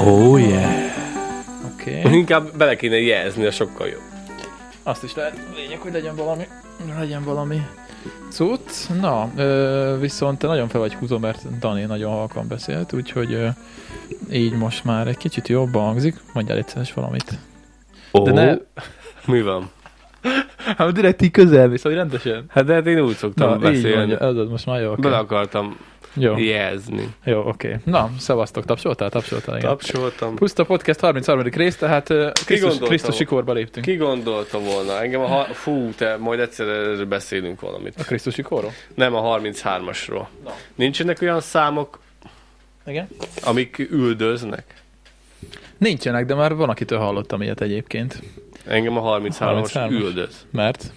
[0.00, 0.92] Oh yeah.
[1.72, 1.98] Oké.
[1.98, 2.18] Okay.
[2.18, 4.02] Inkább bele kéne jelzni, a sokkal jobb.
[4.82, 5.38] Azt is lehet.
[5.56, 6.46] Lényeg, hogy legyen valami.
[6.98, 7.60] Legyen valami
[8.30, 8.88] cucc.
[9.00, 13.48] Na, ö, viszont te nagyon fel vagy húzó, mert Dani nagyon halkan beszélt, úgyhogy ö,
[14.30, 16.16] így most már egy kicsit jobban hangzik.
[16.32, 17.38] Mondjál egyszerűen valamit.
[18.10, 18.24] Oh.
[18.24, 18.56] De ne...
[19.34, 19.70] Mi van?
[20.76, 22.44] Hát direkt így közel visz, hogy rendesen.
[22.48, 23.88] Hát de hát én úgy szoktam Na, beszélni.
[23.88, 24.90] Így mondja, ez az most már jó.
[24.90, 25.02] Okay.
[25.02, 25.76] Bele akartam
[26.14, 26.38] jó.
[26.38, 27.14] jelzni.
[27.24, 27.68] Jó, oké.
[27.68, 27.80] Okay.
[27.84, 29.10] Na, szevasztok, tapsoltál?
[29.10, 29.68] Tapsoltál, igen.
[29.68, 30.34] Tapsoltam.
[30.34, 31.42] Puszta Podcast 33.
[31.42, 33.86] rész, tehát Krisztus, Krisztusi korba léptünk.
[33.86, 35.02] Ki gondolta volna?
[35.02, 37.94] Engem a, ha- fú, te majd egyszer beszélünk valamit.
[37.98, 38.72] A Krisztusi korról?
[38.94, 40.26] Nem, a 33-asról.
[40.44, 40.54] Na.
[40.74, 41.98] Nincsenek olyan számok,
[42.86, 43.08] igen?
[43.44, 44.82] amik üldöznek?
[45.78, 48.22] Nincsenek, de már van, akitől hallottam ilyet egyébként.
[48.66, 50.46] Engem a 33-as 33 üldöz.
[50.50, 50.92] Mert?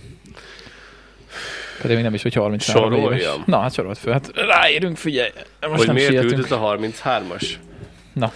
[1.81, 3.13] Pedig még nem is, hogy 33 Soroljam.
[3.13, 3.45] éves.
[3.45, 4.13] Na, hát sorolt föl.
[4.13, 5.29] Hát ráérünk, figyelj.
[5.61, 7.49] Most hogy nem miért üldöz a 33-as?
[8.13, 8.33] Na.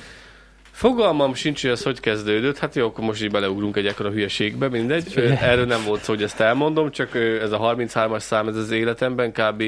[0.72, 2.58] Fogalmam sincs, hogy ez hogy kezdődött.
[2.58, 5.14] Hát jó, akkor most így beleugrunk egy ekkora hülyeségbe, mindegy.
[5.42, 9.32] Erről nem volt szó, hogy ezt elmondom, csak ez a 33-as szám, ez az életemben
[9.32, 9.64] kb.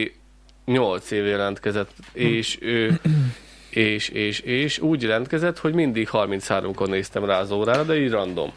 [0.66, 2.58] 8 év jelentkezett, és,
[3.70, 8.52] és, és, és úgy jelentkezett, hogy mindig 33-kor néztem rá az órára, de így random.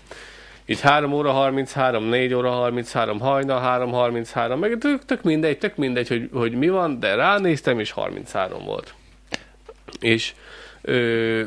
[0.71, 5.77] Így 3 óra 33, 4 óra 33, hajna 3, 33, meg tök, tök mindegy, tök
[5.77, 8.95] mindegy, hogy, hogy mi van, de ránéztem, és 33 volt.
[10.01, 10.33] És
[10.83, 11.43] ö,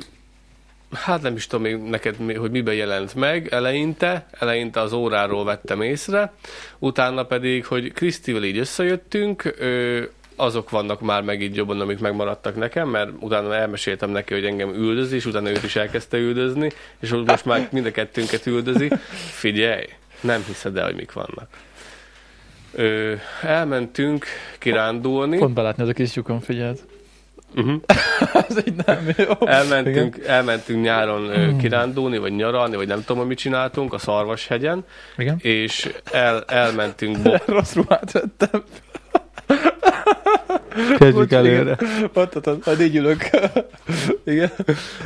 [0.92, 6.34] hát nem is tudom neked, hogy miben jelent meg eleinte, eleinte az óráról vettem észre,
[6.80, 10.04] utána pedig, hogy Krisztivel így összejöttünk, ö,
[10.44, 14.74] azok vannak már meg így jobban, amik megmaradtak nekem, mert utána elmeséltem neki, hogy engem
[14.74, 18.92] üldözi, és utána őt is elkezdte üldözni, és most már mind a kettőnket üldözi.
[19.32, 19.86] Figyelj,
[20.22, 21.48] nem hiszed el, hogy mik vannak.
[22.76, 24.26] Ö, elmentünk
[24.60, 25.38] kirándulni.
[25.38, 26.80] Pont belátni az a kis lyukon, figyeld.
[27.56, 27.82] Uh-huh.
[28.50, 29.48] Ez így nem jó.
[29.48, 34.86] Elmentünk, elmentünk nyáron uh, kirándulni, vagy nyaralni, vagy nem tudom, mit csináltunk, a Szarvashegyen.
[35.18, 35.38] Igen.
[35.42, 37.22] És el, elmentünk...
[37.22, 38.64] Bo- Rossz ruhát vettem.
[40.98, 41.78] Kezdjük előre.
[42.14, 43.30] Ott, majd így ülök.
[44.26, 44.52] Igen.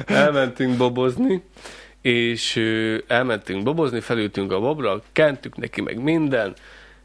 [0.06, 1.44] Elmentünk bobozni,
[2.02, 2.64] és
[3.08, 6.54] elmentünk bobozni, felültünk a bobra, kentük neki meg minden,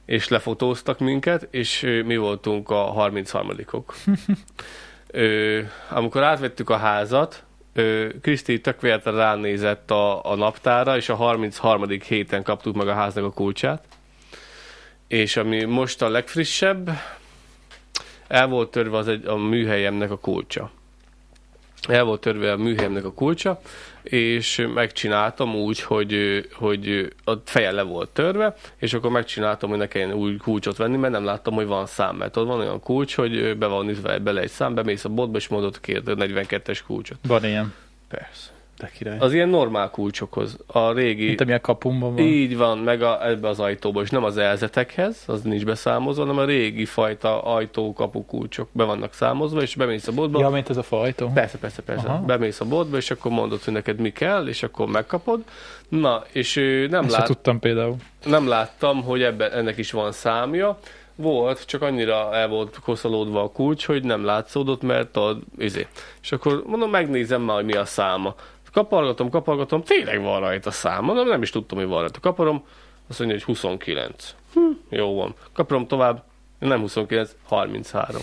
[0.06, 3.82] és lefotóztak minket, és mi voltunk a 33-ok.
[5.90, 7.44] amikor átvettük a házat,
[8.22, 11.88] Kriszti tök ránézett a, a naptára, és a 33.
[11.88, 13.84] héten kaptuk meg a háznak a kulcsát.
[15.08, 16.90] És ami most a legfrissebb,
[18.32, 20.70] el volt törve az egy, a műhelyemnek a kulcsa.
[21.88, 23.60] El volt törve a műhelyemnek a kulcsa,
[24.02, 29.88] és megcsináltam úgy, hogy, hogy a feje le volt törve, és akkor megcsináltam, hogy ne
[29.88, 33.14] kelljen új kulcsot venni, mert nem láttam, hogy van szám, mert ott van olyan kulcs,
[33.14, 37.18] hogy be van ütve bele egy szám, bemész a botba, és mondod, kérd 42-es kulcsot.
[37.26, 37.74] Van ilyen.
[38.08, 38.51] Persze.
[38.82, 39.18] De király.
[39.18, 40.58] Az ilyen normál kulcsokhoz.
[40.66, 41.26] A régi...
[41.26, 42.24] Mint amilyen kapumban van.
[42.24, 46.38] Így van, meg a, ebbe az ajtóba, és nem az elzetekhez, az nincs beszámozva, hanem
[46.38, 50.40] a régi fajta ajtó, kapu kulcsok be vannak számozva, és bemész a boltba.
[50.40, 51.30] Ja, mint ez a fajtó.
[51.34, 52.08] Persze, persze, persze.
[52.08, 52.24] Aha.
[52.24, 55.42] Bemész a boltba, és akkor mondod, hogy neked mi kell, és akkor megkapod.
[55.88, 56.54] Na, és
[56.90, 57.26] nem lát...
[57.26, 57.96] tudtam például.
[58.24, 60.78] Nem láttam, hogy ebben, ennek is van számja.
[61.14, 65.86] Volt, csak annyira el volt koszolódva a kulcs, hogy nem látszódott, mert a, izé.
[66.22, 68.34] És akkor mondom, megnézem már, hogy mi a száma.
[68.72, 71.04] Kapargatom, kapargatom, tényleg van rajta szám.
[71.04, 72.20] Mondom, nem is tudtam, hogy van rajta.
[72.20, 72.64] Kaparom,
[73.08, 74.34] azt mondja, hogy 29.
[74.54, 75.34] Hm, jó van.
[75.52, 76.22] Kaparom tovább,
[76.58, 78.20] nem 29, 33.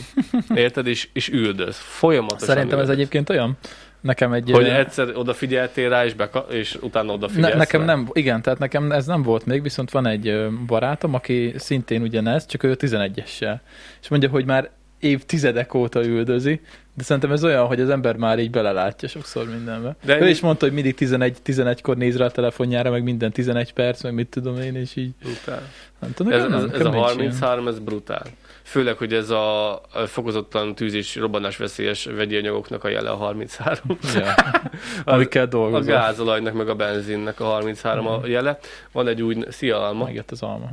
[0.55, 0.87] Érted?
[0.87, 1.77] És, és üldöz.
[1.77, 2.89] Folyamatosan Szerintem üldöz.
[2.89, 3.57] ez egyébként olyan,
[4.01, 4.51] nekem egy...
[4.51, 7.85] Hogy egyszer odafigyeltél rá, és, beka- és utána odafigyelsz ne, Nekem rá.
[7.85, 12.45] nem, igen, tehát nekem ez nem volt még, viszont van egy barátom, aki szintén ugyanez,
[12.45, 13.55] csak ő 11-essel.
[14.01, 16.61] És mondja, hogy már évtizedek óta üldözi,
[16.93, 19.95] de szerintem ez olyan, hogy az ember már így belelátja sokszor mindenbe.
[20.03, 24.03] De ő is mondta, hogy mindig 11-11-kor néz rá a telefonjára, meg minden 11 perc,
[24.03, 25.11] meg mit tudom én, és így...
[25.21, 25.61] Brutál.
[25.99, 27.73] Nem tudom, ez, nem, ez, ez a 33, ilyen.
[27.73, 28.25] ez brutál.
[28.63, 33.97] Főleg, hogy ez a fokozottan tűz és robbanás veszélyes vegyi anyagoknak a jele a 33.
[34.13, 34.33] Ja,
[35.13, 35.93] amikkel dolgozom.
[35.93, 38.07] A gázolajnak, meg a benzinnek a 33 mm.
[38.07, 38.59] a jele.
[38.91, 40.03] Van egy új, szia alma.
[40.03, 40.71] Megjött az alma.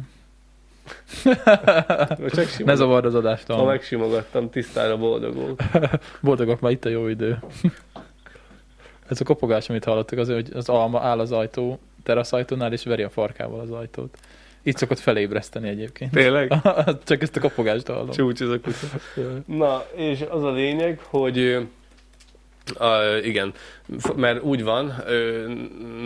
[2.65, 3.47] Ne zavard az adást.
[3.47, 5.61] Ha megsimogattam, tisztára boldogok.
[6.23, 7.38] boldogok, már itt a jó idő.
[9.09, 13.03] Ez a kopogás, amit hallottak, az, hogy az alma áll az ajtó, teraszajtónál, és veri
[13.03, 14.19] a farkával az ajtót.
[14.62, 16.11] Itt szokott felébreszteni egyébként.
[16.11, 16.53] Tényleg?
[17.05, 18.11] Csak ezt a kopogást hallom.
[18.11, 18.87] Csúcs ez a kutya.
[19.47, 21.67] Na, és az a lényeg, hogy
[22.79, 23.53] Uh, igen,
[24.17, 25.55] mert úgy van, uh,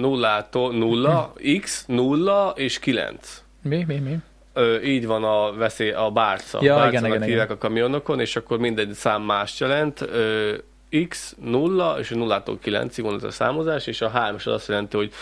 [0.00, 3.42] nullától nulla, x, nulla és kilenc.
[3.62, 4.16] Mi, mi, mi?
[4.60, 6.58] Ö, így van a veszély, a bárca.
[6.62, 7.48] Ja, igen, igen, igen.
[7.48, 10.00] a kamionokon, és akkor mindegy szám más jelent.
[10.00, 10.54] Ö,
[11.08, 14.68] X 0, és a 0-tól 9-ig van ez a számozás, és a 3 az azt
[14.68, 15.12] jelenti, hogy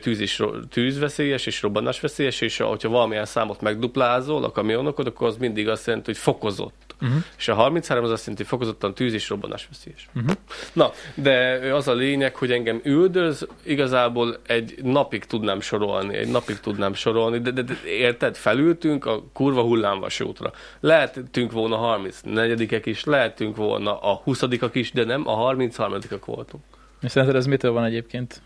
[0.00, 5.68] tűz is, tűzveszélyes és robbanásveszélyes, és ha valamilyen számot megduplázol a kamionokod, akkor az mindig
[5.68, 6.94] azt jelenti, hogy fokozott.
[7.02, 7.18] Uh-huh.
[7.38, 10.08] És a 33 az azt jelenti, hogy fokozottan tűz és robbanásveszélyes.
[10.14, 10.32] Uh-huh.
[10.72, 16.60] Na, de az a lényeg, hogy engem üldöz, igazából egy napig tudnám sorolni, egy napig
[16.60, 20.52] tudnám sorolni, de, de, de érted, felültünk a kurva hullámvasútra.
[20.80, 24.42] Lehetünk volna 34 is, lehetünk volna a 20
[24.72, 26.62] is, de nem, a 33 voltunk.
[27.00, 28.42] És szerinted ez mitől van egyébként?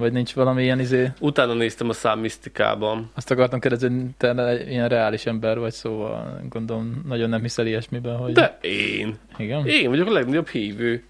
[0.00, 1.10] Vagy nincs valami ilyen izé...
[1.20, 3.10] Utána néztem a szám misztikában.
[3.14, 8.16] Azt akartam kérdezni, hogy te ilyen reális ember vagy, szóval gondolom nagyon nem hiszel ilyesmiben,
[8.16, 8.32] hogy...
[8.32, 9.18] De én.
[9.36, 9.66] Igen?
[9.66, 11.04] Én vagyok a legnagyobb hívő.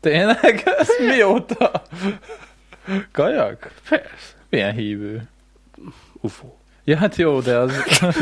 [0.00, 0.62] Tényleg?
[0.78, 1.82] Ez mióta?
[3.12, 3.70] Kajak?
[3.88, 4.34] Persze.
[4.48, 5.28] Milyen hívő?
[6.20, 6.46] UFO.
[6.84, 7.72] Ja, hát jó, de az...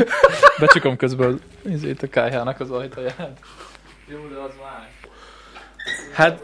[0.59, 3.39] Becsukom közben az, izét a kájhának az ajtaját.
[4.07, 4.89] Jó, de az más.
[6.13, 6.41] Hát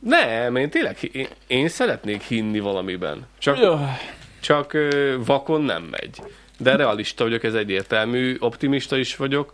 [0.00, 3.26] nem, én tényleg, én, én szeretnék hinni valamiben.
[3.38, 3.78] Csak, Jó.
[4.40, 4.76] csak
[5.24, 6.22] vakon nem megy.
[6.58, 9.52] De realista vagyok, ez egyértelmű, optimista is vagyok,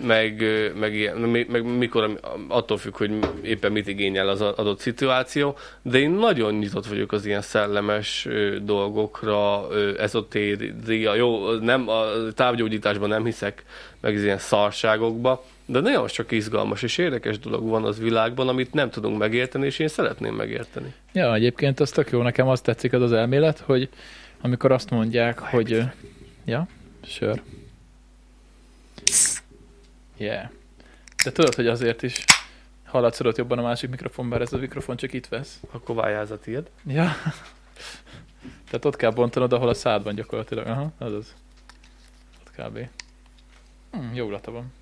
[0.00, 0.44] meg,
[0.78, 5.98] meg, ilyen, meg, meg mikor, attól függ, hogy éppen mit igényel az adott szituáció, de
[5.98, 8.28] én nagyon nyitott vagyok az ilyen szellemes
[8.62, 9.66] dolgokra,
[9.98, 12.04] ezotéria, jó, nem, a
[12.34, 13.64] távgyógyításban nem hiszek,
[14.00, 18.72] meg az ilyen szarságokba, de nagyon sok izgalmas és érdekes dolog van az világban, amit
[18.72, 20.94] nem tudunk megérteni, és én szeretném megérteni.
[21.12, 23.88] Ja, egyébként az tök jó, nekem azt tetszik az az elmélet, hogy
[24.40, 25.72] amikor azt mondják, hogy...
[25.72, 25.80] ö,
[26.44, 26.66] Ja,
[27.06, 27.42] sör.
[30.16, 30.50] Yeah.
[31.24, 32.24] De tudod, hogy azért is
[32.84, 35.60] hallatszodott jobban a másik mikrofon, bár ez a mikrofon csak itt vesz.
[35.70, 36.70] Akkor váljázz a tiéd.
[36.86, 37.12] Ja.
[38.64, 40.66] Tehát ott kell bontanod, ahol a szádban gyakorlatilag.
[40.66, 41.34] Aha, az az.
[42.40, 42.78] Ott kb.
[43.90, 44.72] Hm, jó illata van.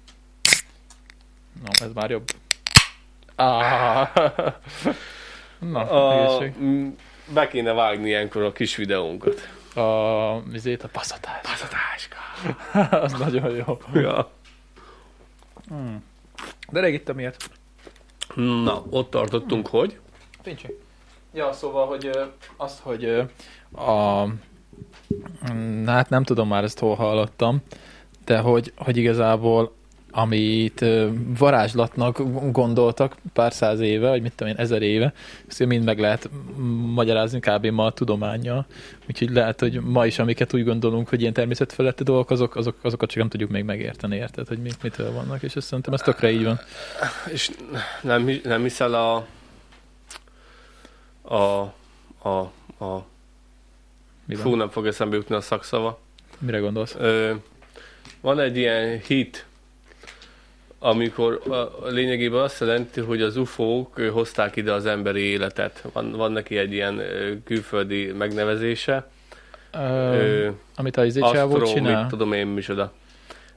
[1.62, 2.30] No, ez már jobb.
[3.34, 4.08] Ah.
[5.72, 6.86] Na, A, m,
[7.34, 9.48] be kéne vágni ilyenkor a kis videónkat.
[9.74, 11.40] A, vizét, a passzatás.
[11.42, 12.16] Pazatáska.
[13.04, 13.78] az nagyon jó.
[13.92, 14.30] Ja.
[15.72, 15.94] Mm.
[16.70, 17.50] De rég ittam ilyet.
[18.34, 19.98] Na, ott tartottunk, hogy?
[20.42, 20.78] Pincsi.
[21.32, 22.10] Ja, szóval, hogy
[22.56, 23.04] azt, hogy
[23.72, 24.24] a...
[25.52, 27.62] Mm, Hát nem tudom már ezt hol hallottam,
[28.24, 29.74] de hogy, hogy igazából
[30.16, 30.84] amit
[31.38, 32.22] varázslatnak
[32.52, 35.12] gondoltak pár száz éve, vagy mit tudom én, ezer éve,
[35.48, 36.30] ezt mind meg lehet
[36.94, 37.66] magyarázni kb.
[37.66, 38.66] ma a tudományjal.
[39.08, 43.08] Úgyhogy lehet, hogy ma is, amiket úgy gondolunk, hogy ilyen természetfeletti dolgok, azok, azok, azokat
[43.08, 46.30] csak nem tudjuk még megérteni, érted, hogy mi, mitől vannak, és azt szerintem ez tökre
[46.30, 46.60] így van.
[47.32, 47.50] És
[48.02, 49.26] nem, nem hiszel a
[51.34, 51.72] a
[52.28, 52.38] a,
[52.84, 53.06] a
[54.24, 56.00] Mi fú, nem fog eszembe jutni a szakszava.
[56.38, 56.94] Mire gondolsz?
[56.98, 57.34] Ö,
[58.20, 59.46] van egy ilyen hit,
[60.84, 65.84] amikor a, lényegében azt jelenti, hogy az UFO-k hozták ide az emberi életet.
[65.92, 67.02] Van, van neki egy ilyen
[67.44, 69.08] külföldi megnevezése.
[69.72, 72.06] Ö, Ö, amit a izé Astro, csávó mit csinál.
[72.08, 72.92] tudom én micsoda.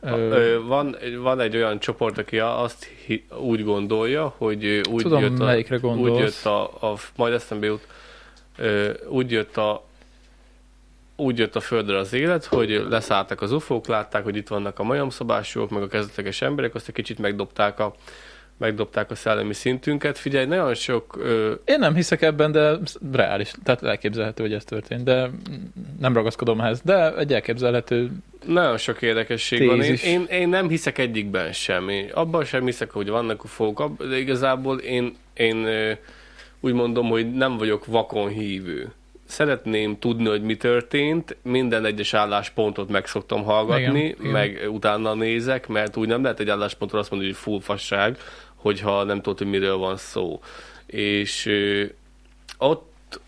[0.01, 5.39] Ö, van, van egy olyan csoport, aki azt hi, úgy gondolja, hogy úgy Tudom, jött
[5.39, 7.88] a, úgy jött a, a majd eszembe jut,
[9.09, 9.87] úgy jött a
[11.18, 14.83] úgy jött a földre az élet, hogy leszálltak az ufók, látták, hogy itt vannak a
[14.83, 17.94] majomszobásúak, meg a kezdetleges emberek, azt egy kicsit megdobták a,
[18.57, 20.18] megdobták a szellemi szintünket.
[20.18, 22.78] Figyelj, nagyon sok ö, Én nem hiszek ebben, de
[23.12, 23.52] reális.
[23.64, 25.30] Tehát elképzelhető, hogy ez történt, de
[26.00, 26.81] nem ragaszkodom ehhez.
[26.81, 28.12] De egy elképzelhető
[28.45, 29.76] Nagyon sok érdekesség van.
[29.76, 30.04] Én, Tézis.
[30.04, 31.90] én, én nem hiszek egyikben sem.
[31.90, 35.68] Én abban sem hiszek, hogy vannak ufók, de igazából én, én
[36.59, 38.92] úgy mondom, hogy nem vagyok vakon hívő.
[39.28, 44.31] Szeretném tudni, hogy mi történt, minden egyes álláspontot meg szoktam hallgatni, Igen, igen.
[44.31, 48.18] meg utána nézek, mert úgy nem lehet egy álláspontra azt mondani, hogy full fasság,
[48.56, 50.42] hogyha nem tudod, hogy miről van szó.
[50.86, 51.84] És ö,
[52.57, 53.19] ott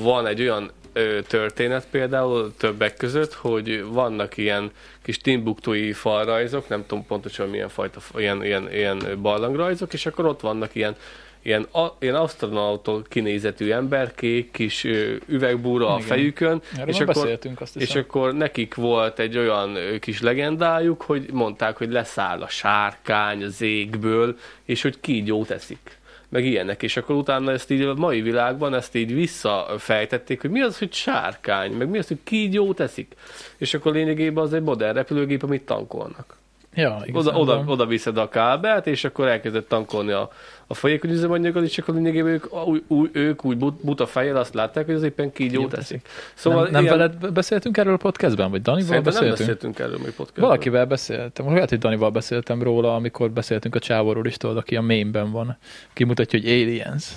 [0.00, 4.70] van egy olyan ö, történet például többek között, hogy vannak ilyen
[5.02, 10.40] kis timbuktói falrajzok, nem tudom pontosan milyen fajta, ilyen, ilyen, ilyen barlangrajzok, és akkor ott
[10.40, 10.96] vannak ilyen
[11.44, 16.06] ilyen, a, ilyen asztronautól kinézetű emberkék, kis ö, üvegbúra a Igen.
[16.06, 21.76] fejükön, Erről és akkor, azt és akkor nekik volt egy olyan kis legendájuk, hogy mondták,
[21.76, 25.98] hogy leszáll a sárkány az égből, és hogy kígyót eszik
[26.28, 30.60] meg ilyenek, és akkor utána ezt így a mai világban ezt így visszafejtették, hogy mi
[30.60, 33.14] az, hogy sárkány, meg mi az, hogy kígyót eszik.
[33.56, 36.36] És akkor lényegében az egy modern repülőgép, amit tankolnak.
[36.74, 40.30] Ja, Oda, igazán oda, oda viszed a kábelt, és akkor elkezdett tankolni a,
[40.66, 44.54] a folyékony üzemanyaggal, és akkor lényegében ők, új, új, ők úgy but- buta fejjel azt
[44.54, 46.08] látták, hogy az éppen kígyó teszik.
[46.34, 49.48] Szóval nem, nem ilyen, veled beszéltünk erről a podcastben, vagy Danival szerintem nem beszéltünk?
[49.48, 50.44] beszéltünk erről még podcastban.
[50.44, 54.80] Valakivel beszéltem, lehet, hogy Danival beszéltem róla, amikor beszéltünk a csávóról is, tudod, aki a
[54.82, 55.56] mémben van.
[55.92, 57.12] Kimutatja, hogy aliens.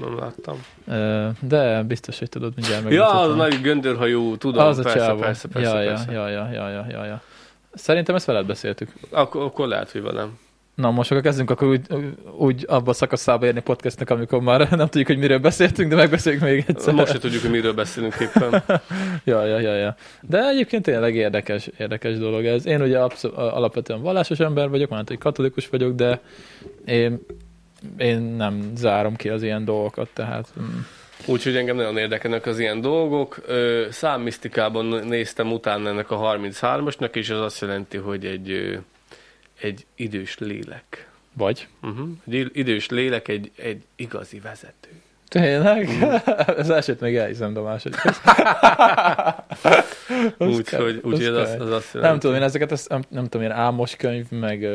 [0.00, 0.56] Nem láttam.
[1.40, 3.30] De biztos, hogy tudod mindjárt Ja, megmutatom.
[3.30, 5.18] az nagy göndörhajú, tudom, az a persze, csávó.
[5.20, 6.12] persze, persze, ja, persze.
[6.12, 7.22] Ja, ja, ja, ja, ja, ja.
[7.72, 8.92] Szerintem ezt veled beszéltük.
[9.10, 10.38] Akkor, akkor lehet, hogy velem.
[10.74, 11.86] Na most akkor kezdünk akkor úgy,
[12.38, 16.42] úgy abba a szakaszába érni podcastnak, amikor már nem tudjuk, hogy miről beszéltünk, de megbeszéljük
[16.42, 16.94] még egyszer.
[16.94, 18.62] Most se tudjuk, hogy miről beszélünk éppen.
[19.24, 19.96] Ja, ja, ja, ja.
[20.20, 22.66] De egyébként tényleg érdekes, érdekes dolog ez.
[22.66, 26.20] Én ugye abszol- alapvetően vallásos ember vagyok, már hogy katolikus vagyok, de
[26.84, 27.20] én,
[27.96, 30.78] én nem zárom ki az ilyen dolgokat, tehát mm,
[31.26, 33.40] Úgyhogy engem nagyon érdekelnek az ilyen dolgok.
[33.90, 38.78] Számmisztikában néztem utána ennek a 33-asnak, és az azt jelenti, hogy egy,
[39.60, 41.08] egy idős lélek.
[41.32, 41.68] vagy.
[41.82, 42.08] Uh-huh.
[42.30, 44.90] Egy idős lélek, egy, egy igazi vezető.
[45.28, 45.88] Tényleg?
[46.56, 48.00] az elsőt még elhiszem, de a második.
[50.38, 51.98] Úgyhogy úgy, az az, az, azt jelenti.
[51.98, 54.70] Nem tudom, én ezeket, ezt, nem, nem tudom, ilyen álmos könyv, meg, meg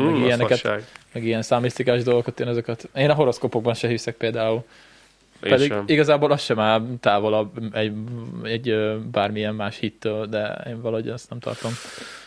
[0.00, 4.64] Mm, az ilyeneket, meg ilyen számisztikás dolgokat, én ezeket, én a horoszkopokban se hiszek például.
[5.50, 5.84] Pedig sem.
[5.86, 7.92] igazából az sem áll távolabb egy,
[8.42, 8.74] egy
[9.10, 11.72] bármilyen más hittől, de én valahogy ezt nem tartom.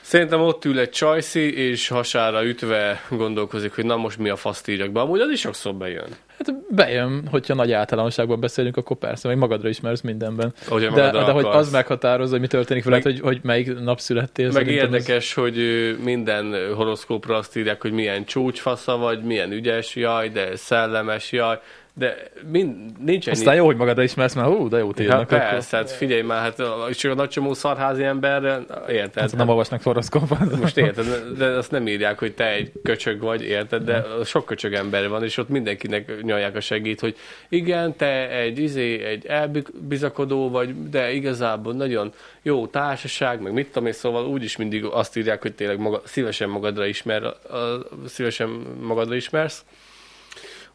[0.01, 4.67] Szerintem ott ül egy csajszi, és hasára ütve gondolkozik, hogy na most mi a faszt
[4.67, 5.00] írjak be.
[5.00, 6.07] Amúgy az is sokszor bejön.
[6.38, 10.53] Hát bejön, hogyha nagy általánosságban beszélünk, akkor persze, meg magadra ismersz mindenben.
[10.67, 14.00] Ahogy De, de hogy az meghatározza, hogy mi történik veled, Meg- hogy, hogy melyik nap
[14.00, 14.51] születtél.
[14.51, 20.29] Meg érdekes, hogy ö, minden horoszkópra azt írják, hogy milyen csúcsfasza vagy, milyen ügyes, jaj,
[20.29, 21.60] de szellemes, jaj,
[21.98, 22.16] de
[22.52, 23.38] mind, nincs ennyi.
[23.38, 25.20] Aztán jó, hogy magadra ismersz, mert hú, de Hát írnak.
[25.20, 25.38] akkor.
[25.38, 26.56] persze, hát figyelj már, hát
[26.98, 28.60] csak a nagy csomó szarházi emberre,
[28.90, 29.22] érted?
[29.22, 30.58] Hát nem olvasnak horoszkópot.
[30.62, 31.06] Most érted,
[31.38, 35.24] de azt nem írják, hogy te egy köcsög vagy, érted, de sok köcsög ember van,
[35.24, 37.16] és ott mindenkinek nyalják a segít, hogy
[37.50, 43.86] igen, te egy izé, egy elbizakodó vagy, de igazából nagyon jó társaság, meg mit tudom
[43.86, 48.50] én, szóval úgyis mindig azt írják, hogy tényleg maga, szívesen magadra ismer, a, a, szívesen
[48.82, 49.66] magadra ismersz.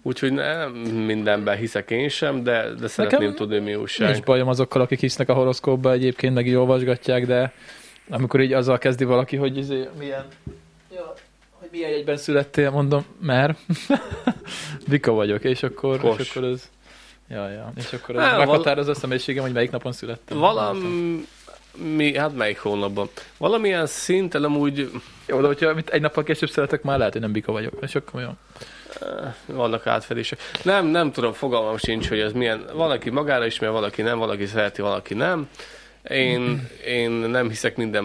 [0.03, 4.11] Úgyhogy nem mindenben hiszek én sem, de, de szeretném Nekem tudni, mi újság.
[4.11, 7.53] Nincs bajom azokkal, akik hisznek a horoszkópba, egyébként meg így olvasgatják, de
[8.11, 10.27] amikor így azzal kezdi valaki, hogy izé, milyen,
[10.95, 11.13] ja,
[11.51, 13.59] hogy milyen egyben születtél, mondom, mert
[14.89, 16.19] Vika vagyok, és akkor, Kos.
[16.19, 16.71] és akkor ez,
[17.29, 20.39] ja, ja, és akkor ez Á, meghatározza a személyiségem, hogy melyik napon születtem.
[20.39, 21.27] Valami,
[21.97, 23.09] mi, hát melyik hónapban?
[23.39, 24.91] Valamilyen szinten amúgy
[25.27, 28.21] Jó, de hogyha egy nappal később születek, már lehet, hogy nem Bika vagyok, és akkor
[28.21, 28.31] jó.
[29.01, 30.39] Eh, vannak átfedések.
[30.63, 32.65] Nem, nem tudom, fogalmam sincs, hogy ez milyen.
[32.75, 35.49] Valaki magára ismer, valaki nem, valaki szereti, valaki nem.
[36.09, 38.05] Én, én nem hiszek minden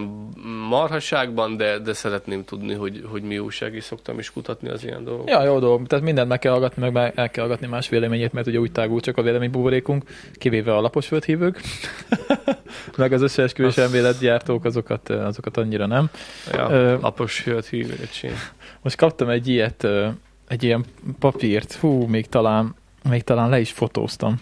[0.70, 5.04] marhaságban, de, de szeretném tudni, hogy, hogy mi újság, és szoktam is kutatni az ilyen
[5.04, 5.30] dolgokat.
[5.30, 5.88] Ja, jó dolog.
[5.88, 9.00] Tehát mindent meg kell hallgatni, meg el kell hallgatni más véleményét, mert ugye úgy tágul
[9.00, 11.62] csak a véleménybuborékunk, kivéve a lapos földhívők,
[12.98, 16.10] meg az összeesküvés elméletgyártók, azokat, azokat annyira nem.
[16.52, 18.36] Ja, Ö, lapos hívőcsén.
[18.82, 19.88] Most kaptam egy ilyet,
[20.48, 20.86] egy ilyen
[21.20, 22.76] papírt, hú, még talán,
[23.10, 24.42] még talán le is fotóztam.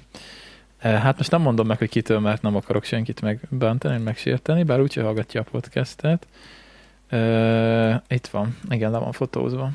[0.83, 4.81] Ö, Hát most nem mondom meg, hogy kitől, mert nem akarok senkit megbántani, megsérteni, bár
[4.81, 6.27] úgyse hallgatja a podcastet.
[7.09, 9.69] Ö, Itt van, igen, le van fotózva.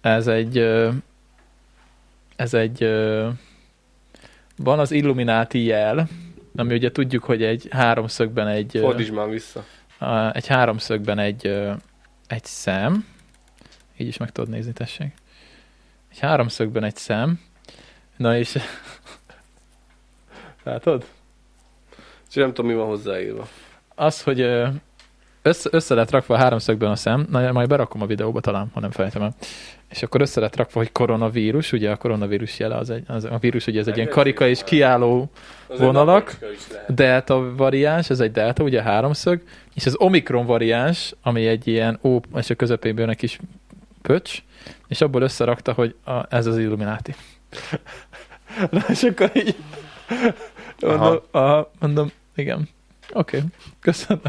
[0.00, 0.90] Ez egy, ö,
[2.36, 3.28] ez egy, ö,
[4.56, 6.08] van az Illuminati jel,
[6.56, 9.64] ami ugye tudjuk, hogy egy háromszögben egy, ö, Fordítsd már vissza.
[9.98, 11.72] a- egy háromszögben egy, ö,
[12.26, 13.04] egy szem,
[14.02, 15.14] így is meg tudod nézni, tessék.
[16.10, 17.40] Egy háromszögben egy szem,
[18.16, 18.58] na és
[20.64, 21.04] látod?
[22.30, 23.48] Csak nem tudom, mi van hozzáírva.
[23.94, 24.40] Az, hogy
[25.42, 28.80] össze, össze lett rakva a háromszögben a szem, na majd berakom a videóba talán, ha
[28.80, 29.34] nem felejtem el.
[29.88, 33.38] És akkor össze lett rakva, hogy koronavírus, ugye a koronavírus jele, az egy, az, a
[33.40, 35.30] vírus ugye ez egy ilyen karika és kiálló
[35.78, 36.38] Vonalak?
[36.88, 39.42] delta variáns, ez egy delta, ugye háromszög,
[39.74, 43.38] és az omikron variáns, ami egy ilyen ó, és a közepéből egy kis
[44.02, 44.42] pöcs,
[44.88, 47.14] és abból összerakta, hogy a, ez az Illuminati.
[48.70, 49.56] Na, és akkor így
[50.80, 52.68] mondom, aha, mondom igen,
[53.12, 53.48] oké, okay,
[53.80, 54.22] köszönöm.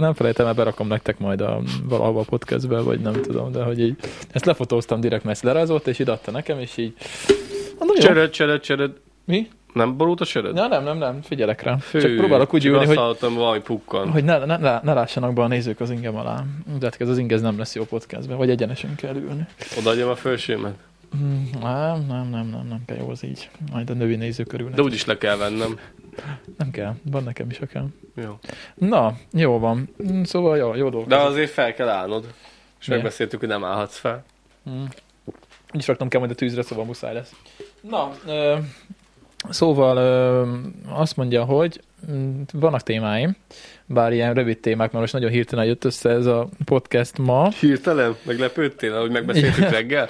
[0.00, 3.80] Nem felejtem el, berakom nektek majd a, valahol a podcastbe, vagy nem tudom, de hogy
[3.80, 3.96] így
[4.30, 6.94] ezt lefotóztam direkt, mert ezt lerajzolt, és ide adta nekem, és így
[7.78, 9.00] mondom, Csöröd, csöröd, csöröd.
[9.24, 9.48] mi?
[9.78, 10.56] Nem borult a csöröd?
[10.56, 11.76] Ja, nem, nem, nem, figyelek rá.
[11.76, 14.10] Fű, Csak próbálok úgy ülni, azt hogy, hallottam, valami pukkan.
[14.10, 16.44] hogy ne, ne, ne, ne lássanak be a nézők az ingem alá.
[16.78, 19.46] De hát ez az inge ez nem lesz jó podcastben, vagy egyenesen kell ülni.
[19.78, 20.74] Odaadjam a felsőmet.
[21.12, 23.50] Hmm, Nem, nem, nem, nem, nem kell jó az így.
[23.72, 24.76] Majd a női nézők örülnek.
[24.76, 25.78] De úgyis le kell vennem.
[26.58, 27.84] Nem kell, van nekem is akár.
[28.14, 28.38] Jó.
[28.74, 29.88] Na, jó van.
[30.12, 31.06] Mm, Szóval jó, jó dolog.
[31.06, 32.24] De azért fel kell állnod.
[32.80, 33.02] És Miért?
[33.02, 34.24] megbeszéltük, hogy nem állhatsz fel.
[34.70, 34.82] Mm.
[35.72, 37.32] Így is raktam kell majd a tűzre, szóval muszáj lesz.
[37.80, 38.54] Na, ö,
[39.50, 39.96] szóval
[40.88, 41.80] azt mondja, hogy
[42.10, 43.36] mm, vannak témáim,
[43.90, 47.48] bár ilyen rövid témák, mert most nagyon hirtelen jött össze ez a podcast ma.
[47.48, 48.16] Hirtelen?
[48.22, 50.08] Meglepődtél, ahogy megbeszéltük reggel?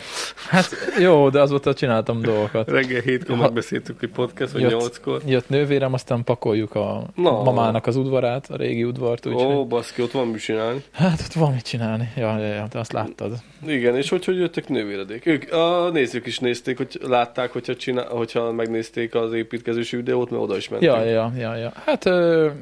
[0.49, 0.69] Hát
[1.01, 2.71] jó, de azóta csináltam dolgokat.
[2.71, 5.21] Reggel hétkor Ha- megbeszéltük, hogy podcast, vagy nyolckor.
[5.27, 7.43] Jött nővérem, aztán pakoljuk a Na.
[7.43, 10.83] mamának az udvarát, a régi udvart, úgyhogy Ó, baszki, ott van mit csinálni.
[10.93, 12.09] hát ott van mit csinálni.
[12.17, 13.33] Ja, ja, ja, te azt láttad.
[13.67, 15.27] Igen, és hogy, hogy jöttek nővéredék?
[15.27, 20.43] Ők, a nézők is nézték, hogy látták, hogyha, csinál, hogyha megnézték az építkezési videót, mert
[20.43, 20.93] oda is mentünk.
[20.93, 21.73] Ja, ja, ja, ja.
[21.85, 22.09] Hát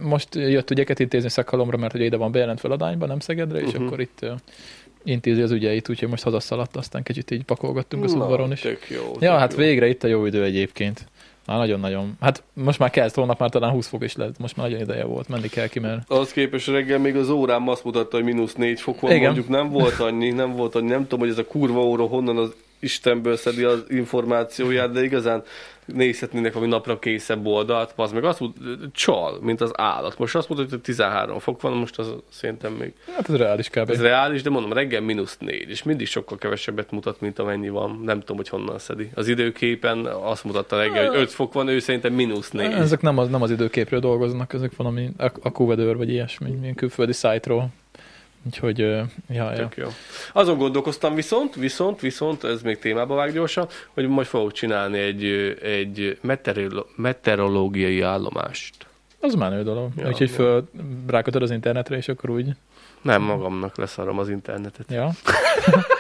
[0.01, 3.87] most jött ügyeket intézni Szekhalomra, mert ugye ide van bejelent feladányba, nem Szegedre, és Mhm.
[3.87, 4.27] akkor itt
[5.05, 8.61] intézi az ügyeit, úgyhogy most hazaszaladt, aztán kicsit így pakolgattunk a szudvaron is.
[8.61, 9.03] Tök jó.
[9.03, 9.59] Ja, tök hát jó.
[9.59, 11.07] végre itt a jó idő egyébként.
[11.47, 12.17] Már nagyon-nagyon.
[12.21, 15.05] Hát most már kezd, holnap már talán 20 fok is lett, most már nagyon ideje
[15.05, 18.55] volt, menni kell ki, mert Az képest reggel még az órám azt mutatta, hogy mínusz
[18.55, 19.23] négy fok van, Igen.
[19.23, 22.37] mondjuk nem volt annyi, nem volt annyi, nem tudom, hogy ez a kurva óra honnan
[22.37, 25.43] az Istenből szedi az információját, de igazán
[25.87, 28.57] nézhetnének valami napra készebb oldalt, az meg azt mut,
[28.93, 30.19] csal, mint az állat.
[30.19, 33.91] Most azt mutatja, hogy 13 fok van, most az szerintem még hát ez reális kb.
[33.91, 38.01] ez reális, de mondom, reggel mínusz négy, és mindig sokkal kevesebbet mutat, mint amennyi van.
[38.05, 39.11] Nem tudom, hogy honnan szedi.
[39.15, 42.73] Az időképen azt mutatta reggel, hogy 5 fok van, ő szerintem mínusz négy.
[42.73, 47.13] Ezek nem az, nem az időképről dolgoznak, ezek valami ak- akkuvedőr, vagy ilyesmi, milyen külföldi
[47.13, 47.69] szájtról.
[48.47, 49.69] Úgyhogy, ja, ja.
[49.75, 49.89] Jó.
[50.33, 55.25] Azon gondolkoztam viszont, viszont, viszont, ez még témába vág gyorsan, hogy majd fogok csinálni egy,
[55.63, 56.19] egy
[56.97, 58.87] meteorológiai állomást.
[59.21, 59.91] Az menő dolog.
[59.97, 60.69] Ja, Úgyhogy föl
[61.07, 62.49] rákötöd az internetre, és akkor úgy,
[63.03, 64.91] Nem magamnak leszarom az internetet.
[64.91, 65.11] ja.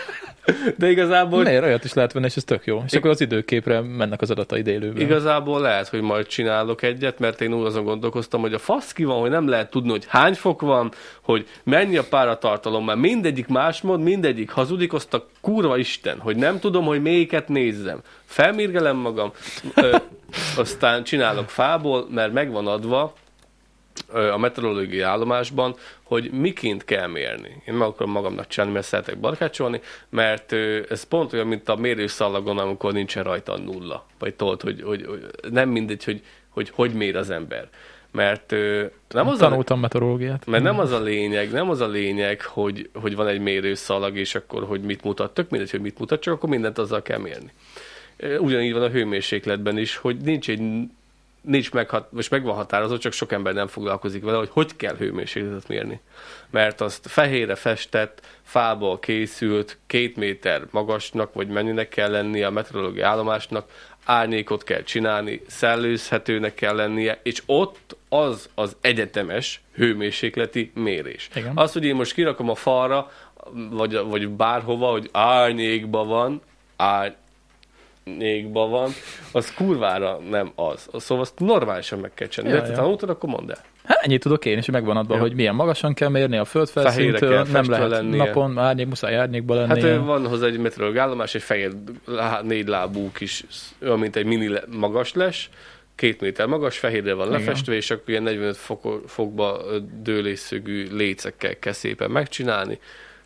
[0.79, 1.65] De igazából, Miért?
[1.65, 2.83] Olyat is lehet venni, és ez tök jó.
[2.87, 5.03] És akkor az időképre mennek az adataid élőben.
[5.03, 9.05] igazából lehet, hogy majd csinálok egyet, mert én úgy azon gondolkoztam, hogy a fasz ki
[9.05, 13.47] van, hogy nem lehet tudni, hogy hány fok van, hogy mennyi a páratartalom, mert mindegyik
[13.47, 18.01] más mód, mindegyik hazudik, azt a kurva Isten, hogy nem tudom, hogy melyiket nézzem.
[18.25, 19.33] Felmérgelem magam,
[19.75, 19.97] ö,
[20.57, 23.15] aztán csinálok fából, mert megvan adva,
[24.13, 27.63] a meteorológiai állomásban, hogy miként kell mérni.
[27.67, 30.53] Én meg akarom magamnak csinálni, mert szeretek barkácsolni, mert
[30.91, 34.07] ez pont olyan, mint a mérőszalagon, amikor nincsen rajta a nulla.
[34.19, 37.69] Vagy tudod, hogy, hogy, hogy nem mindegy, hogy, hogy hogy mér az ember.
[38.11, 38.51] Mert
[39.09, 40.47] nem az a, Tanultam meteorológiát.
[40.47, 44.35] mert nem az a lényeg, nem az a lényeg, hogy, hogy van egy mérőszalag, és
[44.35, 47.53] akkor, hogy mit mutat, tök mindegy, hogy mit mutat, csak akkor mindent azzal kell mérni.
[48.39, 50.89] Ugyanígy van a hőmérsékletben is, hogy nincs egy
[51.47, 54.97] nincs meghat, most meg van határozott, csak sok ember nem foglalkozik vele, hogy hogy kell
[54.97, 56.01] hőmérsékletet mérni.
[56.51, 63.05] Mert azt fehérre festett, fából készült, két méter magasnak, vagy mennyinek kell lennie a meteorológiai
[63.05, 63.71] állomásnak,
[64.05, 71.29] árnyékot kell csinálni, szellőzhetőnek kell lennie, és ott az az egyetemes hőmérsékleti mérés.
[71.35, 71.53] Igen.
[71.55, 73.11] Az, hogy én most kirakom a falra,
[73.71, 76.43] vagy, vagy bárhova, hogy árnyékba van,
[78.17, 78.91] árnyékba van,
[79.33, 80.89] az kurvára nem az.
[80.99, 82.57] Szóval azt normálisan meg kell csinálni.
[82.57, 83.59] Ja, De te tanultad, akkor mondd el.
[83.85, 85.21] Hát ennyit tudok én is, megvan adva, Ja.
[85.21, 88.25] hogy milyen magasan kell mérni a földfelszíntől, nem lehet lennie.
[88.25, 89.93] napon, árnyék, muszáj árnyékba Hát lennie.
[89.93, 91.71] ö, van hozzá egy meteorológ állomás, egy fehér
[92.43, 93.45] négy lábú kis,
[93.83, 95.51] olyan, mint egy mini magas les,
[95.95, 97.39] két méter magas, fehérre van Igen.
[97.41, 102.79] lefestve, és akkor ilyen 45 fok, fokba ö, dőlésszögű lécekkel kell szépen megcsinálni.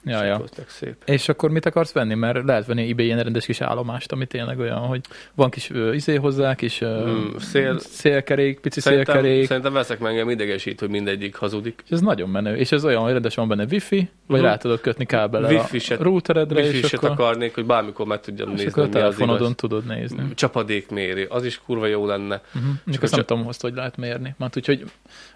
[0.05, 0.43] Ja, és ja.
[0.67, 0.95] szép.
[1.05, 2.15] És akkor mit akarsz venni?
[2.15, 5.01] Mert lehet venni ebay ilyen rendes kis állomást, ami tényleg olyan, hogy
[5.35, 9.99] van kis ö, izé hozzá, kis ö, Mm, szél- szélkerék, pici Szerintem, szélkerék, szerintem veszek
[9.99, 11.83] meg, engem idegesít, hogy mindegyik hazudik.
[11.85, 12.57] és ez nagyon menő.
[12.57, 14.49] És ez olyan, hogy rendes van benne wifi, vagy Mhm.
[14.49, 18.49] rá tudod kötni kábele Wifi-set- a routeredre, és Wifi-set akkor, akarnék, hogy bármikor meg tudjam
[18.49, 20.35] és nézni, akkor a telefonodon tudod nézni.
[20.35, 22.41] Csapadékmérő, az is kurva jó lenne.
[22.55, 22.71] Uh-huh.
[22.85, 24.35] Csak Csak azt nem tudom, azt hogy lehet mérni.
[24.39, 24.85] Mert úgyhogy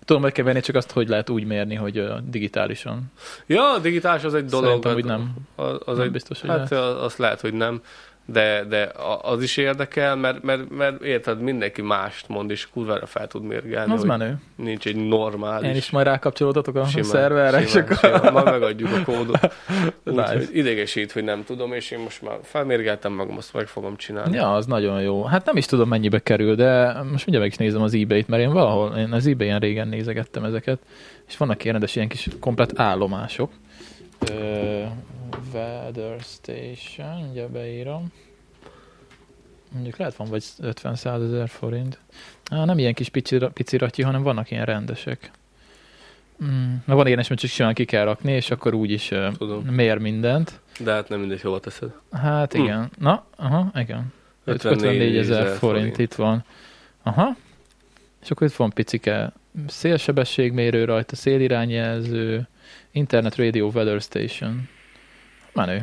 [0.05, 3.13] tudom, hogy kell venni, csak azt, hogy lehet úgy mérni, hogy digitálisan.
[3.47, 4.85] Ja, digitális az egy dolog.
[4.87, 5.35] Hogy nem.
[5.57, 7.81] Az, az Nem egy, biztos, hogy hát az, azt lehet, hogy nem.
[8.27, 13.27] De, de az is érdekel, mert, mert, mert érted, mindenki mást mond, és kurvára fel
[13.27, 14.37] tud mérgelni, Az menő.
[14.57, 15.69] nincs egy normális.
[15.69, 17.97] Én is majd rákapcsolódhatok a simán, szerverre, és simán, akkor...
[17.97, 19.53] simán, majd megadjuk a kódot.
[20.03, 20.43] Nice.
[20.53, 24.37] Idegesít, hogy nem tudom, és én most már felmérgeltem magam, azt meg fogom csinálni.
[24.37, 25.25] Ja, az nagyon jó.
[25.25, 28.43] Hát nem is tudom mennyibe kerül, de most mindjárt meg is nézem az eBay-t, mert
[28.43, 30.79] én valahol, én az eBay-en régen nézegettem ezeket,
[31.29, 33.51] és vannak ilyen rendes ilyen kis komplet állomások.
[34.31, 34.85] Ö,
[35.53, 38.13] weather Station, ugye beírom.
[39.73, 41.99] Mondjuk lehet van vagy 50-100 ezer forint.
[42.51, 45.31] Á, nem ilyen kis pici, pici ratyi, hanem vannak ilyen rendesek.
[46.45, 49.11] Mm, na van ilyen is, hogy csak simán ki kell rakni, és akkor úgy is
[49.11, 49.65] uh, Tudom.
[49.65, 50.61] mér mindent.
[50.81, 51.93] De hát nem mindegy, hova teszed.
[52.13, 52.63] Hát Hm.
[52.63, 52.91] igen.
[52.99, 54.13] Na, aha, igen.
[54.45, 55.99] 54 54 ezer ezer forint, forint.
[55.99, 56.45] itt van.
[57.03, 57.37] Aha.
[58.23, 59.33] és akkor itt van picike
[59.67, 62.49] szélsebességmérő rajta, szélirányjelző,
[62.97, 64.69] Internet Radio Weather Station.
[65.53, 65.83] Menő.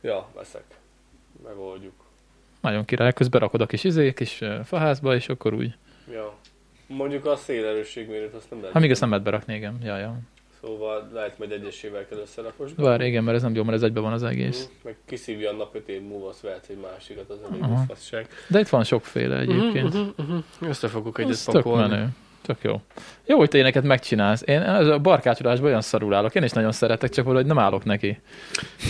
[0.00, 0.64] Ja, veszek.
[1.44, 1.92] Megoldjuk.
[2.60, 3.12] Nagyon király.
[3.12, 5.74] Közben rakod a kis izé, kis faházba, és akkor úgy.
[6.12, 6.34] Ja.
[6.86, 8.72] Mondjuk a szélerősségmérőt azt nem lehet.
[8.74, 9.78] Hát még ezt nem lehet berakni, igen.
[9.82, 10.18] Ja, ja.
[10.60, 12.84] Szóval lehet majd egyesével kell összerakosgatni.
[12.84, 14.64] Vár, igen, mert ez nem jó, mert ez egyben van az egész.
[14.64, 14.72] Mhm.
[14.82, 18.28] Meg kiszívja a nap öt év múlva, azt vehetsz egy másikat, az elég fasság.
[18.48, 19.92] De itt van sokféle egyébként.
[19.92, 20.68] Mhm, mhm, mhm.
[20.68, 21.88] Összefogok egyet Ez tök pakolni.
[21.88, 22.08] menő.
[22.42, 22.80] Tök jó.
[23.26, 24.42] Jó, hogy te ilyeneket megcsinálsz.
[24.46, 26.34] Én az a barkácsolásban olyan szarul állok.
[26.34, 28.20] Én is nagyon szeretek, csak valahogy nem állok neki.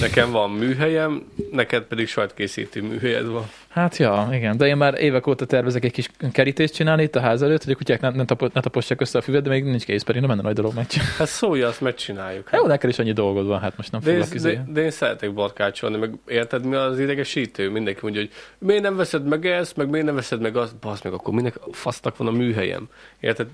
[0.01, 3.51] Nekem van műhelyem, neked pedig sajtkészítő műhelyed van.
[3.69, 4.57] Hát ja, igen.
[4.57, 7.73] De én már évek óta tervezek egy kis kerítést csinálni itt a ház előtt, hogy
[7.73, 10.21] a kutyák ne, ne, tapo, ne tapossák össze a füvet, de még nincs kész, pedig
[10.21, 11.13] nem menne nagy dolog megcsinálni.
[11.19, 12.49] Hát szólj, azt megcsináljuk.
[12.49, 14.91] Hát jó, neked is annyi dolgod van, hát most nem De foglak de, de én
[14.91, 17.71] szeretek barkácsolni, meg érted mi az idegesítő?
[17.71, 21.03] Mindenki mondja, hogy miért nem veszed meg ezt, meg miért nem veszed meg azt, basz
[21.03, 22.89] meg, akkor minek a fasznak van a műhelyem?
[23.21, 23.49] Érted?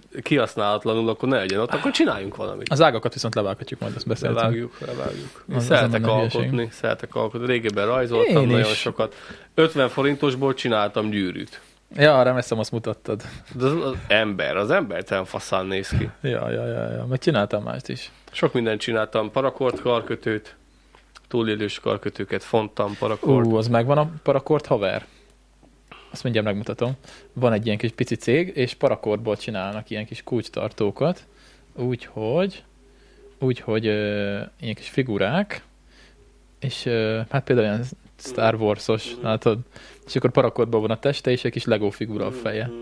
[0.79, 2.69] Kihasználatlanul, akkor ne legyen ott, akkor csináljunk valamit.
[2.69, 4.41] Az ágakat viszont levághatjuk majd, azt beszéltünk.
[4.41, 5.45] Levágjuk, levágjuk.
[5.49, 6.41] Az- az szeretek nem a hülyeség.
[6.41, 7.47] alkotni, szeretek alkotni.
[7.47, 8.77] Régebben rajzoltam Én nagyon is.
[8.79, 9.15] sokat.
[9.55, 11.61] 50 forintosból csináltam gyűrűt.
[11.97, 13.23] Ja, arra messzem azt mutattad.
[13.55, 16.11] De az, az ember, az ember olyan faszán néz ki.
[16.21, 17.07] Ja, ja, ja, ja.
[17.09, 18.11] Meg csináltam mást is.
[18.33, 20.57] Sok mindent csináltam, parakort karkötőt,
[21.29, 23.47] túlélős karkötőket, fontam, parakort.
[23.47, 25.07] Ú, az megvan a parakort haver.
[26.11, 26.93] Azt mindjárt megmutatom.
[27.33, 31.27] Van egy ilyen kis pici cég, és parakortból csinálnak ilyen kis kulcstartókat,
[31.75, 32.65] úgyhogy,
[33.39, 35.65] úgyhogy ö, ilyen kis figurák,
[36.59, 37.85] és ö, hát például ilyen
[38.17, 39.59] Star Wars-os, látod?
[40.07, 42.67] És akkor parakortból van a teste, és egy kis Lego figura a feje.
[42.67, 42.75] Mhm.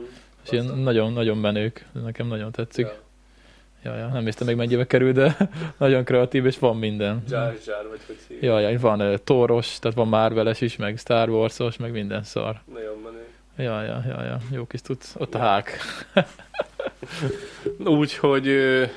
[0.45, 1.87] És ilyen nagyon-nagyon menők.
[1.93, 2.87] Nekem nagyon tetszik.
[2.87, 3.08] Ja.
[3.83, 5.37] Ja, ja, nem néztem meg mennyibe kerül, de
[5.79, 7.23] nagyon kreatív, és van minden.
[7.29, 8.61] Jar Jar, vagy hogy szívja.
[8.61, 12.61] Ja, ja, van uh, Toros, tehát van Marveles is, meg Star Wars-os, meg minden szar.
[12.73, 13.27] Nagyon menő.
[13.57, 15.15] Ja, ja, ja, ja, jó kis tudsz.
[15.19, 15.79] Ott a hák.
[17.85, 18.47] Úgyhogy,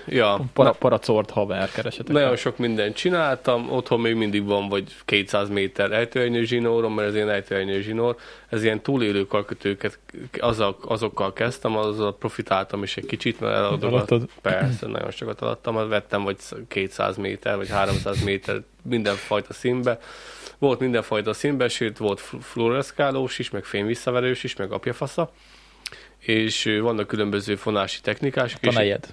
[0.07, 2.13] ja, Para, paracort haver, keresetek.
[2.13, 7.15] nagyon sok mindent csináltam, otthon még mindig van vagy 200 méter ejtőernyő zsinórom, mert ez
[7.15, 8.15] ilyen ejtőernyő zsinór,
[8.49, 9.99] ez ilyen túlélő karkötőket,
[10.39, 13.93] azok, azokkal kezdtem, azzal profitáltam is egy kicsit, mert eladom.
[13.93, 14.29] Eladtad?
[14.41, 19.99] Persze, nagyon sokat alattam, vettem vagy 200 méter, vagy 300 méter mindenfajta színbe.
[20.57, 25.31] Volt mindenfajta színbe, sőt volt fl- fluoreszkálós is, meg fényvisszaverős is, meg apjafasza.
[26.21, 28.73] És vannak különböző fonási technikások A is.
[28.75, 29.05] nejed.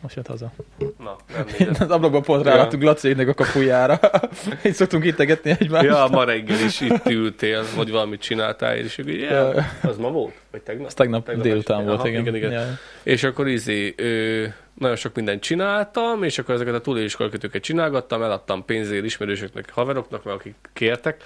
[0.00, 0.52] Most jött haza.
[0.98, 1.74] Na, nem nézem.
[1.78, 4.00] Az ablakban pont ráláttunk Laciének a kapujára.
[4.66, 5.84] Így szoktunk integetni egymást.
[5.84, 9.88] Ja, ma reggel is itt ültél, vagy valamit csináltál, és akkor, yeah, Ja.
[9.90, 10.34] az ma volt?
[10.50, 10.86] Vagy tegnap?
[10.86, 12.20] Az tegnap, Tegnap délután volt, Aha, igen.
[12.20, 12.50] igen, igen.
[12.50, 12.78] Ja, ja.
[13.02, 18.22] És akkor izé, ö, nagyon sok mindent csináltam, és akkor ezeket a túlélés karkötőket csinálgattam,
[18.22, 21.22] eladtam pénzért ismerősöknek, haveroknak, mert akik kértek.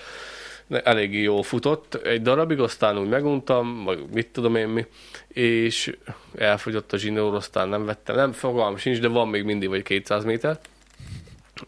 [0.68, 4.87] Eléggé jól futott egy darabig, aztán úgy meguntam, vagy mit tudom én mi,
[5.29, 5.96] és
[6.35, 10.25] elfogyott a zsinór, aztán nem vettem, nem fogalmam sincs, de van még mindig vagy 200
[10.25, 10.59] méter.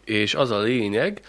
[0.03, 1.21] És az a lényeg,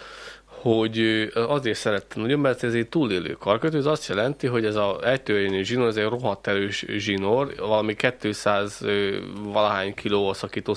[0.44, 5.00] hogy azért szerettem nagyon, mert ez egy túlélő karkötő, ez azt jelenti, hogy ez a
[5.04, 10.74] ejtőernyő zsinór, ez egy rohadt erős zsinór, valami 200 ö, valahány kiló a szakító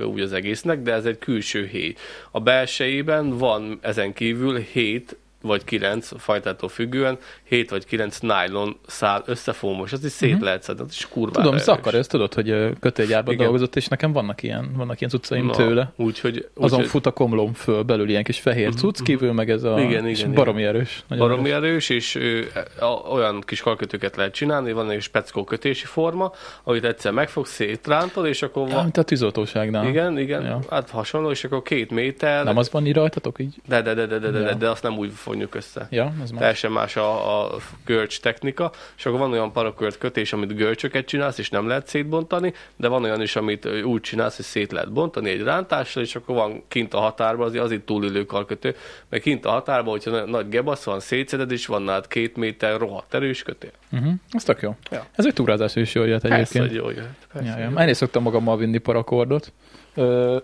[0.00, 1.94] úgy az egésznek, de ez egy külső héj.
[2.30, 9.22] A belsejében van ezen kívül 7 vagy 9 fajtától függően, 7 vagy 9 nylon szál
[9.26, 13.44] összefómos, az is szét lehet szedni, is kurva Tudom, Szakar, ezt tudod, hogy kötélgyárban Igen.
[13.44, 15.92] dolgozott, és nekem vannak ilyen, vannak ilyen cuccaim Na, tőle.
[15.96, 19.62] Úgyhogy, Azon úgyhogy fut a komlom föl belül ilyen kis fehér cucc, kívül meg ez
[19.62, 19.80] a...
[19.80, 21.04] Igen, és igen, baromi erős.
[21.08, 22.40] Nagyon baromi erős, és ö,
[22.80, 26.32] a, olyan kis karkötőket lehet csinálni, van egy speckó kötési forma,
[26.62, 28.82] amit egyszer megfogsz, szétrántod, és akkor Ja, van...
[28.82, 29.88] mint a tűzoltóságnál.
[29.88, 30.48] Igen, igen, Ja.
[30.48, 30.60] ja.
[30.70, 33.54] hát hasonló, és akkor két méter, Nem az van így rajtatok így?
[33.68, 34.44] de, de, de, de, de, de, Ja.
[34.44, 35.86] de, de azt nem úgy fonjuk össze.
[35.90, 36.40] Ja, az már.
[36.40, 41.38] Teljesen más a, a görcs technika, és akkor van olyan parakört kötés, amit görcsöket csinálsz,
[41.38, 45.30] és nem lehet szétbontani, de van olyan is, amit úgy csinálsz, hogy szét lehet bontani
[45.30, 48.74] egy rántással, és akkor van kint a határban, az, az itt túlélő karkötő,
[49.08, 52.78] meg kint a határban, hogyha na- nagy gebasz van, szétszeded, és van nálad két méter
[52.78, 53.70] rohadt erős kötél.
[53.92, 54.12] Uh-huh.
[54.30, 54.74] Ez tök jó.
[54.90, 55.04] Ja.
[55.14, 56.66] Ez egy túrázás is jól jött Persze, egyébként.
[56.66, 57.26] hogy jó jött.
[57.32, 57.82] Persze, Ja, ja.
[57.82, 59.52] Én is szoktam magammal vinni parakordot.
[59.94, 60.36] Ö,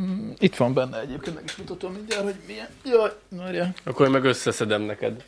[0.00, 2.68] mm, itt van benne egyébként, meg is mutatom mindjárt, hogy milyen.
[2.84, 3.74] Jaj, várjál.
[3.84, 5.24] Akkor én meg összeszedem neked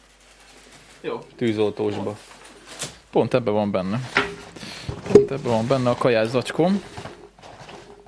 [1.00, 1.18] Jó.
[1.36, 2.18] tűzoltósba.
[3.10, 4.00] Pont ebben van benne.
[5.12, 6.82] Pont ebben van benne a kajás zacskóm.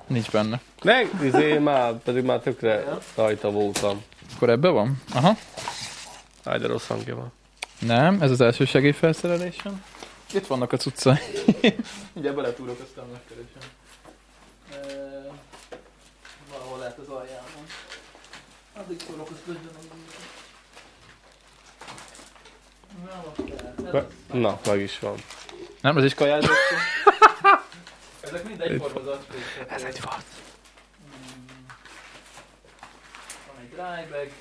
[0.07, 0.61] Nincs benne.
[0.83, 2.83] Meg, izé, már, pedig már tökre
[3.15, 4.03] rajta voltam.
[4.35, 5.01] Akkor ebben van?
[5.13, 5.37] Aha.
[6.45, 7.31] Háj, de rossz hangja van.
[7.79, 9.83] Nem, ez az első segélyfelszerelésem.
[10.33, 11.17] Itt vannak a cuccai.
[12.13, 13.69] Ugye beletúrok, aztán megkeresem.
[14.71, 14.77] E,
[16.51, 17.65] valahol lehet az aljában.
[18.73, 19.69] Addig szórok, azt közben
[23.91, 25.17] Be- Na, meg is van.
[25.81, 26.77] Nem, ez is zacskó.
[28.19, 28.61] Ezek mind
[29.03, 29.41] zacskók.
[29.67, 30.41] Ez egy fasz.
[33.47, 34.31] Van egy dry bag.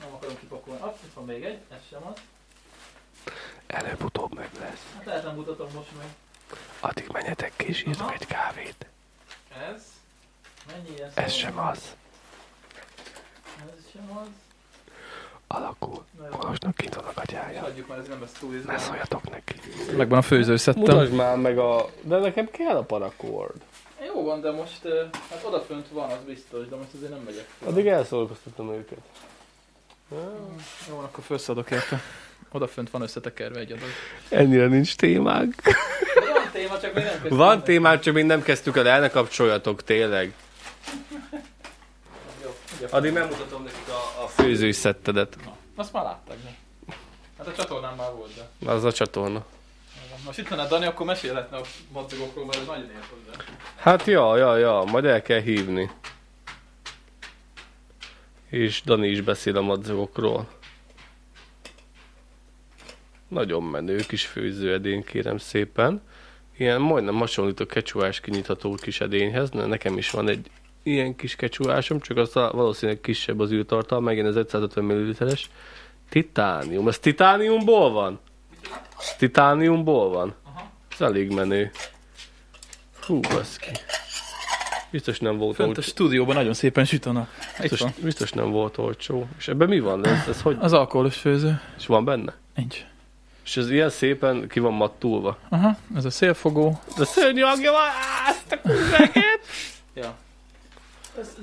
[0.00, 0.80] Nem akarom kipakolni.
[0.80, 2.16] Ah, itt van még egy, ez sem az.
[3.66, 4.82] Előbb-utóbb meg lesz.
[4.96, 6.06] Hát lehet nem mutatom most meg.
[6.80, 8.86] Addig menjetek ki és írtok egy kávét.
[9.74, 9.82] Ez.
[11.14, 11.94] Ez sem az.
[13.56, 14.28] Ez sem az.
[15.46, 16.04] Alakul.
[16.30, 17.72] Molosnak kint van a gatyája.
[17.88, 19.54] már, ez nem lesz túl Ne szóljatok neki.
[19.96, 20.82] Megvan a főzőszettem.
[20.82, 21.90] Mutasd már meg a...
[22.02, 23.60] De nekem kell a parakord.
[24.06, 24.80] Jó van, de most
[25.30, 27.46] hát odafönt van, az biztos, de most azért nem megyek.
[27.58, 27.68] fel.
[27.68, 28.98] Addig elszólkoztatom őket.
[30.88, 32.00] Jó, van, akkor felszadok érte.
[32.52, 33.88] Odafönt van összetekerve egy adag.
[34.28, 35.54] Ennyire nincs témánk.
[36.34, 37.36] Van téma, csak még nem kezdtünk.
[37.36, 40.32] Van témánk, csak még nem kezdtük el, el ne kapcsoljatok, tényleg.
[42.42, 42.86] Jó, ugye.
[42.90, 45.36] Addig nem mutatom nekik a, a főzői szettedet.
[45.44, 46.56] Na, azt már látták, de.
[47.38, 48.70] Hát a csatornán már volt, de.
[48.70, 49.44] Az a csatorna.
[50.24, 51.62] Most itt lenne Dani, akkor mesélhetne a
[51.92, 53.44] madzagokról, mert ez nagyon ért hozzá.
[53.76, 55.90] Hát ja, ja, ja, majd el kell hívni.
[58.48, 60.48] És Dani is beszél a madzagokról.
[63.28, 66.02] Nagyon menő kis főzőedény, kérem szépen.
[66.56, 70.50] Ilyen majdnem hasonlít a kecsuás kinyitható kis edényhez, de nekem is van egy
[70.82, 75.50] ilyen kis kecsuásom, csak az a- valószínűleg kisebb az űrtartalma, igen, ez 550 ml-es.
[76.08, 78.20] Titánium, ez titániumból van?
[79.18, 80.34] Titániumból van?
[80.44, 80.70] Aha.
[80.92, 81.70] Ez elég menő.
[83.06, 83.70] Hú, baszki.
[84.90, 85.90] Biztos nem volt Fönt a olcsó.
[85.90, 87.26] stúdióban nagyon szépen süt a nap.
[87.54, 89.26] Itt Biztos, biztos nem volt olcsó.
[89.38, 90.06] És ebben mi van?
[90.06, 90.56] Ez, ez hogy?
[90.60, 91.60] Az alkoholos főző.
[91.78, 92.34] És van benne?
[92.54, 92.84] Nincs.
[93.44, 95.38] És ez ilyen szépen ki van mattulva.
[95.48, 96.80] Aha, ez a szélfogó.
[96.96, 97.80] De szörnyű hangja van!
[97.80, 98.68] Á, Ezt a!
[99.94, 100.14] Ja.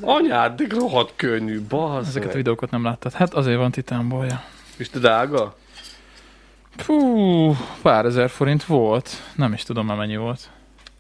[0.02, 3.14] Anyád, de rohadt könnyű, bazd ezeket a videókat nem láttad.
[3.14, 4.44] Hát azért van titánból, ja.
[4.78, 5.56] És te drága?
[6.78, 9.10] Fú, pár ezer forint volt.
[9.36, 10.50] Nem is tudom már mennyi volt.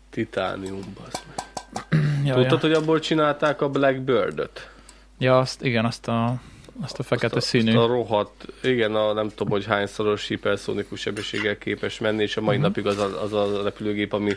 [0.09, 1.45] Titánium, bazd meg.
[2.25, 2.67] Ja, Tudtad, ja.
[2.67, 4.69] hogy abból csinálták a Blackbird-öt?
[5.17, 6.35] ja azt, igen, azt a,
[6.81, 7.69] azt a fekete azt a, színű.
[7.75, 12.41] Azt a rohadt, igen, a nem tudom, hogy hányszoros hiperszónikus sebességgel képes menni, és a
[12.41, 12.65] mai Mhm.
[12.65, 14.31] napig az a, az a repülőgép, ami,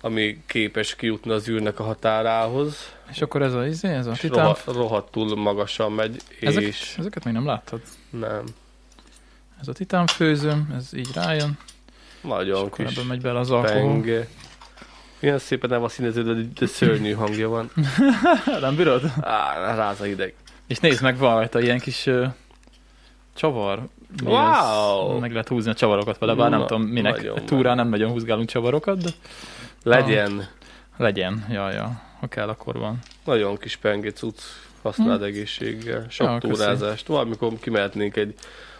[0.00, 4.38] ami képes kijutni az űrnek a határához, És akkor ez a, izé, ez a titán.
[4.42, 7.80] rohadt, rohadtul magasan megy, Ezek, és Ezeket még nem láttad.
[8.10, 8.42] nem,
[9.60, 11.58] Ez a titán főzőm, ez így rájön,
[12.20, 14.02] nagyon kis ebben megy bele az alkohol.
[15.20, 17.70] Milyen szépen nem a színező, de, de szörnyű hangja van.
[18.60, 19.12] nem bírod?
[19.20, 20.34] Á, ráz a hideg.
[20.66, 22.26] És nézd meg, van rajta ilyen kis uh,
[23.34, 23.86] csavar.
[24.22, 25.14] Mi Wow!
[25.14, 25.20] az?
[25.20, 27.44] Meg lehet húzni a csavarokat vele, bár nem Na, tudom minek.
[27.44, 29.10] Túrán nem nagyon húzgálunk csavarokat, de
[29.82, 30.48] Legyen.
[30.96, 31.46] legyen.
[31.50, 32.00] Ja, ja.
[32.26, 32.98] Ha kell, akkor van.
[33.24, 34.38] Nagyon kis penge cucc,
[34.82, 36.26] használd egészséggel, sok.
[36.26, 37.06] Ja, túrázást.
[37.06, 38.34] Valamikor kimehetnénk egy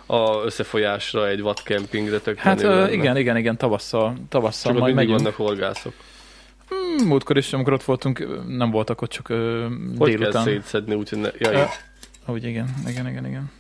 [0.07, 2.93] a összefolyásra egy vadkempingre, tök Hát lenne.
[2.93, 5.17] igen, igen, igen, tavasszal, tavasszal Csak majd megyünk.
[5.19, 5.93] vannak horgászok.
[6.69, 9.37] Hmm, múltkor is, amikor ott voltunk, ö, nem voltak ott csak uh,
[9.99, 10.43] Hogy kell délután.
[10.45, 11.29] szétszedni, úgyhogy ne...
[11.39, 11.69] Jaj, Ja.
[12.27, 13.51] Úgy igen, igen, igen, igen.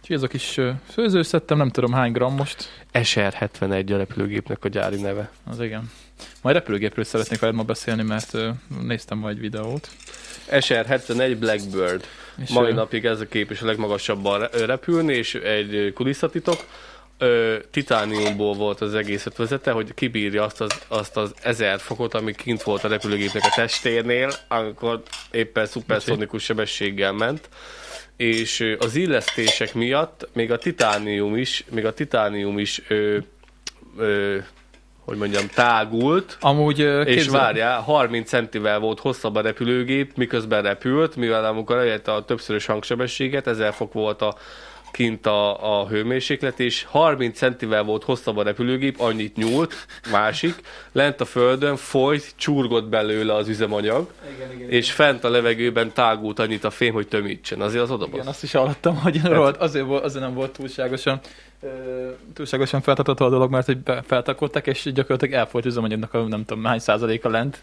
[0.00, 2.84] Úgyhogy ez a kis ö, főzőszettem, nem tudom hány gram most.
[2.92, 5.30] SR-71 a repülőgépnek a gyári neve.
[5.50, 5.90] Az igen.
[6.42, 8.36] Majd repülőgépről szeretnék veled ma beszélni, mert
[8.82, 9.88] néztem ma egy videót.
[10.50, 12.04] SR-71 Blackbird.
[12.42, 16.64] És, Mai ö, napig ez a kép is a legmagasabban repülni, és egy kulisszatitok.
[17.70, 22.62] Titániumból volt az egész ötvezete, hogy kibírja azt az, azt az ezer fokot, ami kint
[22.62, 27.48] volt a repülőgépnek a testénél, amikor éppen szuperszonikus sebességgel ment.
[28.16, 33.18] És az illesztések miatt még a titánium is, még a titánium is ö,
[33.96, 34.38] ö,
[35.04, 40.62] hogy mondjam, tágult, Amúgy ö, és képzel- várjál, 30 centivel volt hosszabb a repülőgép, miközben
[40.62, 44.34] repült, mivel amikor elérte a többszörös hangsebességet, 1000 fok volt a
[44.90, 49.74] kint a, a hőmérséklet, és 30 centivel volt hosszabb a repülőgép, annyit nyúlt,
[50.10, 50.54] másik,
[50.92, 56.38] lent a földön folyt, csurgott belőle az üzemanyag, Igen, igen, és fent a levegőben tágult
[56.38, 57.60] annyit a fém, hogy tömítsen.
[57.60, 61.20] Azért az oda igen, azt is hallottam, hogy Hát- rohadt, azért, azért nem volt túlságosan
[62.32, 66.78] túlságosan feltartató a dolog, mert hogy feltakolták, és gyakorlatilag elfolyt üzemanyagnak a nem tudom hány
[66.78, 67.58] százaléka lent.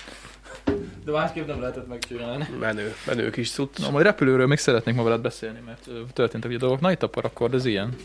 [1.05, 2.47] De másképp nem lehetett megcsinálni.
[2.59, 3.77] Menő, menő kis cucc.
[3.77, 6.79] Na, majd repülőről még szeretnék ma veled beszélni, mert történtek ugye dolgok.
[6.79, 7.95] Na, itt a parakord, ez ilyen.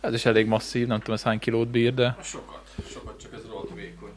[0.00, 2.16] Ez is elég masszív, nem tudom ez hány kilót bír, de...
[2.22, 4.10] Sokat, sokat, csak ez rohadt vékony.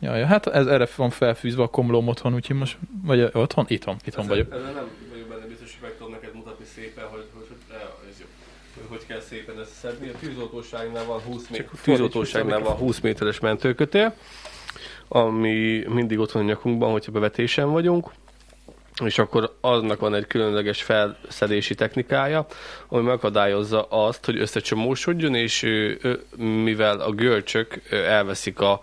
[0.00, 2.76] Ja, ja, hát ez erre van felfűzve a komlóm otthon, úgyhogy most...
[3.02, 3.64] Vagy otthon?
[3.68, 4.52] Itthon, itthon vagyok.
[4.52, 8.20] Ezzel nem vagyok benne biztos, hogy meg tudom neked mutatni szépen, hogy, hogy, hogy ez
[8.20, 8.26] jó.
[8.74, 10.08] Hogy, hogy kell szépen ezt szedni.
[10.08, 14.14] A tűzoltóságnál van 20, mé- tűzoltóságnál van 20 méteres mentőkötél,
[15.08, 18.10] ami mindig ott van a nyakunkban, hogyha bevetésen vagyunk
[19.04, 22.46] és akkor aznak van egy különleges felszedési technikája,
[22.88, 25.66] ami megakadályozza azt, hogy összecsomósodjon, és
[26.36, 28.80] mivel a görcsök elveszik a,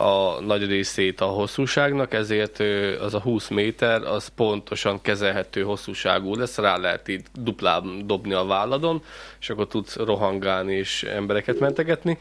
[0.00, 2.58] a nagy részét a hosszúságnak, ezért
[3.00, 8.44] az a 20 méter, az pontosan kezelhető hosszúságú lesz, rá lehet így duplán dobni a
[8.44, 9.02] válladon,
[9.40, 12.18] és akkor tudsz rohangálni és embereket mentegetni.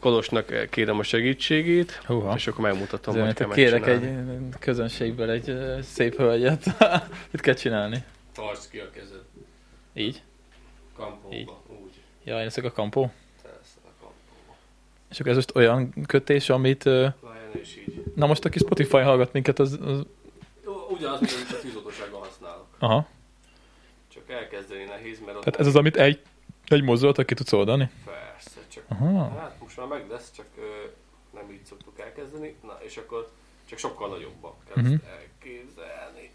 [0.00, 2.34] Kolosnak kérem a segítségét, Húha.
[2.34, 4.48] és akkor megmutatom, hogy Azért, kell kérek egy megcsinálni.
[4.60, 6.64] közönségből egy ö, szép hölgyet.
[7.32, 8.04] Mit kell csinálni?
[8.34, 9.22] Tartsd ki a kezed.
[9.94, 10.22] Így?
[10.96, 11.48] Kampóba, Így.
[11.82, 11.92] úgy.
[12.24, 13.10] Ja, én a kampó.
[15.10, 16.82] És akkor ez most olyan kötés, amit...
[16.82, 17.16] Várjál.
[18.14, 19.78] Na most, aki Spotify hallgat minket, az...
[19.82, 20.02] az...
[20.90, 22.66] Ugyanaz, mint a tűzoltósággal használok.
[22.78, 23.08] Aha.
[24.08, 26.20] Csak elkezdeni nehéz, mert Tehát ez az, amit egy,
[26.66, 27.90] egy mozdulat, aki tudsz oldani?
[28.04, 29.38] Persze, csak Aha.
[29.38, 30.62] hát most már meg lesz, csak ö,
[31.34, 32.54] nem így szoktuk elkezdeni.
[32.62, 33.30] Na, és akkor
[33.68, 36.30] csak sokkal nagyobban kell ezt elképzelni.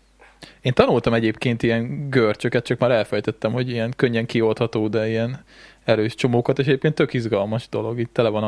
[0.61, 5.43] Én tanultam egyébként ilyen görcsöket, csak már elfejtettem, hogy ilyen könnyen kioldható, de ilyen
[5.83, 7.99] erős csomókat, és egyébként tök izgalmas dolog.
[7.99, 8.43] Itt tele van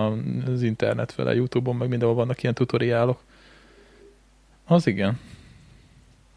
[0.48, 3.20] az internet vele, Youtube-on, meg mindenhol vannak ilyen tutoriálok.
[4.66, 5.20] Az igen.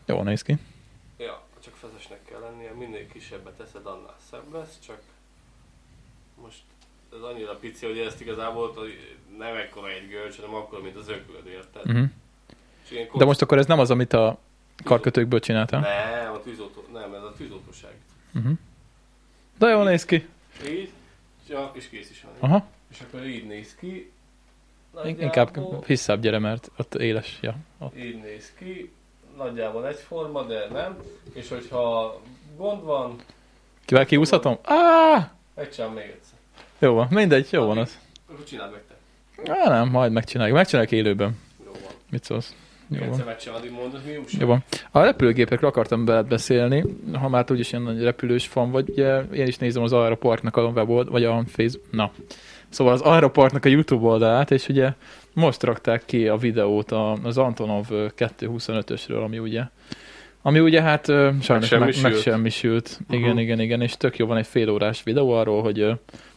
[0.07, 0.57] Jól néz ki.
[1.19, 5.01] Ja, csak feszesnek kell lennie, minél kisebbet teszed, annál szebb lesz, csak
[6.43, 6.59] most
[7.13, 11.09] ez annyira pici, hogy ezt igazából hogy nem ekkora egy görcs, hanem akkor, mint az
[11.09, 11.83] öklöd, érted?
[11.87, 12.09] Uh-huh.
[13.19, 14.39] De most akkor ez nem az, amit a
[14.85, 15.81] karkötőkből csináltam.
[15.81, 17.93] Nem, a tűzoltó, nem, ez a tűzoltóság.
[18.35, 18.53] Uh-huh.
[19.59, 20.29] De jól néz ki.
[20.69, 20.93] Így,
[21.49, 22.51] ja, és kész is van.
[22.51, 22.67] Aha.
[22.91, 24.13] És akkor így néz ki.
[25.05, 27.39] In- Inkább Nagyjából visszább gyere, mert ott éles.
[27.41, 27.57] Ja.
[27.79, 27.97] Ott.
[27.97, 28.93] Így néz ki.
[29.37, 30.99] Nagyjából egyforma, de nem.
[31.35, 32.21] És hogyha
[32.57, 33.17] gond van,
[33.85, 34.59] Kivel kiúszhatom?
[34.63, 35.25] Ah!
[35.55, 36.39] megcsinálom még egyszer.
[36.79, 37.99] Jó van, mindegy, jó van az.
[38.29, 39.53] Akkor csináld meg te.
[39.53, 40.57] Á, nem, majd megcsináljuk.
[40.57, 41.39] Megcsináljuk élőben.
[41.65, 41.93] Jó van.
[42.11, 42.55] Mit szólsz?
[42.91, 43.19] Jó van.
[44.41, 44.65] Jó van.
[44.91, 49.21] A repülőgépekről akartam veled beszélni, ha már te úgyis ilyen nagy repülős fan vagy, ugye
[49.21, 52.11] én is nézem az Aeroparknak a webold, vagy a Facebook, na.
[52.69, 54.93] Szóval az Aeroparknak a YouTube oldalát, és ugye
[55.33, 59.63] most rakták ki a videót a- az Antonov 225-ösről, ami ugye
[60.43, 62.03] ami ugye hát sajnos meg, Megsemmisült.
[62.13, 63.01] megsemmisült.
[63.11, 63.41] Igen, Uh-huh.
[63.43, 65.87] igen, igen, és tök jó van egy fél órás videó arról, hogy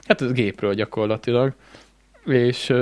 [0.08, 1.54] hát ez gépről gyakorlatilag,
[2.26, 2.74] és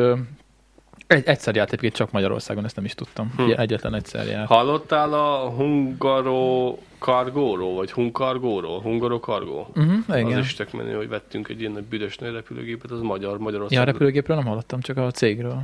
[1.10, 3.34] egy, egyszer járt egyébként csak Magyarországon, ezt nem is tudtam.
[3.38, 3.52] Hm.
[3.56, 4.48] Egyetlen egyszer járt.
[4.48, 8.82] Hallottál a Hungaro kargóról, vagy Hunkargóról?
[8.82, 9.68] Hungaro kargó?
[9.76, 10.40] Uh-huh, igen.
[10.40, 13.78] Az is tök menő, hogy vettünk egy ilyen nagy büdös nagy repülőgépet, az magyar, Magyarország.
[13.78, 15.62] Ja, a repülőgépről nem hallottam, csak a cégről.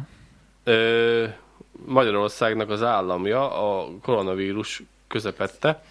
[0.64, 1.26] Ö,
[1.86, 5.84] Magyarországnak az államja a koronavírus közepette.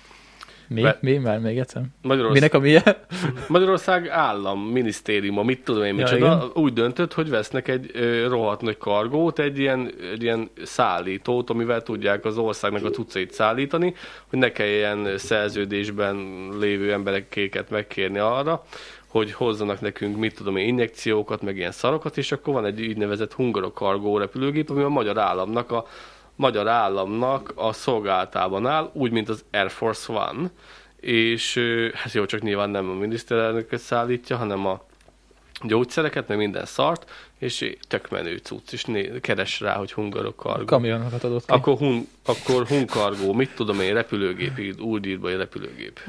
[0.69, 0.83] Mi?
[0.83, 1.17] Be- Mi?
[1.19, 1.83] Már még egyszer?
[2.03, 2.97] Magyarország, Minek a milyen?
[3.49, 6.51] Magyarország állam, minisztériuma, mit tudom én, Ja, micsoda, igen.
[6.63, 11.83] úgy döntött, hogy vesznek egy ö, rohadt nagy kargót, egy ilyen, egy ilyen szállítót, amivel
[11.83, 13.95] tudják az országnak a cuccait szállítani,
[14.31, 18.65] hogy ne kelljen szerződésben lévő emberekéket megkérni arra,
[19.07, 23.33] hogy hozzanak nekünk, mit tudom én, injekciókat, meg ilyen szarokat, és akkor van egy úgynevezett
[23.33, 25.87] hungarokargó repülőgép, ami a magyar államnak a
[26.37, 30.51] magyar államnak a szolgálatában áll, úgy, mint az Air Force One,
[31.01, 31.61] és
[31.95, 34.85] hát jó, csak nyilván nem a miniszterelnököt szállítja, hanem a
[35.63, 40.65] gyógyszereket, meg minden szart, és tök menő cucc, és né- keres rá, hogy hungarokargó.
[40.65, 41.53] Kamionokat adott ki.
[41.53, 46.01] Akkor, hun, akkor hunkargó, mit tudom én, repülőgép, úgy írva, hogy repülőgép.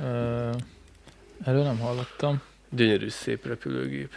[1.46, 2.42] Erről nem hallottam.
[2.70, 4.12] Gyönyörű, szép repülőgép.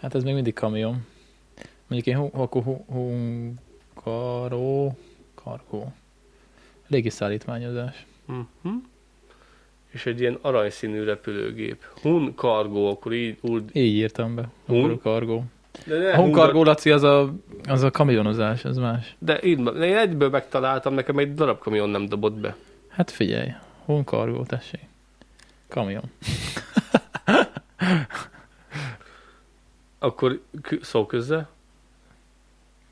[0.00, 1.06] Hát ez még mindig kamion.
[1.86, 2.84] Mondjuk én hu- akkor hu-
[3.94, 4.98] hungaró,
[5.50, 5.92] kargó.
[6.86, 8.06] Légiszállítmányozás.
[8.28, 8.82] Uh-huh.
[9.90, 11.84] És egy ilyen aranyszínű repülőgép.
[12.02, 13.76] Hun kargó, akkor így úgy...
[13.76, 14.48] Így írtam be.
[14.66, 14.76] Hun?
[14.76, 15.44] Hungaró, kargó.
[15.86, 17.34] De, ne, A hunkargó, Laci, az a,
[17.68, 19.16] az a kamionozás, az más.
[19.18, 22.56] De így, én egyből megtaláltam, nekem egy darab kamion nem dobott be.
[22.88, 23.48] Hát figyelj,
[23.84, 24.88] hunkargó, tessék.
[25.68, 26.10] Kamion.
[29.98, 30.40] Akkor
[30.80, 31.48] szó közze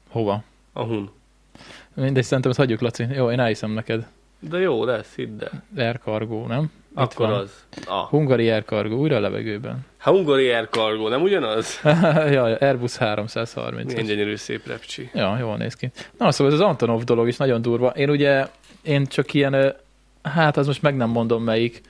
[0.09, 0.43] Hova?
[0.73, 1.11] a hun.
[2.01, 3.07] Mindegy, szerintem ezt hagyjuk, Laci.
[3.15, 4.07] Jó, én elhiszem neked.
[4.41, 5.63] De jó lesz, hidd el.
[5.85, 6.63] Air Cargo, nem?
[6.91, 7.39] Itt Akkor van.
[7.39, 7.51] az.
[7.87, 8.09] Ah.
[8.09, 9.87] Hungary Air Cargo, újra a levegőben.
[9.99, 11.81] Ha Hungary Air Cargo, nem ugyanaz?
[12.33, 13.93] Jaj, Airbus 330.
[13.93, 15.11] Milyen gyönyörű szép repcsi.
[15.15, 15.91] Ja, jól néz ki.
[16.19, 17.89] Na, szóval ez az Antonov dolog is nagyon durva.
[17.89, 18.47] Én ugye,
[18.83, 19.75] én csak ilyen,
[20.23, 21.81] hát az most meg nem mondom melyik,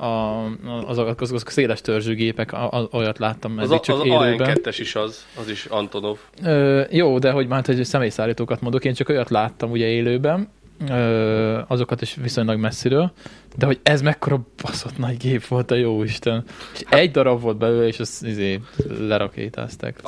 [0.00, 0.44] a,
[0.86, 4.04] az, az, az, az széles törzsű gépek, a, olyat láttam Az, eddig a, csak az
[4.04, 4.58] élőben.
[4.62, 6.18] AN2-es is az, az is Antonov.
[6.42, 10.48] Ö, jó, de hogy már egy személyszállítókat mondok, én csak olyat láttam ugye élőben,
[10.88, 13.12] ö, azokat is viszonylag messziről,
[13.56, 16.44] de hogy ez mekkora baszott nagy gép volt a jó Isten.
[16.72, 18.60] És egy darab volt belőle, és azt izé,
[18.98, 19.98] lerakétázták.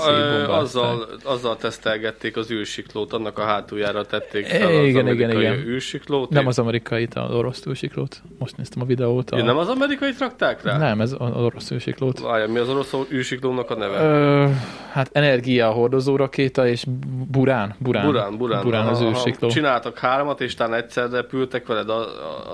[0.48, 5.66] Azzal, azzal tesztelgették az űrsiklót, annak a hátuljára tették fel az Igen, igen, amerikai igen.
[5.66, 6.30] űrsiklót.
[6.30, 8.22] Nem az amerikai, az orosz túlsiklót.
[8.38, 9.30] Most néztem a videót.
[9.30, 9.36] A...
[9.36, 10.78] Ja, nem az amerikai rakták rá?
[10.78, 12.20] nem, ez az orosz túlsiklót.
[12.20, 14.02] Várja, mi az orosz űrsiklónak a neve?
[14.02, 14.48] Ö,
[14.92, 16.84] hát energia hordozó rakéta és
[17.30, 17.74] Burán.
[17.78, 18.62] Burán, Burán, Burán.
[18.62, 19.48] Burán az Aha, űrsikló.
[19.48, 21.88] Csináltak hármat, és talán egyszer repültek veled,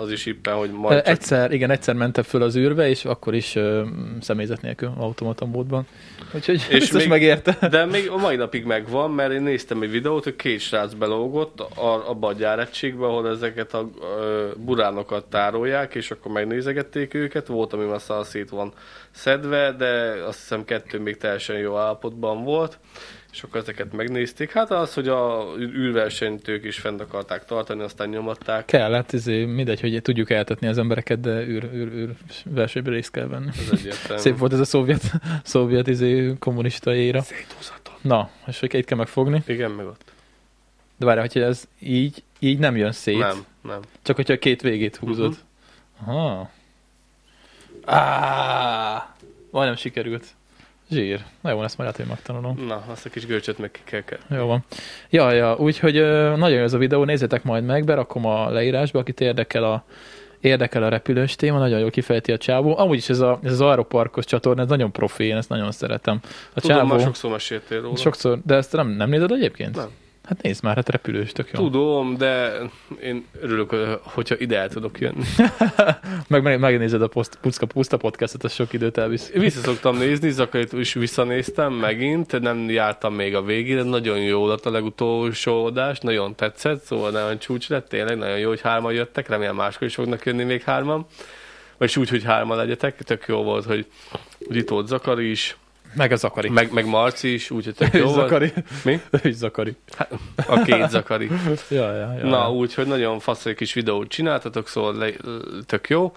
[0.02, 1.06] az, is éppen, hogy majd csak...
[1.06, 3.84] Egyszer, igen, egyszer mentem föl az űrbe, és akkor is ö,
[4.20, 5.86] személyzet nélkül, automata módban.
[6.34, 7.68] Úgyhogy és biztos még- megérte.
[7.68, 11.60] De még a mai napig megvan, mert én néztem egy videót, hogy két srác belógott
[11.60, 17.46] a, abba a gyáregységbe, ahol ezeket a ö, buránokat tárolják, és akkor megnézegették őket.
[17.46, 18.72] Volt, ami már szét van
[19.10, 22.78] szedve, de azt hiszem kettő még teljesen jó állapotban volt.
[23.32, 24.52] És akkor ezeket megnézték.
[24.52, 28.64] Hát az, hogy a űrversenyt ők is fent akarták tartani, aztán nyomatták.
[28.64, 32.10] Kellett, izé, mindegy, hogy tudjuk eltetni az embereket, de űr, űr, űr
[32.44, 33.48] versenyben részt kell venni.
[33.48, 34.22] Ez egyértelmű.
[34.22, 35.12] Szép volt ez a szovjet,
[35.44, 37.22] szovjet izé, kommunista éra.
[37.22, 37.94] Széthúzaton.
[38.00, 39.42] Na, és hogy itt kell megfogni.
[39.46, 40.12] Igen, meg ott.
[40.96, 43.18] De várj, hogyha ez így, így nem jön szét.
[43.18, 43.80] Nem, nem.
[44.02, 45.36] Csak hogyha a két végét húzod.
[46.00, 46.10] Mhm.
[46.10, 46.50] Aha.
[47.84, 49.16] Á,
[49.50, 50.26] majdnem sikerült.
[50.90, 51.24] Zsír.
[51.40, 52.66] Na jó, ezt majd lehet, hogy megtanulom.
[52.66, 54.18] Na, azt a kis görcsöt meg kell kell.
[54.38, 54.64] Jó van.
[55.10, 55.94] Ja, ja, úgyhogy
[56.36, 59.84] nagyon jó ez a videó, nézzétek majd meg, berakom a leírásba, akit érdekel a,
[60.40, 62.78] érdekel a repülős téma, nagyon jól kifejti a csávó.
[62.78, 66.20] Amúgy is ez, a, ez az Aeroparkos csatorna, ez nagyon profi, én ezt nagyon szeretem.
[66.54, 67.96] A Tudom, csávó, már sokszor meséltél róla.
[67.96, 69.76] sokszor, de ezt nem, nem nézed egyébként?
[69.76, 69.88] Nem.
[70.28, 71.60] Hát nézd már, hát repülős, tök jó.
[71.60, 72.52] Tudom, de
[73.02, 73.70] én örülök,
[74.02, 75.24] hogyha ide el tudok jönni.
[76.28, 79.30] Meg, meg megnézed a post, Puszka Puszta podcastot, az sok időt elvisz.
[79.30, 84.66] Vissza szoktam nézni, Zakarit is visszanéztem megint, nem jártam még a végére, nagyon jó lett
[84.66, 89.28] a legutolsó adás, nagyon tetszett, szóval nagyon csúcs lett, tényleg nagyon jó, hogy hárman jöttek,
[89.28, 91.06] remélem máskor is fognak jönni még hárman.
[91.76, 93.86] Vagy úgy, hogy hárman legyetek, tök jó volt, hogy,
[94.46, 95.56] hogy itt volt Zakari is,
[95.94, 96.48] Meg a Zakari.
[96.48, 98.14] meg, meg Marci is, úgyhogy tök jó volt.
[98.14, 98.52] Zakari.
[98.84, 99.00] Mi?
[99.22, 99.76] Ő is Zakari.
[100.48, 101.28] A két Zakari.
[101.70, 102.24] Ja, ja, ja.
[102.26, 105.10] Na, úgyhogy nagyon fasz egy kis videót csináltatok, szóval le,
[105.66, 106.12] tök jó.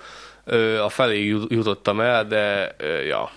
[0.86, 2.76] A felé jut- jutottam el, de
[3.08, 3.30] ja,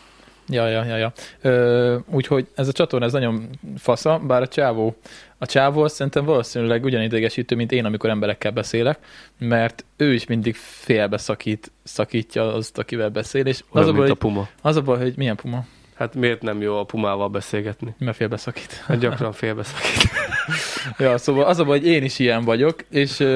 [0.49, 1.13] Ja, ja, ja, ja.
[1.41, 4.97] Ö, úgyhogy ez a csatorna, ez nagyon fasza, bár a csávó,
[5.39, 8.99] a csávó azt szerintem valószínűleg ugyanidegesítő, mint én, amikor emberekkel beszélek,
[9.39, 13.99] mert ő is mindig félbe szakít, szakítja azt, akivel beszél, és az olyan, a, mint
[14.05, 14.49] baj, a puma.
[14.63, 15.65] az a baj, hogy milyen puma,
[15.95, 17.95] Hát miért nem jó a pumával beszélgetni?
[17.99, 18.73] mert félbe szakít.
[18.87, 20.11] Hát gyakran félbeszakít.
[20.99, 23.27] ja, szóval az a baj, hogy én is ilyen vagyok, és,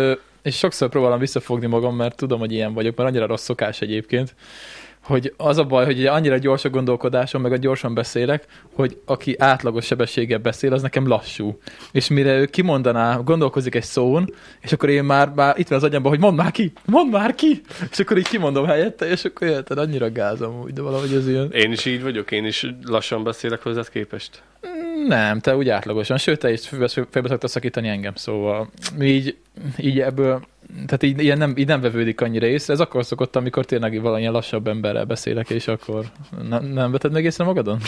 [0.42, 4.34] és sokszor próbálom visszafogni magam, mert tudom, hogy ilyen vagyok, mert annyira rossz szokás egyébként,
[5.08, 8.44] hogy az a baj, hogy ugye annyira gyors a gondolkodásom, meg a gyorsan beszélek,
[8.74, 11.58] hogy aki átlagos sebességgel beszél, az nekem lassú.
[11.92, 15.84] És mire ő kimondaná, gondolkozik egy szón, és akkor én már, már itt van az
[15.84, 19.48] agyamban, hogy mondd már ki, mondd már ki, és akkor így kimondom helyette, és akkor
[19.48, 21.50] érted, annyira gázom úgy, de valahogy ez ilyen.
[21.52, 24.42] Én is így vagyok, én is lassan beszélek hozzád képest.
[25.06, 29.36] Nem, te úgy átlagosan, sőt, te is félbe, szoktad szakítani engem, szóval így,
[29.76, 30.42] így ebből,
[30.74, 34.32] tehát így, ilyen nem, így nem vevődik annyira észre, ez akkor szokott, amikor tényleg valamilyen
[34.32, 36.04] lassabb emberrel beszélek, és akkor
[36.48, 37.78] nem, nem veted meg észre magadon?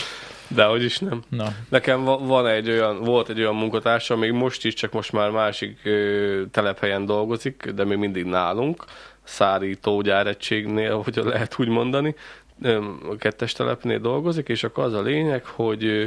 [0.49, 1.23] De hogy is nem.
[1.29, 5.13] Na, Nekem va- van egy olyan, volt egy olyan munkatársam, még most is, csak most
[5.13, 8.85] már másik ö, telephelyen dolgozik, de még mindig nálunk,
[9.23, 12.15] szárító gyáregységnél, hogy lehet úgy mondani,
[12.63, 12.77] ö,
[13.11, 16.05] a kettes telepnél dolgozik, és akkor az a lényeg, hogy ö,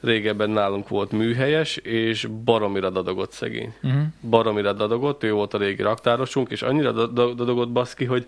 [0.00, 3.74] régebben nálunk volt műhelyes, és baromira dadogott szegény.
[3.82, 4.02] uh-huh.
[4.20, 8.26] baromira dadogott, ő volt a régi raktárosunk, és annyira da- da- dadogott baszki, hogy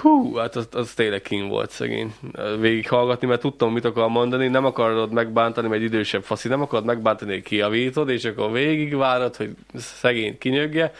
[0.00, 2.14] hú, hát az, az tényleg kín volt szegény
[2.60, 6.84] végighallgatni, mert tudtam, mit akar mondani, nem akarod megbántani, mert egy idősebb faszi, nem akarod
[6.84, 10.92] megbántani, hogy kijavítod, és akkor végigvárod, hogy szegény kinyögje,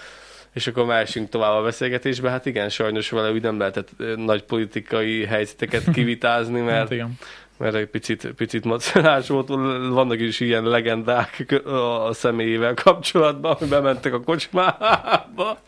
[0.53, 2.31] és akkor másunk tovább a beszélgetésbe.
[2.31, 7.19] Hát igen, sajnos vele úgy nem lehetett nagy politikai helyzeteket kivitázni, hát mert igen
[7.57, 9.49] mert egy picit, picit macerás volt,
[9.89, 15.59] vannak is ilyen legendák a személyével kapcsolatban, hogy bementek a kocsmába,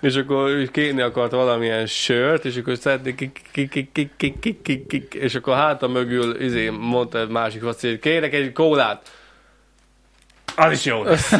[0.00, 3.42] és akkor kéni akart valamilyen sört, és akkor szeretnék,
[5.12, 9.17] és akkor hát a mögül izé, mondta egy másik faszi, hogy kérek egy kólát.
[10.58, 11.32] Az is jó lesz.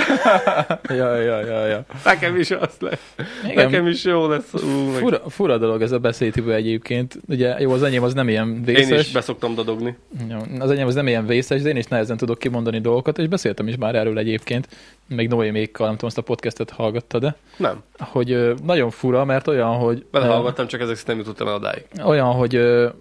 [0.89, 1.85] Ja, ja, ja, ja.
[2.05, 3.14] Nekem is az lesz.
[3.45, 3.64] Igen.
[3.64, 4.53] Nekem is jó lesz.
[4.55, 7.19] Ú, meg- Fura, fura dolog ez a beszédhibő egyébként.
[7.29, 9.07] Ugye jó, az enyém az nem ilyen Én vészes.
[9.07, 9.97] is beszoktam dadogni.
[10.31, 13.27] Jó, az enyém az nem ilyen vészes, de én is nehezen tudok kimondani dolgokat, és
[13.29, 14.69] beszéltem is már erről egyébként,
[15.09, 17.83] még Noémékkal, nem tudom, azt a podcastet hallgatta, de Nem.
[17.99, 21.85] hogy nagyon fura, mert olyan, hogy Belehallgattam, csak ezek nem jutottam el odáig.
[22.05, 22.61] olyan, hogy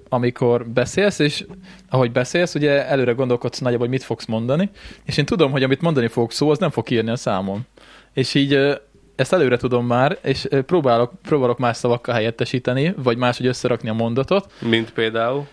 [0.09, 1.45] amikor beszélsz, és
[1.89, 4.69] ahogy beszélsz, ugye előre gondolkodsz nagyjából, hogy mit fogsz mondani,
[5.05, 7.61] és én tudom, hogy amit mondani fogok szó, az nem fog írni a számom.
[8.13, 8.79] És így
[9.15, 14.51] ezt előre tudom már, és próbálok, próbálok más szavakkal helyettesíteni, vagy máshogy összerakni a mondatot.
[14.59, 15.47] Mint például?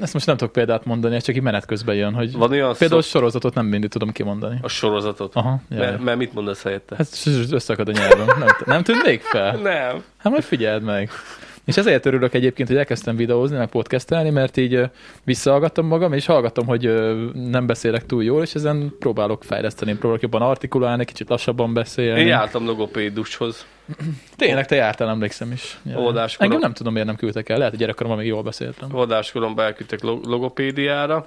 [0.00, 2.74] Ezt most nem tudok példát mondani, ez csak így menet közben jön, hogy Van olyan
[2.78, 4.58] például szó, sorozatot nem mindig tudom kimondani.
[4.62, 5.34] a sorozatot?
[5.34, 5.78] Aha, jaj.
[5.78, 6.96] Mert, mert mit mondasz helyette?
[6.98, 8.26] Ez összeakad a nyelvem.
[8.38, 9.56] Nem, nem tűnt még fel?
[9.56, 10.02] Nem.
[10.16, 11.10] Hát majd figyeld meg.
[11.64, 14.82] És ezért örülök egyébként, hogy elkezdtem videózni, meg podcastelni, mert így
[15.24, 16.82] visszahallgattam magam, és hallgatom, hogy
[17.34, 22.20] nem beszélek túl jól, és ezen próbálok fejleszteni, próbálok jobban artikulálni, kicsit lassabban beszélni.
[22.20, 23.66] Én jártam logopédushoz.
[24.36, 25.78] Tényleg, te jártál, emlékszem is.
[25.82, 25.98] Ja.
[25.98, 26.52] Oldáskorom.
[26.52, 27.56] Engem nem tudom, miért nem küldtek el.
[27.56, 28.94] Lehet, hogy gyerekkoromban még jól beszéltem.
[28.94, 31.24] Oldáskoromban elküldtek lo- logopédiára,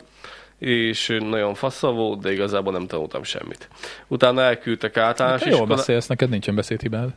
[0.58, 3.70] és nagyon fassa volt, de igazából nem tanultam semmit.
[4.08, 5.76] Utána elküldtek általános Te jól iskola...
[5.76, 7.10] beszélsz, neked nincsen beszédhibád.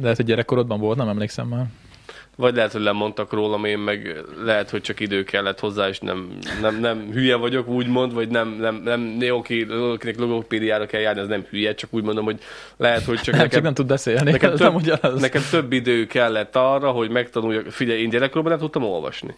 [0.00, 1.66] Lehet, hogy gyerekkorodban volt, nem emlékszem már.
[2.36, 6.38] Vagy lehet, hogy lemondtak rólam, én meg lehet, hogy csak idő kellett hozzá, és nem,
[6.60, 11.20] nem, nem hülye vagyok, úgymond, vagy nem, nem, nem jó, aki, akinek logopédiára kell járni,
[11.20, 12.40] az nem hülye, csak úgy mondom, hogy
[12.76, 14.30] lehet, hogy csak nekem, csak nem tud beszélni.
[14.30, 15.20] nekem, több, nem ugyanaz.
[15.20, 17.70] nekem több idő kellett arra, hogy megtanuljak.
[17.70, 19.34] Figyelj, én gyerekkorban nem tudtam olvasni.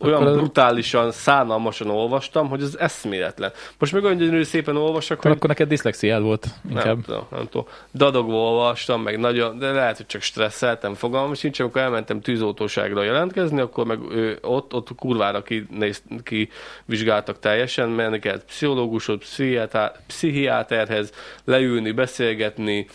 [0.00, 3.52] Olyan Akkor brutálisan, szánalmasan olvastam, hogy az eszméletlen.
[3.78, 7.04] Most meg olyan gyönyörű szépen olvasok, Akkor, hogy akkor neked diszlexiád volt nem inkább.
[7.04, 7.66] tudom, nem tudom.
[7.94, 13.60] Dadogva olvastam, meg nagyon, de lehet, hogy csak stresszeltem, fogalmam sincs, amikor elmentem tűzoltóságra jelentkezni,
[13.60, 16.48] akkor meg ő, ott, ott kurvára ki, néz, ki
[16.84, 21.12] vizsgáltak teljesen, menni kellett pszichológushoz, pszichiátá- pszichiáterhez,
[21.44, 22.86] leülni, beszélgetni,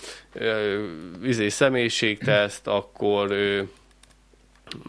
[1.23, 3.61] izé, személyiségteszt, akkor ö,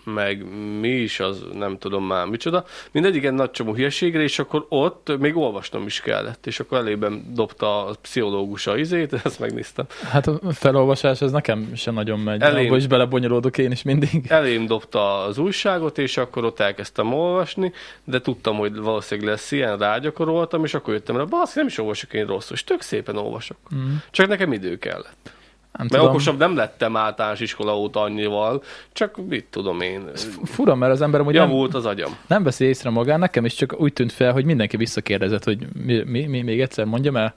[0.04, 0.44] meg
[0.80, 2.64] mi is az, nem tudom már micsoda.
[2.92, 7.24] Mindegyik egy nagy csomó hülyeségre, és akkor ott még olvasnom is kellett, és akkor elében
[7.34, 9.86] dobta a pszichológus a izét, ezt megnéztem.
[10.10, 12.42] Hát a felolvasás ez nekem sem nagyon megy.
[12.42, 14.26] Elém- Abba is belebonyolódok én is mindig.
[14.28, 17.72] Elém dobta az újságot, és akkor ott elkezdtem olvasni,
[18.04, 22.12] de tudtam, hogy valószínűleg lesz ilyen, rágyakoroltam, és akkor jöttem rá, basz, nem is olvasok
[22.12, 23.56] én rosszul, és tök szépen olvasok.
[23.74, 23.94] Mm.
[24.10, 25.32] Csak nekem idő kellett.
[25.78, 26.08] Nem Mert tudom.
[26.08, 28.62] okosabb nem lettem általános iskola óta annyival,
[28.92, 30.10] csak mit tudom én,
[30.44, 32.16] Fura, mert az ember nem, javult az agyam.
[32.26, 36.02] nem veszi észre magán, nekem is csak úgy tűnt fel, hogy mindenki visszakérdezett, hogy mi,
[36.06, 37.34] mi, mi még egyszer mondjam el,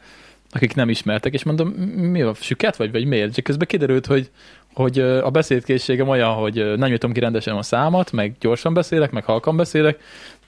[0.52, 3.34] akik nem ismertek, és mondom, mi a süket vagy, vagy miért?
[3.34, 4.30] Csak közben kiderült, hogy,
[4.74, 9.24] hogy a beszédkészségem olyan, hogy nem nyitom ki rendesen a számat, meg gyorsan beszélek, meg
[9.24, 10.00] halkan beszélek,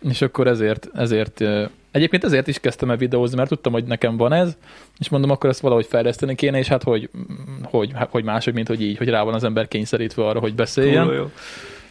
[0.10, 1.44] és akkor ezért, ezért
[1.92, 4.58] egyébként ezért is kezdtem el videózni, mert tudtam, hogy nekem van ez,
[5.00, 7.10] és mondom, akkor ezt valahogy fejleszteni kéne, és hát hogy,
[7.64, 11.06] hogy, hogy máshogy, mint hogy így, hogy rá van az ember kényszerítve arra, hogy beszéljen.
[11.06, 11.32] Túl jó.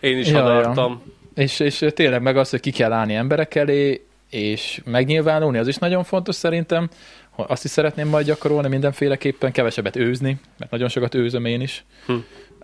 [0.01, 0.43] Én is Ja, ja.
[0.43, 1.03] hadartam.
[1.35, 5.77] És, és tényleg meg az, hogy ki kell állni emberek elé, és megnyilvánulni, az is
[5.77, 6.89] nagyon fontos szerintem.
[7.37, 11.85] Azt is szeretném majd gyakorolni mindenféleképpen, kevesebbet őzni, mert nagyon sokat őzöm én is.
[12.07, 12.15] Hm.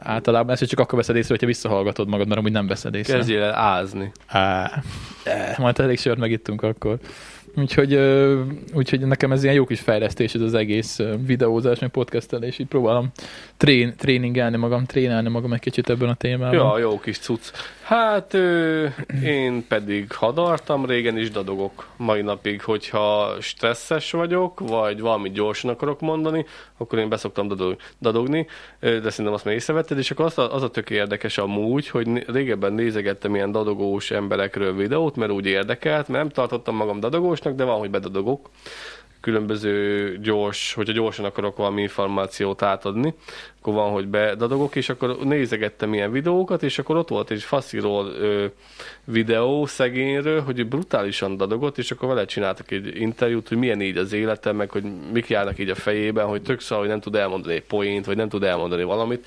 [0.04, 3.16] Általában ezt csak akkor veszed észre, hogyha visszahallgatod magad, mert amúgy nem veszed észre.
[3.16, 4.12] Kezdjél el ázni.
[4.26, 4.82] Á,
[5.24, 6.98] eh, majd elég sört megittunk akkor.
[7.56, 7.94] Úgyhogy,
[8.72, 13.10] úgyhogy nekem ez ilyen jó kis fejlesztés ez az egész videózás, meg podcastelés, így próbálom
[13.56, 16.54] trén, tréningelni magam, trénálni magam egy kicsit ebben a témában.
[16.54, 17.50] Ja, jó kis cucc.
[17.84, 18.86] Hát ö,
[19.24, 26.00] én pedig hadartam, régen is dadogok mai napig, hogyha stresszes vagyok, vagy valamit gyorsan akarok
[26.00, 28.46] mondani, akkor én beszoktam dadog, dadogni,
[28.80, 32.30] de szerintem azt már észrevetted, és akkor az a, az a tök érdekes amúgy, hogy
[32.30, 37.64] régebben nézegettem ilyen dadogós emberekről videót, mert úgy érdekelt, mert nem tartottam magam dadogósnak, de
[37.64, 38.50] van, hogy bedadogok
[39.24, 43.14] különböző gyors, hogyha gyorsan akarok valami információt átadni,
[43.60, 48.12] akkor van, hogy bedadogok, és akkor nézegettem ilyen videókat, és akkor ott volt egy fasziról
[49.04, 54.12] videó szegényről, hogy brutálisan dadogott, és akkor vele csináltak egy interjút, hogy milyen így az
[54.12, 57.54] élete, meg hogy mik járnak így a fejében, hogy tök szar, hogy nem tud elmondani
[57.54, 59.26] egy poént, vagy nem tud elmondani valamit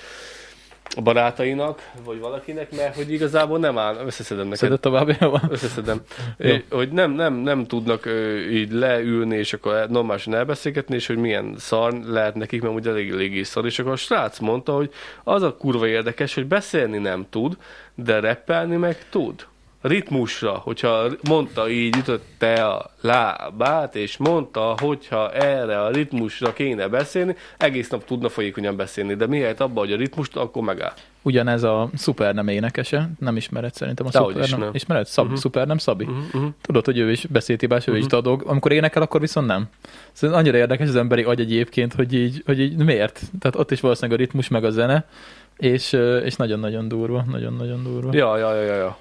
[0.96, 4.58] a barátainak, vagy valakinek, mert hogy igazából nem áll, összeszedem neked.
[4.58, 5.34] Szedett tovább, jó.
[5.48, 6.00] Összeszedem.
[6.36, 11.16] Ö, hogy nem, nem, nem tudnak ö, így leülni, és akkor normálisan elbeszélgetni, és hogy
[11.16, 13.66] milyen szar lehet nekik, mert ugye elég, eléggé szar.
[13.66, 14.92] És akkor a srác mondta, hogy
[15.24, 17.56] az a kurva érdekes, hogy beszélni nem tud,
[17.94, 19.46] de reppelni meg tud.
[19.80, 27.36] Ritmusra, hogyha mondta így, ütötte a lábát, és mondta, hogyha erre a ritmusra kéne beszélni,
[27.58, 30.92] egész nap tudna folyékonyan beszélni, de mihelyett abba, hogy a ritmust, akkor megáll.
[31.22, 34.60] Ugyanez a szuper nem énekese, nem ismered szerintem a Dehogy szuper is nem.
[34.60, 34.70] nem.
[34.74, 35.06] Ismered?
[35.06, 35.34] Szab, Mhm.
[35.34, 36.04] Szuper nem Szabi?
[36.04, 36.50] Uh-huh, uh-huh.
[36.60, 38.08] Tudod, hogy ő is beszédhibás, ő is Mhm.
[38.14, 38.42] dadog.
[38.46, 39.68] Amikor énekel, akkor viszont nem.
[40.12, 43.20] Szóval annyira érdekes az emberi agy egyébként, hogy így, hogy így miért?
[43.40, 45.06] Tehát ott is valószínűleg a ritmus meg a zene,
[45.56, 45.92] és,
[46.24, 48.10] és nagyon-nagyon durva, nagyon-nagyon durva.
[48.12, 48.98] Ja, ja, ja, ja, ja.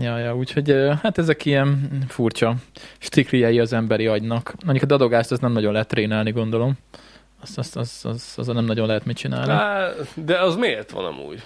[0.00, 2.54] Ja, ja, úgyhogy hát ezek ilyen furcsa
[2.98, 4.54] stikliei az emberi agynak.
[4.64, 6.78] Mondjuk a dadogást az nem nagyon lehet trénálni, gondolom.
[7.42, 9.52] Azt, azt, azt, azt, az nem nagyon lehet mit csinálni.
[9.52, 11.42] Á, De az miért van amúgy?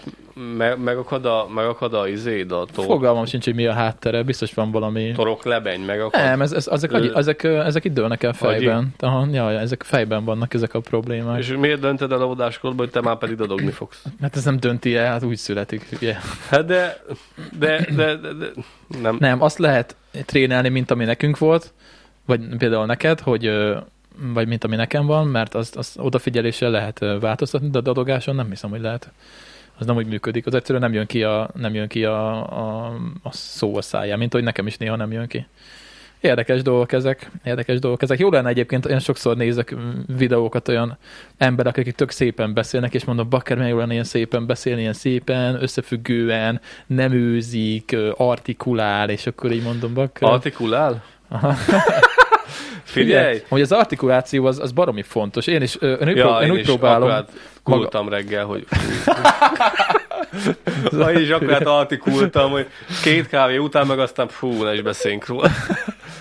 [0.57, 4.55] meg, megakad a, megakad a izéd, a tor, Fogalmam sincs, hogy mi a háttere, biztos
[4.55, 5.13] van valami...
[5.13, 6.21] torok lebeny, megakad.
[6.21, 8.95] Nem, ez, ez, ezek, agyi, Ö- ezek, ezek itt dőlnek el fejben.
[8.99, 11.39] Aha, ja, ezek fejben vannak ezek a problémák.
[11.39, 14.05] És miért dönted el a óvodáskodban, hogy te már pedig dadogni fogsz?
[14.21, 15.89] Hát ez nem dönti el, hát úgy születik.
[15.93, 16.17] Ugye.
[16.49, 17.03] Hát de,
[17.59, 18.47] de, de, de, de
[19.01, 19.17] nem.
[19.21, 21.73] Nem, azt lehet trénelni, mint ami nekünk volt,
[22.27, 23.51] vagy például neked, hogy
[24.19, 28.49] vagy mint ami nekem van, mert azt, azt odafigyeléssel lehet változtatni, de a dadogáson nem
[28.49, 29.11] hiszem, hogy lehet.
[29.79, 30.47] Az nem úgy működik.
[30.47, 34.19] Az egyszerűen nem jön ki a, nem jön ki a, a, a szó a száján,
[34.19, 35.47] mint hogy nekem is néha nem jön ki.
[36.21, 38.19] Érdekes dolgok ezek, érdekes dolgok ezek.
[38.19, 39.75] Jó lenne egyébként, én sokszor nézek
[40.17, 40.99] videókat olyan
[41.37, 44.93] emberek, akik tök szépen beszélnek, és mondom, bakker, milyen jó lenne ilyen szépen beszélni, ilyen
[44.93, 50.29] szépen, összefüggően, nem őzik, artikulál, és akkor így mondom, bakker.
[50.29, 51.03] Artikulál?
[51.29, 51.55] Aha.
[52.93, 53.43] Figyelj!
[53.49, 55.47] Hogy az artikuláció az, az baromi fontos.
[55.47, 57.09] Én is, ö, én, úgy Ja, prób- én, én úgy is próbálom.
[57.11, 57.25] akkor
[57.63, 58.67] kultam reggel, hogy...
[60.93, 62.67] Ma is akkor hát artikultam, hogy
[63.03, 65.49] két kávé után meg aztán fú, ne is beszéljünk róla.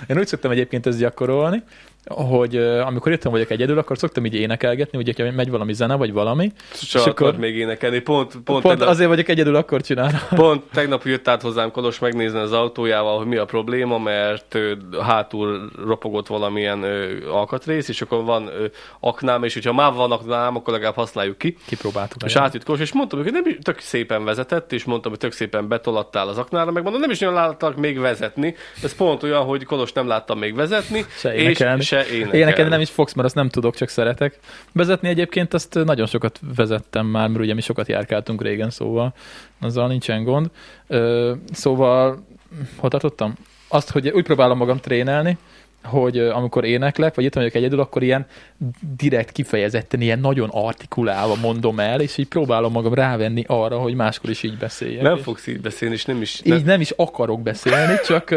[0.08, 1.64] Én úgy szoktam egyébként ezt gyakorolni,
[2.06, 6.12] hogy amikor itthon vagyok egyedül, akkor szoktam így énekelgetni, ugye, hogyha megy valami zene, vagy
[6.14, 6.52] valami.
[6.90, 8.00] Csak akkor- akkor még énekelni.
[8.00, 10.20] Pont, pont, Pont, tegnap, azért vagyok egyedül, akkor csinálom.
[10.36, 14.58] pont tegnap jött át hozzám Kolos megnézni az autójával, hogy mi a probléma, mert
[15.02, 18.66] hátul ropogott valamilyen ö, alkatrész, és akkor van ö,
[19.00, 21.58] aknám, és hogyha már van aknám, akkor legalább használjuk ki.
[21.68, 22.24] Kipróbáltuk.
[22.26, 25.32] És átjött Kolos, és mondtam, hogy nem is tök szépen vezetett, és mondtam, hogy tök
[25.32, 28.56] szépen betolattál az aknára, meg mondom, nem is nagyon láttalak még vezetni.
[28.84, 31.58] Ez pont olyan, hogy Kolos nem láttam még vezetni, Se és.
[31.92, 32.38] Se énekelni.
[32.38, 34.40] Énekelni nem is fogsz, mert azt nem tudok, csak szeretek.
[34.72, 39.14] Vezetni egyébként azt nagyon sokat vezettem már, mert ugye mi sokat járkáltunk régen, szóval
[39.62, 40.50] azzal nincsen gond.
[40.88, 42.26] Ö, szóval,
[42.76, 43.36] hol tartottam?
[43.68, 45.38] Azt, hogy úgy próbálom magam trénelni,
[45.84, 48.26] hogy amikor éneklek, vagy itt vagyok egyedül, akkor ilyen
[48.96, 54.30] direkt kifejezetten, ilyen nagyon artikulálva mondom el, és így próbálom magam rávenni arra, hogy máskor
[54.30, 55.02] is így beszéljek.
[55.02, 56.42] Nem És fogsz így beszélni, és nem is...
[56.44, 58.36] így nem is akarok beszélni, csak,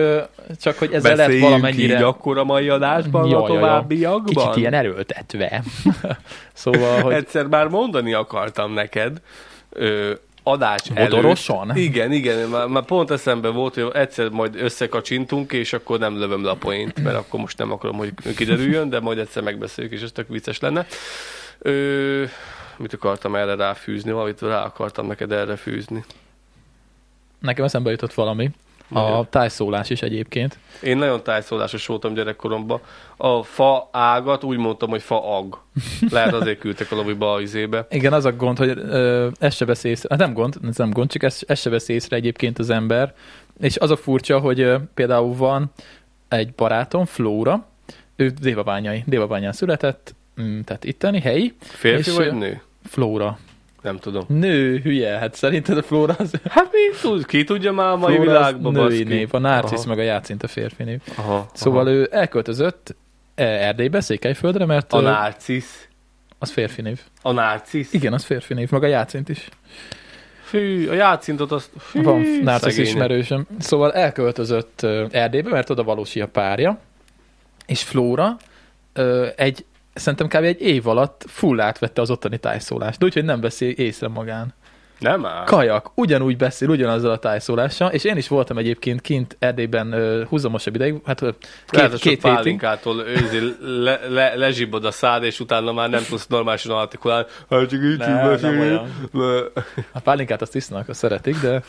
[0.60, 1.96] csak hogy ezzel lehet Beszéljünk valamennyire...
[1.96, 4.24] így akkor a mai adásban, Ja, a továbbiakban.
[4.24, 5.62] Kicsit ilyen erőltetve.
[6.52, 9.20] szóval, hogy Egyszer már mondani akartam neked,
[9.70, 10.12] ö,
[10.46, 11.70] adás Modorosan?
[11.70, 11.84] előtt.
[11.84, 16.44] Igen, igen, már, már pont eszembe volt, hogy egyszer majd összekacsintunk, és akkor nem lövöm
[16.44, 20.02] le a poént, mert akkor most nem akarom, hogy kiderüljön, de majd egyszer megbeszéljük, és
[20.02, 20.86] ez tök vicces lenne.
[21.58, 22.24] Ö,
[22.76, 24.10] mit akartam erre ráfűzni?
[24.10, 26.04] Valamit rá akartam neked erre fűzni.
[27.40, 28.50] nekem eszembe jutott valami.
[28.94, 30.58] A tájszólás is egyébként.
[30.82, 32.80] Én nagyon tájszólásos voltam gyerekkoromban.
[33.16, 35.60] A fa ágat úgy mondtam, hogy fa ag.
[36.10, 37.86] Lehet azért küldtek a loviba a izébe.
[37.90, 40.90] Igen, az a gond, hogy ö, ezt se vesz észre, hát nem gond, ez nem
[40.90, 43.14] gond, csak ezt, ezt se vesz észre egyébként az ember.
[43.60, 45.72] És az a furcsa, hogy ö, például van
[46.28, 47.66] egy barátom, Flóra,
[48.16, 52.62] ő dévabányai, dévabányán született, mm, tehát itteni, helyi, Férfi És, vagy nő?
[52.84, 53.38] Flóra.
[53.84, 54.24] Nem tudom.
[54.28, 56.30] Nő, hülye, hát szerinted a Flóra az...
[56.48, 59.02] Hát mi tud, ki tudja már a mai Flóra világban, női baszki?
[59.02, 59.88] név, a Narcisz Aha.
[59.88, 61.00] meg a Játszint a férfi név.
[61.16, 61.90] Aha, Szóval aha.
[61.94, 62.96] ő elköltözött
[63.34, 65.88] eh, Erdélybe, Székelyföldre, mert A Narcisz.
[66.38, 67.00] az férfi név.
[67.22, 67.92] A Narcisz.
[67.92, 69.48] Igen, az férfi név, meg a Játszint is.
[70.42, 71.70] Fű, a játszintot azt...
[71.78, 73.46] Fű, Van Narcisz ismerősöm.
[73.58, 76.78] Szóval elköltözött Erdélybe, mert oda valósi a párja,
[77.66, 78.36] és Flóra
[79.36, 79.64] egy,
[79.94, 80.44] szerintem kb.
[80.44, 84.54] egy év alatt full átvette az ottani tájszólást, úgyhogy nem veszi észre magán.
[84.98, 85.44] Nem áll.
[85.44, 90.74] Kajak, ugyanúgy beszél, ugyanazzal a tájszólással, és én is voltam egyébként kint Erdélyben ö, húzamosabb
[90.74, 91.36] ideig, hát Lehet,
[91.70, 96.26] két, hogy két pálinkától őzi, le, le, lezsibbad a szád, és utána már nem tudsz
[96.26, 97.26] normálisan artikulálni.
[97.50, 98.88] Hát csak így tud nem olyan.
[99.92, 101.62] A pálinkát azt isznak, azt szeretik, de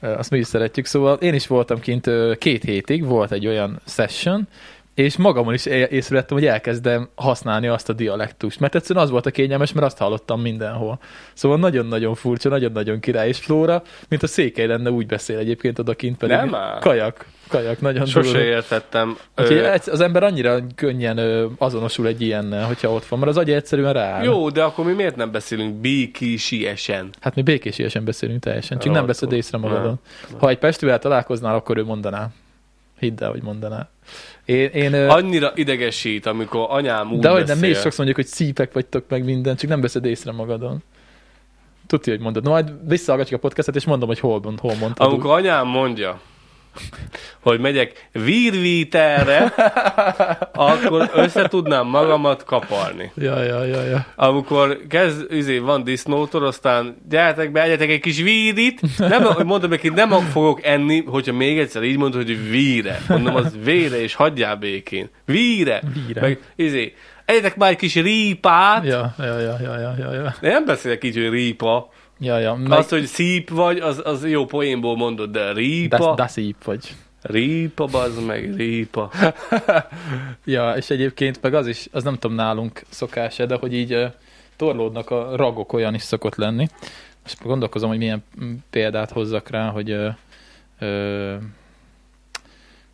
[0.00, 0.86] azt mi is szeretjük.
[0.86, 4.48] Szóval én is voltam kint ö, két hétig, volt egy olyan session,
[4.98, 9.30] és magamon is észrevettem, hogy elkezdem használni azt a dialektust, mert egyszerűen az volt a
[9.30, 10.98] kényelmes, mert azt hallottam mindenhol.
[11.34, 16.16] Szóval nagyon-nagyon furcsa, nagyon-nagyon király, és Flóra, mint a székely lenne, úgy beszél egyébként odakint,
[16.16, 16.78] pedig Nem áll.
[16.80, 18.44] kajak, kajak, nagyon Sose durva.
[18.44, 19.16] értettem.
[19.36, 21.18] Úgyhogy egy- az ember annyira könnyen
[21.58, 24.24] azonosul egy ilyennel, hogyha ott van, mert az agya egyszerűen rááll.
[24.24, 27.08] Jó, de akkor mi miért nem beszélünk békésiesen?
[27.20, 29.98] Hát mi békésiesen beszélünk teljesen, csak nem veszed észre magadon.
[30.38, 32.28] Ha egy Pestivel találkoznál, akkor ő mondaná.
[32.98, 33.88] Hidd el, hogy mondaná.
[34.48, 38.26] Én, én Annyira idegesít, amikor anyám úgy de hogy nem, mi is sokszor mondjuk, hogy
[38.26, 40.82] szípek vagytok meg minden, csak nem veszed észre magadon.
[41.86, 42.42] Tudja, hogy mondod.
[42.42, 45.06] No, majd visszahallgatjuk a podcastet, és mondom, hogy hol, hol mondtad.
[45.06, 45.12] úgy.
[45.12, 46.20] Amikor anyám mondja,
[47.40, 49.52] hogy megyek vírvíterre,
[50.52, 53.12] akkor össze tudnám magamat kaparni.
[53.16, 54.06] Ja, ja, ja, ja.
[54.16, 59.70] Amikor kezd, izé, van disznótor, aztán gyertek be, egyetek egy kis vírit, nem, hogy mondom
[59.70, 63.00] neki, nem fogok enni, hogyha még egyszer így mondod, hogy víre.
[63.08, 65.08] Mondom, az vére, és hagyjál békén.
[65.24, 65.82] Víre.
[66.06, 66.20] Víre.
[66.20, 68.84] Meg, izé, egyetek már egy kis rípát.
[68.84, 71.90] Ja, ja, ja, ja, ja, ja, nem beszélek így, hogy rípa.
[72.18, 72.54] Ja, ja.
[72.54, 72.78] Meg...
[72.78, 76.94] Azt, hogy szíp vagy, az, az jó poénból mondod, de rípa, da, da szép vagy.
[77.22, 79.10] rípa, bazd meg, rípa.
[80.44, 84.12] Ja, és egyébként meg az is, az nem tudom nálunk szokás de hogy így uh,
[84.56, 86.66] torlódnak a ragok, olyan is szokott lenni.
[87.22, 88.24] Most gondolkozom, hogy milyen
[88.70, 90.08] példát hozzak rá, hogy uh,
[90.80, 91.34] uh,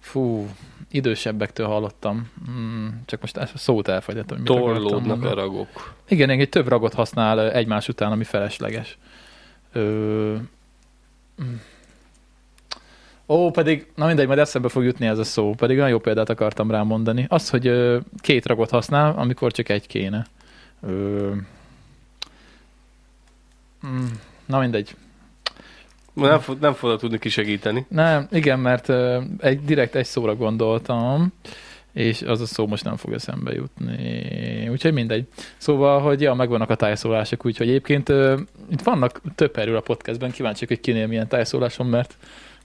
[0.00, 0.48] fú,
[0.90, 5.94] idősebbektől hallottam, mm, csak most szót akartam Torlódnak a ragok.
[6.08, 8.98] Igen, igen, több ragot használ egymás után, ami felesleges.
[9.74, 10.36] Ö...
[13.28, 16.28] Ó, pedig, na mindegy, majd eszembe fog jutni ez a szó, pedig olyan jó példát
[16.30, 17.26] akartam rá mondani.
[17.28, 20.26] Az, hogy ö, két ragot használ, amikor csak egy kéne.
[20.80, 21.32] Ö...
[23.86, 24.06] Mm,
[24.46, 24.96] Na mindegy.
[26.12, 27.86] Nem, fog, nem fogod tudni kisegíteni.
[27.88, 28.92] Nem, igen, mert
[29.38, 31.32] egy, direkt egy szóra gondoltam,
[31.94, 34.68] és az a szó most nem fog eszembe jutni.
[34.68, 35.26] Úgyhogy mindegy.
[35.56, 38.36] Szóval, hogy ja, megvannak a tájszólások, úgyhogy egyébként ö,
[38.70, 42.16] itt vannak több erről a podcastben, kíváncsiak, hogy kinél milyen tájszólásom, mert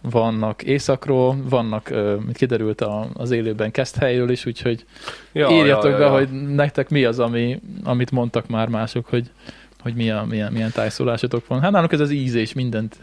[0.01, 4.85] vannak északról, vannak, ö, mint kiderült a, az élőben Keszthelyről is, úgyhogy
[5.31, 6.11] Ja, írjatok ja, be, ja.
[6.11, 9.31] hogy nektek mi az, ami, amit mondtak már mások, hogy,
[9.79, 11.61] hogy milyen, milyen, milyen tájszólásotok van.
[11.61, 12.95] Hát nálunk ez az ízés, mindent,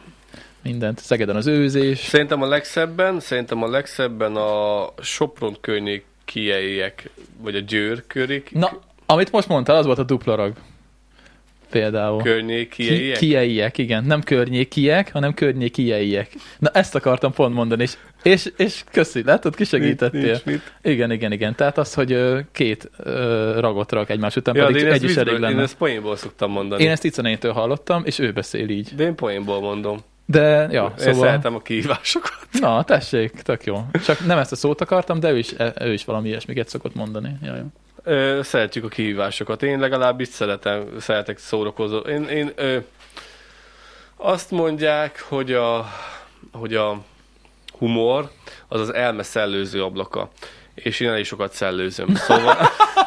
[0.62, 0.98] mindent.
[0.98, 1.98] Szegeden az őzés.
[1.98, 5.56] Szerintem a legszebben, szerintem a legszebben a Sopron
[6.32, 7.10] környékiek,
[7.40, 10.52] vagy a Győr körik, Na, amit most mondtál, az volt a dupla rag.
[11.70, 12.22] Például.
[12.22, 13.18] Ki, környékiek.
[13.18, 14.04] kieiek, igen.
[14.04, 16.30] Nem környékiek, hanem környékieiek.
[16.58, 20.20] Na ezt akartam pont mondani, és, és, és köszi, látod, kisegítettél.
[20.22, 20.72] Nincs mit.
[20.82, 21.54] Igen, igen, igen.
[21.54, 22.18] Tehát az, hogy
[22.52, 25.62] két ö, ragot rak egymás után, Ja, pedig egy is elég viccből, én lenne.
[25.62, 26.82] ezt poénból szoktam mondani.
[26.82, 28.94] Én ezt Icanétől hallottam, és ő beszél így.
[28.96, 29.98] De én poénból mondom.
[30.26, 31.26] De, ja, Én szóval...
[31.26, 32.46] szeretem a kihívásokat.
[32.60, 33.86] Na, tessék, tök jó.
[34.04, 37.36] Csak nem ezt a szót akartam, de ő is, ő is valami ilyesmiket szokott mondani.
[37.42, 37.64] Ja, jó.
[38.02, 39.62] Ö, szeretjük a kihívásokat.
[39.62, 41.98] Én legalábbis szeretem, szeretek szórakozó.
[41.98, 42.78] Én, én ö,
[44.16, 45.86] azt mondják, hogy a,
[46.52, 47.02] hogy a
[47.78, 48.30] humor
[48.68, 50.28] az az elme szellőző ablaka.
[50.76, 52.14] És én elég sokat szellőzöm.
[52.14, 52.56] Szóval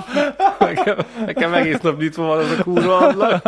[0.60, 3.44] nekem, nekem egész nap nyitva van az a kurva ablak.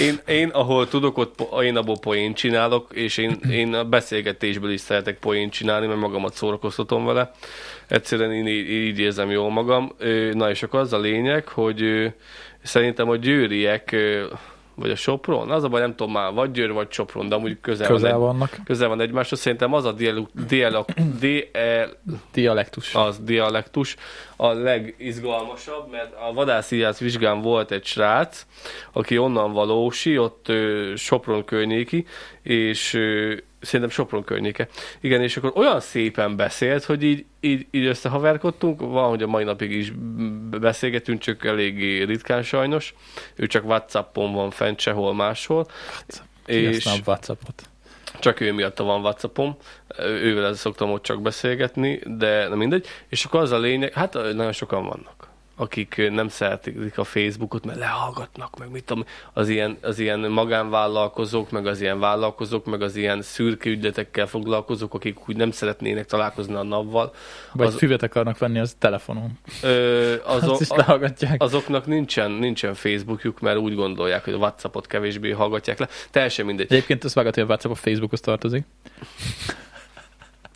[0.00, 4.70] Én, én ahol tudok, ott po- én abból poént csinálok, és én, én a beszélgetésből
[4.70, 7.30] is szeretek poént csinálni, mert magamat szórakoztatom vele.
[7.88, 9.92] Egyszerűen én így, így érzem jól magam.
[10.32, 12.12] Na és akkor az a lényeg, hogy
[12.62, 13.96] szerintem a győriek,
[14.76, 17.60] vagy a Sopron, az a baj, nem tudom már, vagy Győr, vagy Sopron, de amúgy
[17.60, 18.52] közel, Közel van, vannak.
[18.52, 19.40] egy, közel van egymáshoz.
[19.40, 20.84] Szerintem az a dialog, dialog,
[21.20, 21.96] dialog,
[22.32, 22.94] Dialektus.
[22.94, 23.96] az dialektus
[24.36, 28.46] a legizgalmasabb, mert a vadászíjász vizsgán volt egy srác,
[28.92, 32.06] aki onnan valósi, ott ö, Sopron környéki,
[32.42, 33.34] és ö,
[33.66, 34.68] szerintem Sopron környéke.
[35.00, 39.44] Igen, és akkor olyan szépen beszélt, hogy így, így, így összehaverkodtunk, van, hogy a mai
[39.44, 39.92] napig is
[40.50, 42.94] beszélgetünk, csak eléggé ritkán sajnos.
[43.34, 45.66] Ő csak Whatsappon van fent, sehol máshol.
[46.46, 46.76] És...
[46.76, 47.62] És a Whatsappot.
[48.20, 49.56] csak ő miatta van Whatsappom,
[49.98, 52.86] ővel szoktam ott csak beszélgetni, de nem mindegy.
[53.08, 55.15] És akkor az a lényeg, hát nagyon sokan vannak,
[55.56, 61.50] akik nem szeretik a Facebookot, mert lehallgatnak, meg mit tudom, az ilyen, az ilyen magánvállalkozók,
[61.50, 66.54] meg az ilyen vállalkozók, meg az ilyen szürke ügyletekkel foglalkozók, akik úgy nem szeretnének találkozni
[66.54, 67.14] a napval.
[67.52, 69.38] Vagy Az- füvet akarnak venni az telefonon.
[69.62, 71.42] Ö, Azok, Azt is lehallgatják.
[71.42, 75.88] azoknak nincsen, nincsen Facebookjuk, mert úgy gondolják, hogy a Whatsappot kevésbé hallgatják le.
[76.10, 76.66] Teljesen mindegy.
[76.72, 78.64] Egyébként azt vágod, hogy a WhatsApp a Facebookhoz tartozik.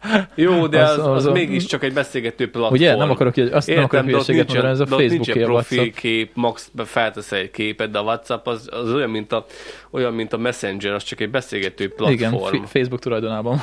[0.35, 2.75] Jó, de az, Az- az, az, mégiscsak egy beszélgető platform.
[2.75, 2.97] Ugye?
[2.97, 5.53] Nem akarok, hogy azt nem akarok hülyeséget mondani, ez a de ott Facebook nincsen a
[5.53, 5.69] WhatsApp.
[5.77, 9.47] profilkép, max feltesz egy képet, de a WhatsApp az, az olyan, mint a,
[9.91, 12.55] olyan, mint a Messenger, az csak egy beszélgető platform.
[12.55, 13.57] Igen, Facebook tulajdonában.
[13.57, 13.61] van.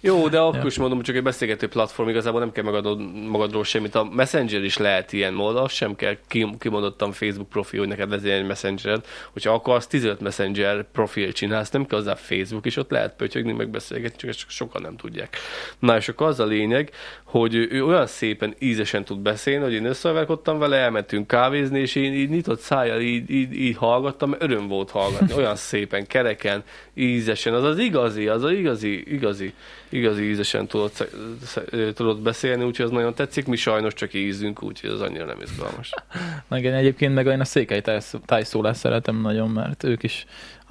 [0.00, 0.66] Jó, de akkor Ja.
[0.66, 3.94] is mondom, hogy csak egy beszélgető platform, igazából nem kell megadod magadról semmit.
[3.94, 8.10] A Messenger is lehet ilyen mód, az sem kell kim- kimondottan Facebook profil, hogy neked
[8.10, 9.00] legyen egy Messenger.
[9.32, 13.68] Hogyha akarsz 15 Messenger profil csinálsz, nem kell hozzá Facebook, és ott lehet pötyögni, meg
[13.68, 15.36] beszélgetni, csak ezt sokan nem tudják.
[15.78, 16.90] Na, és akkor az a lényeg,
[17.38, 22.12] hogy ő, olyan szépen ízesen tud beszélni, hogy én összeverkodtam vele, elmentünk kávézni, és én
[22.12, 25.34] így nyitott szájjal így, így, így hallgattam, mert öröm volt hallgatni.
[25.40, 26.62] Olyan szépen, kereken,
[26.94, 29.52] ízesen, az az igazi, az az igazi, igazi,
[29.88, 31.06] igazi ízesen tudott,
[31.94, 35.90] tudott beszélni, úgyhogy az nagyon tetszik, mi sajnos csak ízünk, úgyhogy az annyira nem izgalmas.
[36.48, 40.26] Meg én egyébként meg én a székely tájsz- tájszólást szeretem nagyon, mert ők is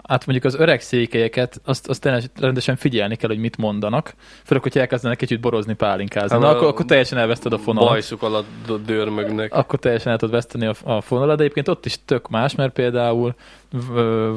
[0.08, 4.14] hát mondjuk az öreg székelyeket, azt, azt rendesen figyelni kell, hogy mit mondanak.
[4.44, 6.30] Főleg, hogyha elkezdenek kicsit borozni, pálinkázni.
[6.30, 7.90] Hát Na, akkor, akkor teljesen elveszted a fonalat.
[7.90, 8.46] Bajszuk alatt
[8.86, 9.54] dörmögnek.
[9.54, 12.74] Akkor teljesen el tudod veszteni a, a fonalat, de egyébként ott is tök más, mert
[12.74, 13.36] például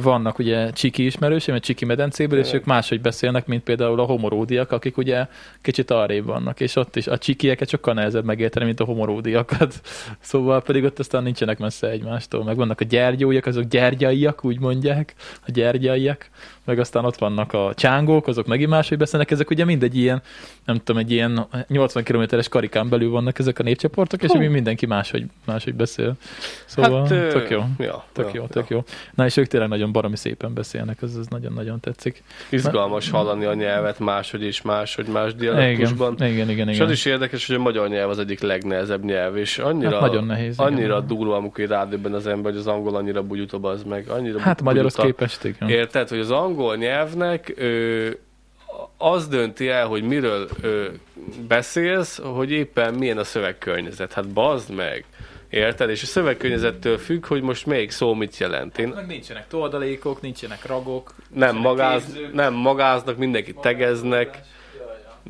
[0.03, 4.73] vannak ugye csiki ismerősém, egy csiki medencéből, és ők máshogy beszélnek, mint például a homoródiak,
[4.73, 5.27] akik ugye
[5.63, 9.81] kicsit arrébb vannak, és ott is a csikieket sokkal nehezebb megérteni, mint a homoródiakat.
[10.21, 12.45] Szóval pedig ott aztán nincsenek messze egymástól.
[12.45, 15.15] Meg vannak a gyergyóiak, azok gyergyaiak, úgy mondják,
[15.47, 16.31] a gyergyaiak,
[16.69, 20.23] meg aztán ott vannak a csángók, azok megint máshogy beszélnek, ezek ugye mindegy ilyen,
[20.65, 24.87] nem tudom, egy ilyen 80 kilométeres karikán belül vannak ezek a népcsoportok, és mi mindenki
[24.87, 26.15] máshogy, máshogy beszél.
[26.65, 27.65] Szóval hát, tök jó.
[27.79, 28.49] Ja, Tök ja, jó, ja.
[28.49, 28.85] tök jó.
[29.15, 32.23] Na és ők tényleg nagyon baromi szépen beszélnek, ez, ez nagyon-nagyon tetszik.
[32.49, 36.15] Izgalmas hallani a nyelvet máshogy és máshogy más Igen, dialektusban.
[36.15, 36.69] igen, igen, igen.
[36.69, 40.01] És az is érdekes, hogy a magyar nyelv az egyik legnehezebb nyelv, és annyira, Hát
[40.01, 40.67] nagyon nehéz, igen.
[40.73, 44.09] annyira durva, amikor rádöbben az ember, hogy az angol annyira bugyuta az meg.
[44.09, 45.69] Annyira Hát magyarhoz képest, igen.
[45.69, 48.11] Érted, hogy az angol nyelvnek ö,
[48.97, 50.89] az dönti el, hogy miről ö,
[51.49, 54.13] beszélsz, hogy éppen milyen a szövegkörnyezet.
[54.13, 55.05] Hát bazd meg.
[55.51, 55.91] Érted?
[55.91, 58.79] És a szövegkörnyezettől függ, hogy most melyik szó mit jelent.
[58.79, 61.15] Én Meg nincsenek toldalékok, nincsenek ragok.
[61.35, 64.41] nem, magáz, nem magáznak, mindenkit tegeznek,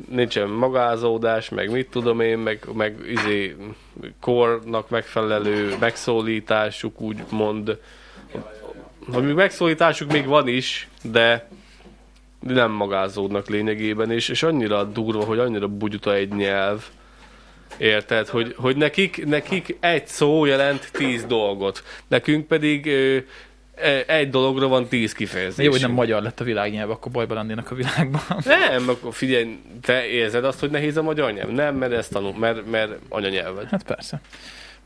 [0.09, 3.55] nincsen magázódás, meg mit tudom én, meg, meg izé,
[4.21, 7.79] kornak megfelelő megszólításuk, úgymond.
[9.11, 11.47] Ami megszólításuk még van is, de
[12.39, 16.83] nem magázódnak lényegében, és, és annyira durva, hogy annyira bugyuta egy nyelv,
[17.77, 23.17] Érted, hogy, hogy nekik, nekik egy szó jelent tíz dolgot, nekünk pedig ö,
[23.75, 25.65] e- egy dologra van tíz kifejezés.
[25.65, 28.21] Jó, hogy nem magyar lett a világnyelv, akkor bajban lennének a világban.
[28.45, 31.49] Nem, akkor figyelj, te érzed azt, hogy nehéz a magyar nyelv?
[31.49, 33.69] Nem, mert ezt tanul, mert, mert anyanyelved.
[33.69, 34.21] Hát persze.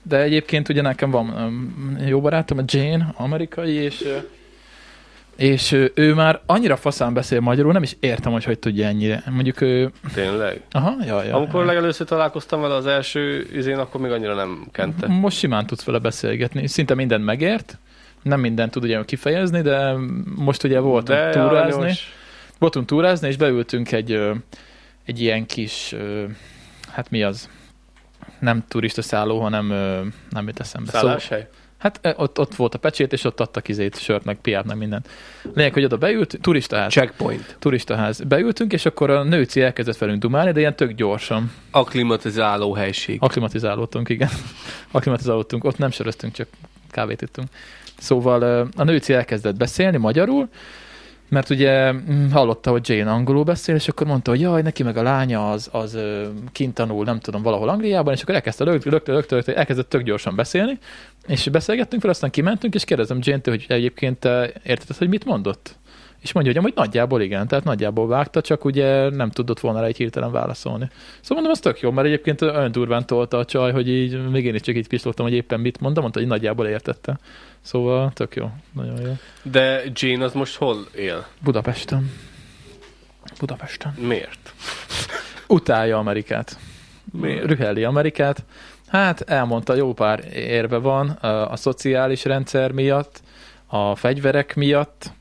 [0.04, 4.04] De egyébként ugye nekem van um, jó barátom, a Jane, amerikai, és
[5.36, 9.24] és ő már annyira faszán beszél magyarul, nem is értem, hogy hogy tudja ennyire.
[9.30, 9.92] Mondjuk ő...
[10.14, 10.62] Tényleg.
[10.72, 11.36] Aha, ja, ja.
[11.36, 11.66] Amikor ja.
[11.66, 15.08] legelőször találkoztam vele az első izén, akkor még annyira nem kente.
[15.08, 16.68] Most simán tudsz vele beszélgetni.
[16.68, 17.78] Szinte mindent megért.
[18.22, 19.94] Nem mindent tud ugye kifejezni, de
[20.36, 21.74] most ugye voltunk De túrázni.
[21.74, 22.14] aranyos.
[22.60, 24.20] Voltunk túrázni, és beültünk egy,
[25.06, 25.96] egy ilyen kis,
[26.92, 27.50] hát mi az?
[28.40, 30.92] Nem turista szálló, hanem ö, nem jut eszembe.
[30.92, 31.48] Szálláshely?
[31.78, 34.78] Hát ö, ott, ott volt a pecsét, és ott adtak izét, sört, meg piát, meg
[34.78, 35.10] mindent.
[35.54, 36.92] Lényeg, hogy oda beült, turistaház.
[36.92, 37.56] Checkpoint.
[37.60, 38.22] Turistaház.
[38.22, 41.52] Beültünk, és akkor a nőci elkezdett velünk dumálni, de ilyen tök gyorsan.
[41.72, 43.18] Akklimatizáló helység.
[43.22, 44.30] Aklimatizálódtunk, igen.
[44.92, 45.64] Aklimatizálódtunk.
[45.64, 46.48] Ott nem söröztünk, csak
[46.92, 47.48] kávét ittunk.
[47.98, 50.50] Szóval ö, a nőci elkezdett beszélni magyarul,
[51.34, 54.98] mert ugye mm, hallotta, hogy Jane angolul beszél, és akkor mondta, hogy jaj, neki meg
[54.98, 55.98] a lánya az, az
[56.52, 60.02] kint tanul, nem tudom, valahol Angliában, és akkor elkezdte rögt, rögt, rögt, rögt, elkezdett tök
[60.02, 60.78] gyorsan beszélni,
[61.28, 65.76] és beszélgettünk fel, aztán kimentünk, és kérdezem Jane-től, hogy egyébként te érted, hogy mit mondott?
[66.24, 69.86] És mondja, hogy amúgy nagyjából igen, tehát nagyjából vágta, csak ugye nem tudott volna rá
[69.86, 70.88] egy hirtelen válaszolni.
[71.22, 74.46] Szóval mondom, az tök jó, mert egyébként olyan durván tolta a csaj, hogy így még
[74.46, 77.20] én is csak így pislogtam, hogy éppen mit mondta, mondta, hogy nagyjából értette.
[77.62, 79.14] Szóval tök jó, nagyon jó.
[79.44, 81.26] De Jane az most hol él?
[81.40, 82.12] Budapesten.
[83.40, 83.94] Budapesten.
[84.00, 84.54] Miért?
[85.48, 86.58] Utálja Amerikát.
[87.12, 87.46] Miért?
[87.46, 88.44] Rühelli Amerikát.
[88.88, 93.22] Hát elmondta, jó pár érve van a, a szociális rendszer miatt,
[93.68, 95.12] a fegyverek miatt,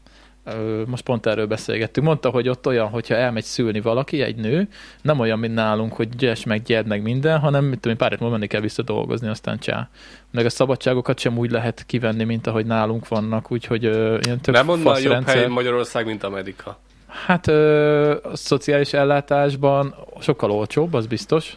[0.87, 2.07] most pont erről beszélgettünk.
[2.07, 4.69] Mondta, hogy ott olyan, hogyha elmegy szülni valaki, egy nő,
[5.03, 8.11] nem olyan, mint nálunk, hogy gyes meg gyed meg minden, hanem mit tudom, én, pár
[8.11, 9.89] hét múlva menni kell vissza dolgozni, aztán csá.
[10.31, 14.55] Meg a szabadságokat sem úgy lehet kivenni, mint ahogy nálunk vannak, úgyhogy ö, ilyen tök
[14.55, 15.37] Nem mondd jobb rendszer.
[15.37, 16.79] hely Magyarország, mint Amerika.
[17.07, 21.57] Hát ö, a szociális ellátásban sokkal olcsóbb, az biztos.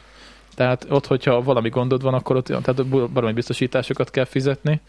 [0.56, 4.82] Tehát ott, hogyha valami gondod van, akkor ott tehát baromi biztosításokat kell fizetni.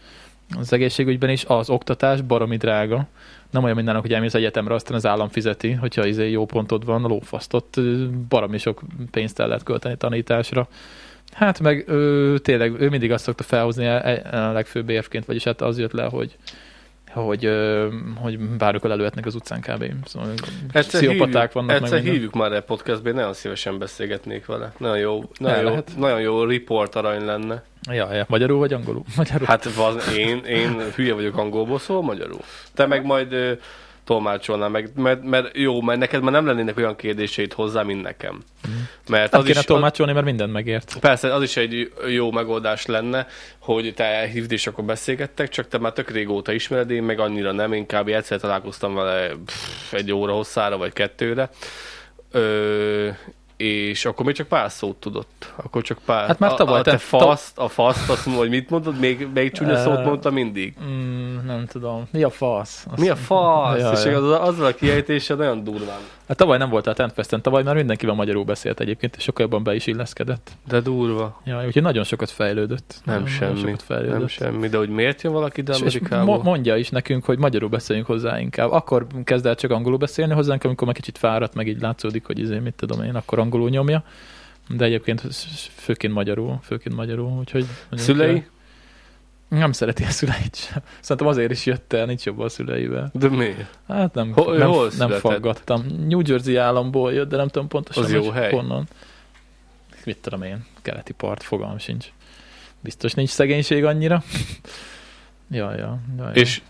[0.57, 3.07] Az egészségügyben is az oktatás baromi drága.
[3.51, 7.03] Nem olyan mindennek, hogy elmész egyetemre, aztán az állam fizeti, hogyha izé jó pontod van,
[7.03, 8.81] a lófaszt, ott ö, baromi sok
[9.11, 10.67] pénzt el lehet költeni tanításra.
[11.31, 14.05] Hát meg ő, tényleg, ő mindig azt szokta felhozni a,
[14.47, 16.35] a legfőbb érvként, vagyis hát az jött le, hogy
[17.11, 17.49] hogy,
[18.15, 19.93] hogy bármikor előhetnek az utcán kb.
[20.05, 20.29] Szóval
[20.71, 21.67] Egyszer pszichopaták hívjuk, vannak.
[21.67, 22.13] meg egyszer minden.
[22.13, 24.73] hívjuk már egy podcastbe, nagyon szívesen beszélgetnék vele.
[24.77, 25.91] Nagyon jó, nagyon El jó, lehet.
[25.97, 27.63] nagyon jó report arany lenne.
[27.87, 28.25] Ja, ja.
[28.27, 29.03] Magyarul vagy angolul?
[29.17, 29.47] Magyarul.
[29.47, 32.41] Hát van, én, én hülye vagyok angolból, szól magyarul.
[32.73, 33.51] Te meg majd ö,
[34.07, 38.43] tolmácsolnál meg, mert, mert jó, mert neked már nem lennének olyan kérdéseid hozzá, mint nekem.
[39.07, 40.97] Mert Nem az kéne is, tolmácsolni, mert mindent megért.
[40.99, 43.27] Persze, az is egy jó megoldás lenne,
[43.59, 47.51] hogy te elhívd és akkor beszélgettek, csak te már tök régóta ismered, én meg annyira
[47.51, 48.07] nem, én kb.
[48.07, 51.49] egyszer találkoztam vele pff, egy óra hosszára, vagy kettőre.
[52.31, 53.09] Ö,
[53.57, 55.53] és akkor még csak pár szót tudott.
[55.55, 56.27] Akkor csak pár...
[56.27, 58.99] Hát már tavaly a, a te te- faszt, a faszt, azt mondom, hogy mit mondod,
[58.99, 60.73] még, még csúnya szót mondta mindig.
[60.83, 62.07] Mm, nem tudom.
[62.11, 62.85] Mi a fasz?
[62.91, 63.79] Azt Mi a fasz?
[63.79, 64.17] Ja, és ja.
[64.17, 65.99] az, azzal a kiejtése nagyon durván.
[66.27, 69.75] Hát tavaly nem voltál Tentfesten, tavaly már mindenkivel magyarul beszélt egyébként, és sokkal jobban be
[69.75, 70.51] is illeszkedett.
[70.67, 71.41] De durva.
[71.45, 73.01] Ja, úgyhogy nagyon sokat fejlődött.
[73.03, 73.59] Nem nagyon, semmi.
[73.59, 74.17] Sokat fejlődött.
[74.17, 74.67] Nem semmi.
[74.67, 78.39] De hogy miért jön valaki ide és mo- mondja is nekünk, hogy magyarul beszéljünk hozzá
[78.39, 78.71] inkább.
[78.71, 82.39] Akkor kezd el csak angolul beszélni hozzánk, amikor már kicsit fáradt, meg így látszódik, hogy
[82.39, 84.03] izé, mit tudom én, akkor angolul nyomja.
[84.69, 85.21] De egyébként
[85.75, 87.65] főként magyarul, főként magyarul, úgyhogy...
[87.91, 88.45] Szülei?
[89.47, 90.81] Nem szereti a szüleit sem.
[90.99, 93.09] Szerintem azért is jött el, nincs jobb a szüleivel.
[93.13, 93.77] De miért?
[93.87, 95.85] Hát nem, Hol- nem, hol nem faggattam.
[96.07, 98.51] New Jersey államból jött, de nem tudom pontosan, Az jó hely.
[98.51, 98.87] honnan.
[100.05, 102.07] Mit tudom én, keleti part, fogalm sincs.
[102.79, 104.23] Biztos nincs szegénység annyira.
[105.51, 106.29] ja, ja, ja.
[106.33, 106.61] És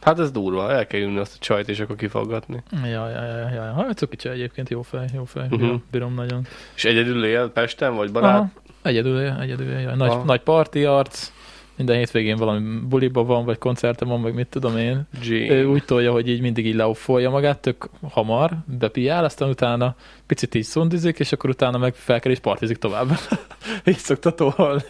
[0.00, 2.62] hát ez durva, el kell jönni azt a csajt, és akkor kifaggatni.
[2.82, 3.72] Ja, ja, ja, ja, ja.
[3.72, 5.56] Ha, Cukicsa egyébként jó fej, jó fej, Mhm.
[5.56, 6.46] bírom, bírom nagyon.
[6.74, 8.34] És egyedül él Pesten, vagy barát?
[8.34, 8.50] Aha,
[8.82, 10.24] egyedül, él, egyedül, él, nagy, Aha.
[10.24, 11.32] nagy parti arc,
[11.76, 15.06] minden hétvégén valami buliba van, vagy koncerten van, vagy mit tudom én.
[15.22, 15.54] Gene.
[15.54, 19.94] Ő úgy tolja, hogy így mindig így leuffolja magát, tök hamar, bepiál, aztán utána
[20.26, 23.08] picit így szundizik, és akkor utána meg felkel és partizik tovább.
[23.84, 24.82] így szokta tolni.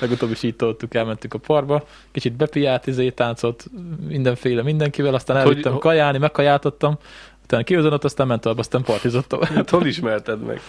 [0.00, 3.66] Legutóbb is így toltuk, elmentünk a parba, kicsit bepiált, izé, táncolt
[4.08, 6.98] mindenféle mindenkivel, aztán Hát, hogy- elvittem kajálni, megkajáltottam,
[7.42, 9.50] utána kihozott, aztán ment tovább, aztán partizott tovább.
[9.50, 10.60] Hát hol ismerted meg?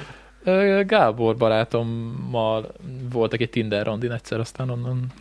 [0.86, 2.72] Gábor barátommal
[3.12, 5.12] voltak egy Tinder randin egyszer, aztán onnan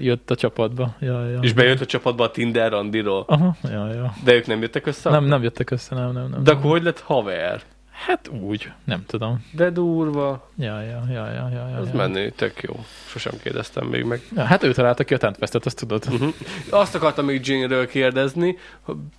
[0.00, 0.94] jött a csapatba.
[0.98, 1.38] Ja, ja.
[1.40, 3.24] És bejött a csapatba a Tinder randiról.
[3.26, 4.14] Aha, ja, ja.
[4.24, 5.10] De ők nem jöttek össze?
[5.10, 6.42] Nem, nem jöttek össze, nem, nem, nem.
[6.42, 6.58] De nem.
[6.58, 7.62] akkor hogy lett haver?
[8.06, 9.44] Hát úgy, nem tudom.
[9.52, 10.50] De durva.
[10.58, 11.76] Ja, ja, ja, ja, ja, ja.
[11.76, 11.94] Az ja.
[11.94, 12.84] menő, tök jó.
[13.06, 14.20] Sosem kérdeztem még meg.
[14.36, 16.04] Ja, hát ő találta ki a Tentfestet, azt tudod.
[16.10, 16.34] Uh-huh.
[16.70, 18.56] Azt akartam még Jane-ről kérdezni,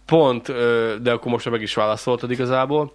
[0.05, 0.47] pont,
[1.01, 2.93] de akkor most meg is válaszoltad igazából,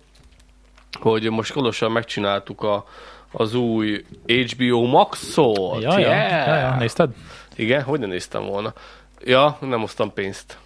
[1.01, 2.85] hogy most Kolossal megcsináltuk a,
[3.33, 5.83] az új HBO Max-ot.
[5.83, 6.47] Ja, ja, Yeah!
[6.47, 7.11] ja, ja, nézted?
[7.57, 8.73] Igen, hogy ne néztem volna.
[9.25, 10.59] Ja, nem hoztam pénzt.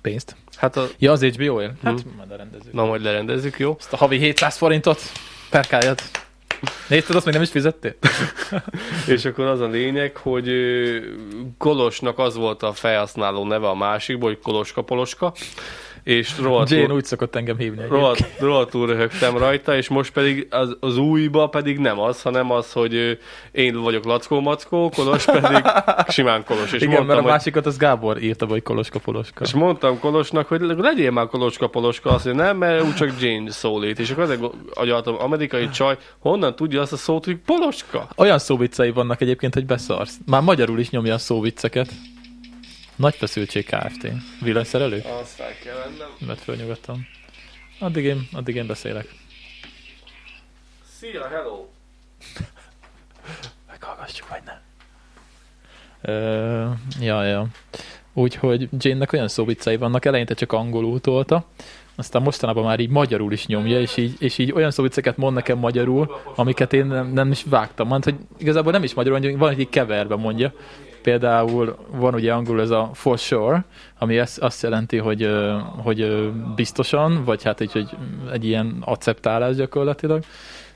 [0.00, 0.36] Pénzt.
[0.56, 1.72] Hát a, Ja, az HBO-él?
[1.84, 2.08] Hát, Hm.
[2.16, 2.68] majd a rendező.
[2.72, 3.76] na majd lerendezzük, jó?
[3.78, 5.00] Azt a havi 700 forintot
[5.50, 6.00] perkáljad.
[6.88, 7.94] Nézted, azt még nem is fizettél?
[9.06, 10.50] És akkor az a lényeg, hogy
[11.58, 15.32] Kolosnak az volt a felhasználó neve a másikból, hogy Koloska Poloska,
[16.10, 17.86] és Jane rohadtul, úgy szokott engem hívni.
[17.88, 22.72] rohadt, rohadtul röhögtem rajta, és most pedig az, az újba pedig nem az, hanem az,
[22.72, 23.18] hogy
[23.52, 25.62] én vagyok Lackó Mackó, Kolos pedig
[26.08, 26.72] simán Kolos.
[26.72, 29.44] És Igen, mondtam, mert a másikat az Gábor írta, hogy Koloska Poloska.
[29.44, 33.50] és mondtam Kolosnak, hogy legyél már Koloska Poloska, azt mondja, nem, mert úgy csak Jane
[33.50, 33.98] szólít.
[33.98, 34.40] És akkor azért
[34.74, 38.08] agyaltam, amerikai csaj, honnan tudja azt a szót, hogy Poloska?
[38.16, 40.18] Olyan szóviccei vannak egyébként, hogy beszarsz.
[40.26, 41.88] Már magyarul is nyomja a szóvicceket.
[43.00, 44.08] Nagy feszültség Kft.
[44.40, 45.02] Villanyszerelő?
[45.20, 46.08] Azt fel kell vennem.
[46.26, 47.06] Vedd föl nyugodtan.
[47.78, 49.14] Addig én, addig én beszélek.
[50.98, 51.66] Szia, hello!
[53.68, 54.60] Meghallgassuk, vagy nem?
[56.00, 56.70] Ö,
[57.00, 57.46] ja, ja.
[58.12, 61.44] Úgyhogy Jane-nek olyan szóviccei vannak, eleinte csak angolul tolta,
[61.94, 65.58] aztán mostanában már így magyarul is nyomja, és így, és így olyan szóvicceket mond nekem
[65.58, 67.88] magyarul, amiket én nem, nem is vágtam.
[67.88, 70.52] Mond, hogy igazából nem is magyarul, mondja, van, hogy így keverve mondja.
[71.02, 73.64] Például van ugye angol ez a for sure,
[73.98, 75.30] ami ezt, azt jelenti, hogy,
[75.76, 77.88] hogy biztosan, vagy hát egy, hogy
[78.32, 80.22] egy ilyen acceptálás gyakorlatilag.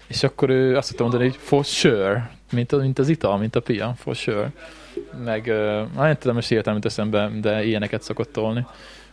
[0.06, 3.56] És akkor ő azt tudta mondani, hogy for sure, mint, a, mint az ital, mint
[3.56, 4.52] a pia, for sure.
[5.24, 8.66] Meg, uh, nem tudom, most hirtelen mint eszembe, de ilyeneket szokott tolni.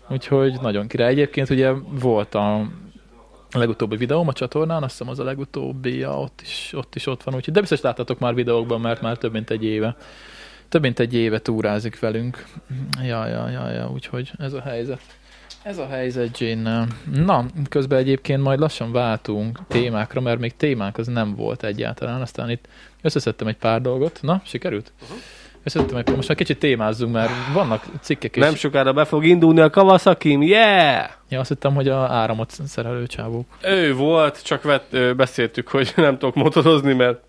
[0.09, 1.09] Úgyhogy nagyon király.
[1.09, 2.55] Egyébként ugye volt a,
[3.51, 7.07] a legutóbbi videóm a csatornán, azt hiszem az a legutóbbi, ja, ott is, ott is
[7.07, 9.95] ott van, úgyhogy, de biztos láttatok már videókban, mert már több mint egy éve.
[10.71, 12.45] Több mint egy éve túrázik velünk.
[13.03, 15.01] Ja, ja, ja, ja, úgyhogy ez a helyzet.
[15.63, 16.87] Ez a helyzet Jane.
[17.13, 22.49] Na, közben egyébként majd lassan váltunk témákra, mert még témánk az nem volt egyáltalán, aztán
[22.49, 22.67] itt
[23.01, 24.19] összeszedtem egy pár dolgot.
[24.21, 24.91] Na, sikerült?
[25.01, 25.17] Uh-huh.
[25.63, 28.43] Összeszedtem egy most már kicsit témázzunk, mert vannak cikkek is.
[28.43, 31.09] Nem sokára be fog indulni a kawasaki yeah!
[31.29, 33.45] Ja, azt hittem, hogy a áramot szerelő csávók.
[33.63, 37.19] Ő volt, csak vett, ö, beszéltük, hogy nem tudok motorozni, mert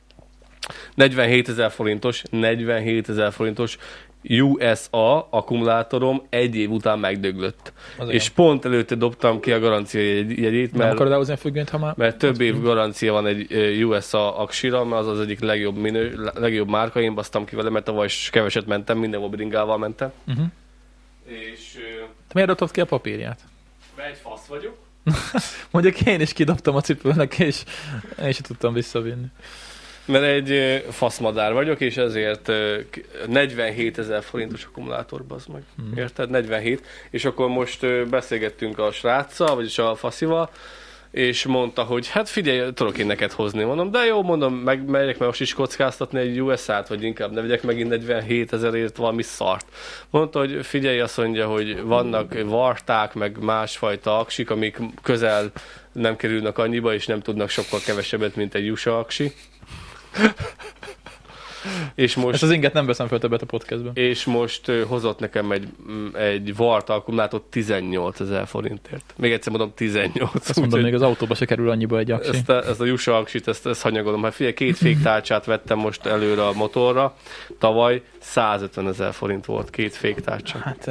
[0.95, 3.79] 47 ezer forintos, 47 ezer forintos
[4.25, 7.73] USA akkumulátorom egy év után megdöglött.
[7.99, 8.15] Azért.
[8.17, 11.69] És pont előtte dobtam ki a garancia jegy- jegyét, nem mert, akarod elhozni a függönyt,
[11.69, 11.95] ha már...
[11.97, 16.69] mert több év garancia van egy USA aksira, mert az az egyik legjobb, minő, legjobb
[16.69, 20.13] márka, én basztam ki vele, mert tavaly is keveset mentem, mindenhol bringával mentem.
[20.27, 20.47] Uh-huh.
[21.25, 21.73] És
[22.07, 23.41] Te miért dobtad ki a papírját?
[23.97, 24.77] mert egy fasz vagyok.
[25.71, 27.63] Mondjuk én is kidobtam a cipőnek, és
[28.23, 29.27] én sem tudtam visszavinni.
[30.05, 35.62] Mert egy faszmadár vagyok, és ezért ö, k- 47 ezer forintos akkumulátor, bazd meg.
[35.82, 35.96] Mm.
[35.96, 36.30] Érted?
[36.30, 36.86] 47.
[37.11, 40.50] És akkor most beszélgettünk a sráccal, vagyis a faszival,
[41.11, 43.64] és mondta, hogy hát figyelj, tudok én neked hozni.
[43.64, 47.40] Mondom, de jó, mondom, meg megyek meg most is kockáztatni egy USA-t, vagy inkább ne
[47.40, 49.66] vegyek megint 47 ezerért valami szart.
[50.11, 55.53] Mondta, hogy figyelj, azt mondja, hogy vannak varták, meg másfajta aksik, amik közel
[55.92, 59.32] nem kerülnek annyiba, és nem tudnak sokkal kevesebbet, mint egy USA aksi.
[61.95, 63.93] És most, Ezt az inget nem veszem fel többet a podcastben.
[63.95, 69.15] és most hozott nekem egy, mm, egy VART akkumulátor 18 ezer forintért.
[69.17, 70.35] Még egyszer mondom 18.
[70.35, 72.31] Azt mondom, úgyhogy még az autóba se kerül annyiba egy aksi.
[72.31, 74.23] ezt a, ezt a Jusa aksit, ezt, ezt hanyagolom.
[74.23, 77.15] Hát figyelj, két féktárcsát vettem most előre a motorra.
[77.59, 80.59] Tavaly 150 ezer forint volt két féktárcsa.
[80.59, 80.91] Hát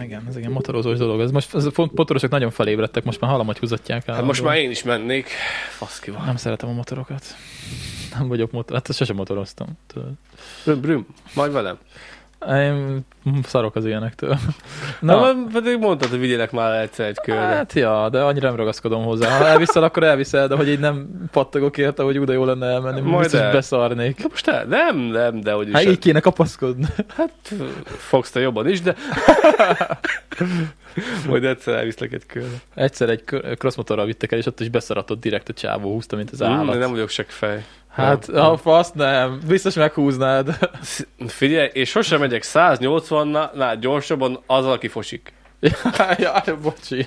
[0.00, 1.20] igen, ez igen motorozós dolog.
[1.20, 4.14] Ez most ez a motorosok nagyon felébredtek, most már hallom, hogy húzatják el.
[4.14, 5.28] Hát most már én is mennék.
[5.70, 6.24] Faszki van.
[6.24, 7.24] Nem szeretem a motorokat.
[8.18, 9.66] Nem vagyok motor, hát sosem motoroztam.
[10.64, 11.78] Brüm, brüm, majd velem.
[12.48, 13.04] Én
[13.42, 14.28] szarok az ilyenektől.
[15.00, 17.40] Na, Na, Na pedig mondtad, hogy vigyélek már egyszer egy körre.
[17.40, 19.38] hát ja, de annyira nem ragaszkodom hozzá.
[19.38, 23.00] Ha elviszel, akkor elviszel, de hogy így nem pattogok érte, hogy oda jó lenne elmenni,
[23.00, 23.52] Majd biztos el.
[23.52, 24.16] beszarnék.
[24.16, 25.74] De most el, nem, nem, de hogy is.
[25.74, 26.86] Hát így kéne kapaszkodni.
[27.16, 27.32] Hát
[27.84, 28.94] fogsz te jobban is, de
[31.28, 32.60] majd egyszer elviszlek egy körre.
[32.74, 33.24] Egyszer egy
[33.58, 36.76] crossmotorral vittek el, és ott is beszaratott direkt a csávó, húzta, mint az állat.
[36.76, 37.64] Mm, nem vagyok se fej.
[37.88, 38.44] Hát, Nem.
[38.44, 39.40] a fasz nem.
[39.46, 40.58] Biztos meghúznád.
[41.26, 45.32] Figyelj, és sosem megyek 180-nál gyorsabban azzal, aki fosik.
[46.18, 47.06] ja, bocsi.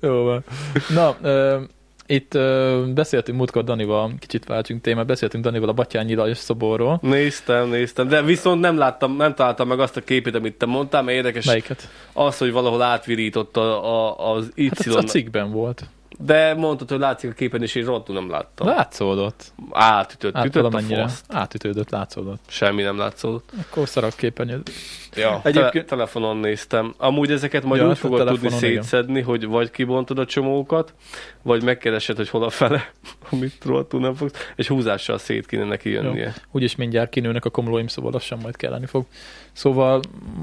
[0.00, 0.44] Jó van.
[0.88, 1.60] Na, ö,
[2.06, 6.98] itt ö, beszéltünk múltkor Danival, kicsit váltsunk témát, beszéltünk Danival a Batyányi Lajos szoborról.
[7.02, 11.02] Néztem, néztem, de viszont nem láttam, nem találtam meg azt a képét, amit te mondtál,
[11.02, 11.88] mert érdekes Melyiket?
[12.12, 15.86] az, hogy valahol átvirított a, a, az Y, Hát a, a cikkben volt.
[16.18, 18.66] De mondtad, hogy látszik a képen, és én rohadtul nem láttam.
[18.66, 19.52] Látszódott.
[19.70, 21.24] Átütött, Hát ütött a faszt.
[21.28, 22.40] Átütődött, látszódott.
[22.48, 23.50] Semmi nem látszódott.
[23.60, 25.84] Akkor szarak képen Ja, Egyébként- Egyébként...
[25.86, 26.94] te- telefonon néztem.
[26.98, 28.58] Amúgy ezeket majd Ja, hát úgy a fogod tudni igen.
[28.58, 30.94] szétszedni, hogy vagy kibontod a csomókat,
[31.42, 32.90] vagy megkeresed, hogy hol a fele,
[33.30, 36.34] amit rohadtul nem fogsz, és húzással szét kéne neki jönnie.
[36.50, 39.04] Úgyis mindjárt kinőnek a komolóim, szóval lassan majd kelleni fog.
[39.52, 40.00] Szóval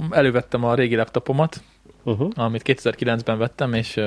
[0.09, 1.61] elővettem a régi laptopomat,
[2.05, 2.31] Uh-huh.
[2.35, 3.99] amit 2009-ben vettem, és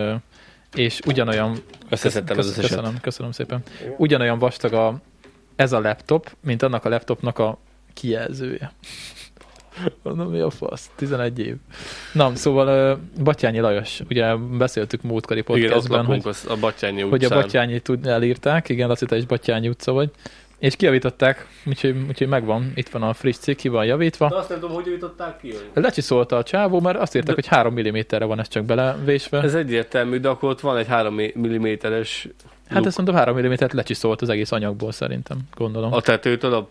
[0.78, 1.56] és ugyanolyan
[1.88, 2.70] Összeszedtem az összeset.
[2.70, 3.62] Köszönöm, köszönöm szépen.
[3.96, 5.00] Ugyanolyan vastag a,
[5.56, 7.58] ez a laptop, mint annak a laptopnak a
[7.94, 8.72] kijelzője.
[10.02, 10.90] Mondom, mi a fasz?
[10.96, 11.54] 11 év.
[12.12, 17.00] Na, szóval Batyányi Lajos, ugye beszéltük múltkori Igen, ott podcastben, lakunk hogy, az, a Batyányi
[17.02, 17.28] hogy a.
[17.28, 20.10] Batyányi tud, elírták, igen, Laci, te is Batyányi utca vagy,
[20.58, 24.28] és kiavították, úgyhogy, úgyhogy megvan, itt van a friss cikk, ki van javítva.
[24.28, 25.52] De azt nem tudom, hogy javították ki.
[25.74, 29.42] Lecsiszolta a csávó, mert azt írták, De- hogy 3 mm-re van ez csak belevésve.
[29.42, 32.28] Ez egyértelmű, de akkor ott van egy 3 mm-es
[32.68, 35.92] Hát ezt mondom, 3 mm-et lecsiszolt az egész anyagból szerintem, gondolom.
[35.92, 36.68] a tetőtől a,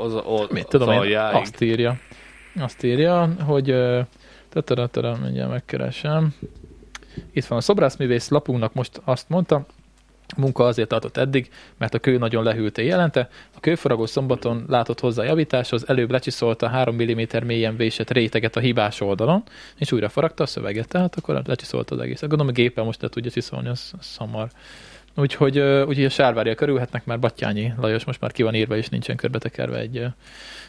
[0.00, 1.36] az, a, Mit az tudom én, aljáig.
[1.36, 1.98] azt írja.
[2.60, 3.74] Azt írja, hogy
[4.48, 6.34] tatara, mindjárt megkeresem.
[7.32, 9.64] Itt van a szobrászművész lapunknak most azt mondta, a
[10.36, 13.28] munka azért tartott eddig, mert a kő nagyon lehűlt jelente.
[13.54, 19.00] A kőfaragó szombaton látott hozzá javításhoz, előbb lecsiszolta 3 mm mélyen vésett réteget a hibás
[19.00, 19.42] oldalon,
[19.76, 22.28] és újra faragta a szöveget, tehát akkor lecsiszolta az egészet.
[22.28, 24.48] Gondolom, a géppel most le tudja csiszolni, az, az szamar.
[25.18, 29.16] Úgyhogy, úgyhogy a sárvárja körülhetnek már Battyányi Lajos, most már ki van írva, és nincsen
[29.16, 30.06] körbetekerve egy,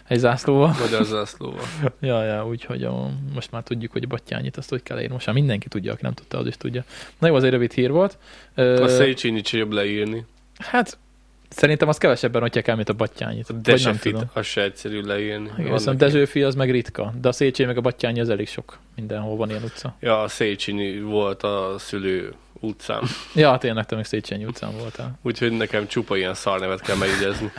[0.07, 0.75] egy zászlóval.
[0.79, 1.65] Magyar zászlóval.
[1.99, 5.13] Ja, ja, úgyhogy a, most már tudjuk, hogy Battyányit azt hogy kell írni.
[5.13, 6.83] Most már mindenki tudja, aki nem tudta, az is tudja.
[7.19, 8.17] Na jó, az egy rövid hír volt.
[8.55, 10.25] A Széchenyi jobb leírni.
[10.57, 10.97] Hát
[11.49, 13.49] szerintem az kevesebben ottják el, mint a Battyányit.
[13.49, 13.55] A
[14.01, 14.29] tudom.
[14.33, 15.49] az se egyszerű leírni.
[15.57, 18.77] Igen, viszont Dezsőfi az meg ritka, de a Széchenyi meg a Battyányi az elég sok.
[18.95, 19.95] Mindenhol van ilyen utca.
[19.99, 23.01] Ja, a Széchenyi volt a szülő utcám.
[23.35, 25.19] Ja, tényleg te meg Széchenyi utcán voltál.
[25.21, 27.51] Úgyhogy nekem csupa ilyen szarnevet kell megjegyezni.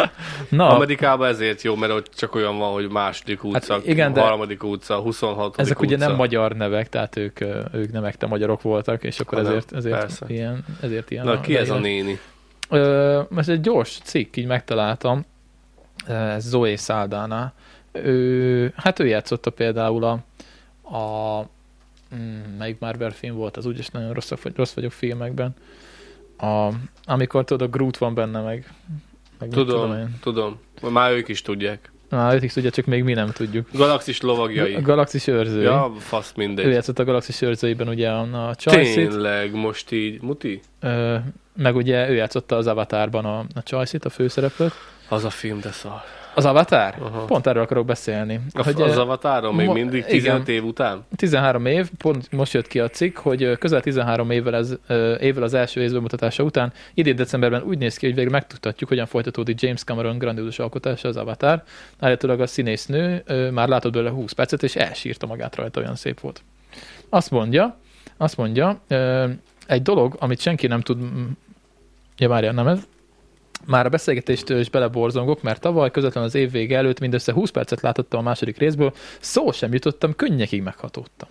[0.48, 4.20] Na, Amerikában ezért jó, mert ott csak olyan van, hogy második utca, Hát igen, de-
[4.20, 5.58] harmadik utca, 26.
[5.60, 5.86] ezek utca.
[5.86, 7.40] ugye nem magyar nevek, tehát ők,
[7.72, 10.26] ők nem ekte magyarok voltak, és akkor Hanem, ezért, ezért, persze.
[10.28, 11.24] ilyen, ezért ilyen.
[11.24, 12.18] Na, ki ez a néni?
[12.68, 15.24] Ö, ez egy gyors cikk, így megtaláltam.
[16.06, 17.52] Ez Zoe Saldana.
[17.92, 20.12] Ő, hát ő játszotta például a,
[20.96, 21.42] a
[22.14, 25.54] mm, melyik Marvel film volt, az úgyis nagyon rossz, rossz vagyok filmekben.
[26.38, 26.68] A,
[27.04, 28.72] amikor tudod, a Groot van benne meg.
[29.38, 30.16] meg mit Tudom, én.
[30.20, 30.60] tudom.
[30.90, 31.90] Már ők is tudják.
[32.08, 33.68] Na, ők is tudja, csak még mi nem tudjuk.
[33.72, 34.74] Galaxis lovagjai.
[34.74, 35.62] A Galaxis őrzői.
[35.62, 36.72] Ja, fasz Ő mindegy.
[36.72, 40.60] játszott a Galaxis őrzőiben ugye a, a Chelsea-t, Tényleg, most így, muti?
[40.80, 41.16] ö,
[41.56, 44.72] meg ugye ő játszotta az Avatarban a, a Chelsea-t, a főszereplőt.
[45.08, 46.00] Az a film, de szar.
[46.36, 46.94] Az Avatar?
[47.00, 47.24] Aha.
[47.24, 48.40] Pont erről akarok beszélni.
[48.52, 50.08] A, hogy, az ö, Avatáron még mindig igen.
[50.08, 51.04] 15 év után?
[51.16, 54.76] 13 év, pont most jött ki a cikk, hogy közel 13 évvel, ez,
[55.20, 59.06] évvel az első rész bemutatása után, idén decemberben úgy néz ki, hogy végre megtudhatjuk, hogyan
[59.06, 61.62] folytatódik James Cameron grandiózus alkotása az Avatar.
[62.00, 63.22] Állítólag a színésznő
[63.52, 66.42] már látott belőle 20 percet, és elsírta magát rajta, olyan szép volt.
[67.08, 67.76] Azt mondja,
[68.16, 68.80] azt mondja,
[69.66, 70.98] egy dolog, amit senki nem tud,
[72.16, 72.86] ja várjál, nem ez,
[73.64, 77.80] már a beszélgetést is beleborzongok, mert tavaly közvetlen az év vége előtt mindössze 20 percet
[77.80, 81.28] látottam a második részből, szó sem jutottam, könnyekig meghatódtam.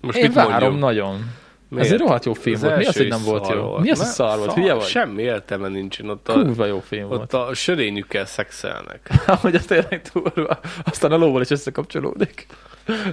[0.00, 0.78] Most Én mit várom mondjam?
[0.78, 1.30] nagyon.
[1.68, 1.86] Miért?
[1.86, 2.76] Ez egy rohadt jó film Az volt.
[2.76, 3.78] Mi az, hogy nem volt jó?
[3.78, 4.52] Mi az, hogy szar volt?
[4.52, 4.84] Hülye vagy?
[4.84, 6.08] Semmi értelme nincsen.
[6.08, 7.48] Ott a, Kurva jó film ott volt.
[7.48, 9.10] a sörényükkel szexelnek.
[9.40, 10.58] Hogy az tényleg durva.
[10.84, 12.46] Aztán a lóval is összekapcsolódik.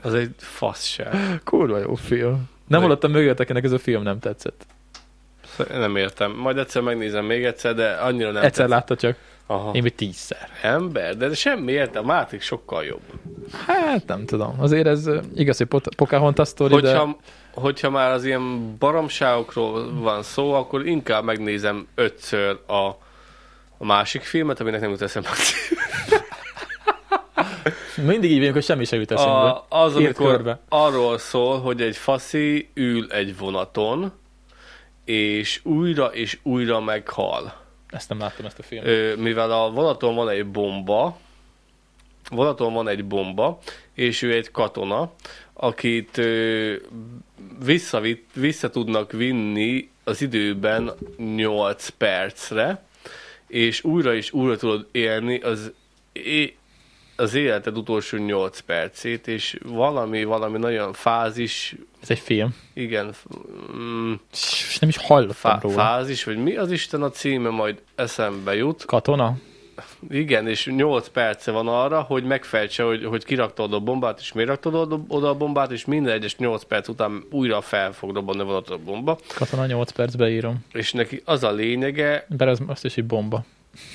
[0.01, 1.41] Az egy fasság.
[1.43, 2.49] Kurva jó film.
[2.67, 4.65] Nem hallottam mögöttek, ennek ez a film nem tetszett.
[5.69, 6.31] Nem értem.
[6.31, 8.69] Majd egyszer megnézem még egyszer, de annyira nem Egyszer tetszett.
[8.69, 9.17] látta csak.
[9.47, 9.71] Aha.
[9.73, 10.49] Én még tízszer.
[10.61, 12.13] Ember, de semmi értelme.
[12.13, 13.01] A Matrix sokkal jobb.
[13.67, 14.55] Hát nem tudom.
[14.59, 16.97] Azért ez igaz, hogy Pocahontas sztori, de...
[16.97, 17.17] Hogyha,
[17.53, 22.87] hogyha már az ilyen baromságokról van szó, akkor inkább megnézem ötször a,
[23.77, 25.29] a másik filmet, aminek nem jut eszembe.
[28.05, 29.31] Mindig így vagyunk, hogy semmi sem jut eszembe.
[29.31, 30.59] A, az, amikor körbe.
[30.69, 34.11] arról szól, hogy egy faszi ül egy vonaton,
[35.05, 37.63] és újra és újra meghal.
[37.87, 38.87] Ezt nem láttam, ezt a filmet.
[38.87, 41.19] Ö, mivel a vonaton van egy bomba,
[42.29, 43.59] vonaton van egy bomba,
[43.93, 45.13] és ő egy katona,
[45.53, 46.75] akit ö,
[48.33, 52.83] vissza tudnak vinni az időben 8 percre,
[53.47, 55.71] és újra és újra tudod élni az,
[57.15, 62.55] az életed utolsó 8 percét, és valami, valami nagyon fázis, Ez egy film.
[62.73, 63.13] igen,
[63.75, 65.75] mm, És nem is hallottam fá, róla.
[65.75, 68.85] fázis, vagy mi az Isten a címe, majd eszembe jut.
[68.85, 69.37] Katona?
[70.09, 74.33] Igen, és 8 perce van arra, hogy megfejtse, hogy, hogy kirakta oda a bombát, és
[74.33, 74.69] miért rakta
[75.07, 78.77] oda, a bombát, és minden egyes 8 perc után újra fel fog robbanni valami a
[78.77, 79.17] bomba.
[79.35, 80.65] Katona 8 percbe írom.
[80.71, 83.45] És neki az a lényege, Bár az azt is egy bomba.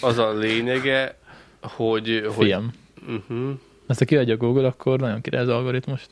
[0.01, 1.19] az a lényege,
[1.61, 2.23] hogy...
[2.37, 2.71] hogy Film.
[3.07, 3.51] Uh-huh,
[3.87, 6.09] Ezt ha kiadja Google, akkor nagyon király az algoritmust.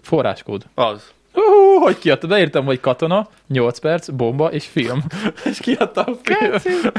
[0.00, 0.66] Forráskód.
[0.74, 1.14] az.
[1.34, 2.26] Uh, hogy kiadta?
[2.26, 5.04] Beírtam, hogy katona, 8 perc, bomba és film.
[5.50, 6.92] és kiadta a film.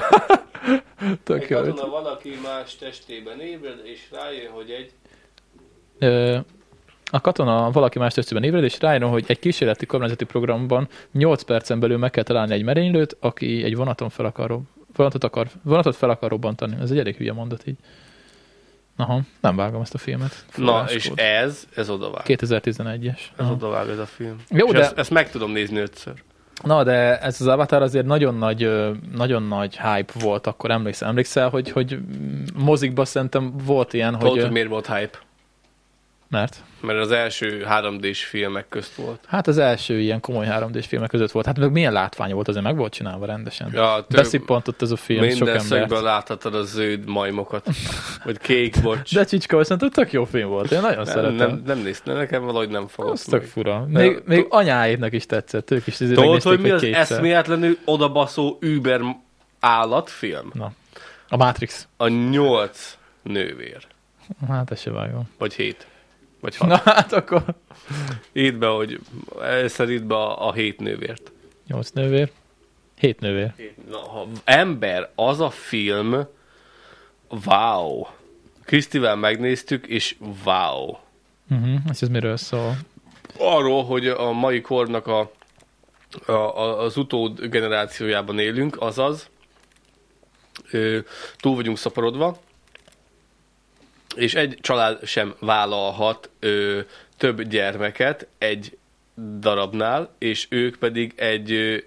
[1.23, 1.59] Tök jó.
[1.89, 4.91] valaki más testében ébred, és rájön, hogy egy...
[5.99, 6.37] Ö,
[7.11, 11.79] a katona valaki más testében ébred, és rájön, hogy egy kísérleti kormányzati programban 8 percen
[11.79, 14.59] belül meg kell találni egy merénylőt, aki egy vonaton fel akar,
[14.95, 16.75] vonatot, akar, vonatot fel akar robbantani.
[16.81, 17.77] Ez egy elég hülye mondat így.
[18.97, 20.45] Aha, nem vágom ezt a filmet.
[20.55, 22.23] Na, és ez, ez odavág.
[22.27, 23.17] 2011-es.
[23.37, 23.51] Ez Aha.
[23.51, 24.35] odavág ez a film.
[24.49, 26.13] Jó, és de- ezt, ezt meg tudom nézni ötször.
[26.63, 28.69] Na, de ez az Avatar azért nagyon nagy,
[29.15, 31.99] nagyon nagy hype volt akkor, emlékszel, emlékszel, hogy, hogy
[32.55, 34.39] mozikba szerintem volt ilyen, Tudod, hogy...
[34.39, 35.17] ö, miért volt hype?
[36.29, 36.63] Mert?
[36.81, 39.19] Mert az első 3D-s filmek közt volt.
[39.27, 41.45] Hát az első ilyen komoly 3D-s filmek között volt.
[41.45, 43.69] Hát meg milyen látvány volt, azért meg volt csinálva rendesen.
[43.73, 45.65] Ja, több- Beszippantott ez a film sok Minden embert.
[45.67, 47.67] szögből láthatod a zöld majmokat.
[48.23, 49.13] Vagy kék bocs.
[49.13, 50.71] De Csicska, szerintem tök jó film volt.
[50.71, 51.35] Én nagyon nem, szeretem.
[51.35, 53.85] nem, nem néztem, nekem valahogy nem fogott Az tök fura.
[53.89, 55.71] De- Még, még tu- anyáidnak is tetszett.
[55.71, 57.01] Ők is azért Tudod, hogy mi az kétszer.
[57.01, 59.01] eszméletlenül odabaszó Uber
[59.59, 60.49] állatfilm?
[60.53, 60.71] Na.
[61.29, 61.87] A Matrix.
[61.97, 63.77] A nyolc nővér.
[64.47, 65.29] Hát ezt se vágom.
[65.37, 65.87] Vagy hét.
[66.39, 66.67] Vagy hat.
[66.67, 67.43] Na hát akkor
[68.33, 68.99] Írd be, hogy
[69.41, 71.31] először írd be a, a hét nővért.
[71.67, 72.31] nyolc nővér.
[72.99, 73.53] Hét nővér.
[73.89, 76.27] Na, ha ember, az a film,
[77.45, 78.05] wow.
[78.63, 80.15] Krisztivel megnéztük, és
[80.45, 80.95] wow.
[81.49, 81.79] Uh-huh.
[81.91, 82.77] És ez miről szól?
[83.37, 85.31] arról, hogy a mai kornak a,
[86.25, 89.29] a, a, az utód generációjában élünk, azaz
[90.71, 90.99] ö,
[91.37, 92.39] túl vagyunk szaporodva,
[94.15, 96.79] és egy család sem vállalhat ö,
[97.17, 98.77] több gyermeket egy
[99.39, 101.77] darabnál, és ők pedig egy ö,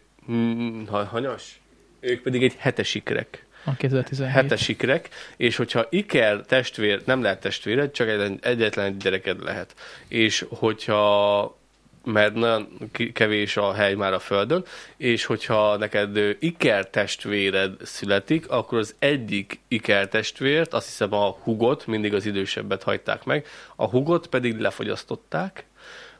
[0.89, 1.61] ha- hanyas?
[2.01, 4.35] Ők pedig egy hetesikrek A 2017.
[4.35, 9.75] hetesikrek, és hogyha iker testvér, nem lehet testvéred, csak egy, egyetlen egy gyereked lehet.
[10.09, 11.60] És hogyha
[12.05, 12.69] mert nagyon
[13.13, 14.65] kevés a hely már a Földön,
[14.97, 21.31] és hogyha neked ö, iker testvéred születik, akkor az egyik iker testvért, azt hiszem a
[21.31, 23.47] hugot, mindig az idősebbet hagyták meg,
[23.77, 25.65] a hugot pedig lefogyasztották,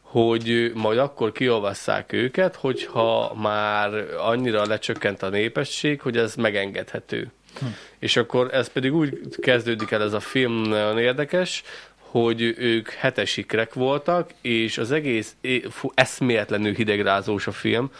[0.01, 7.33] hogy majd akkor kiolvasszák őket, hogyha már annyira lecsökkent a népesség, hogy ez megengedhető.
[7.59, 7.67] Hm.
[7.99, 11.63] És akkor ez pedig úgy kezdődik el ez a film, nagyon érdekes,
[12.11, 15.37] hogy ők hetesikrek voltak, és az egész
[15.71, 17.91] fú, eszméletlenül hidegrázós a film.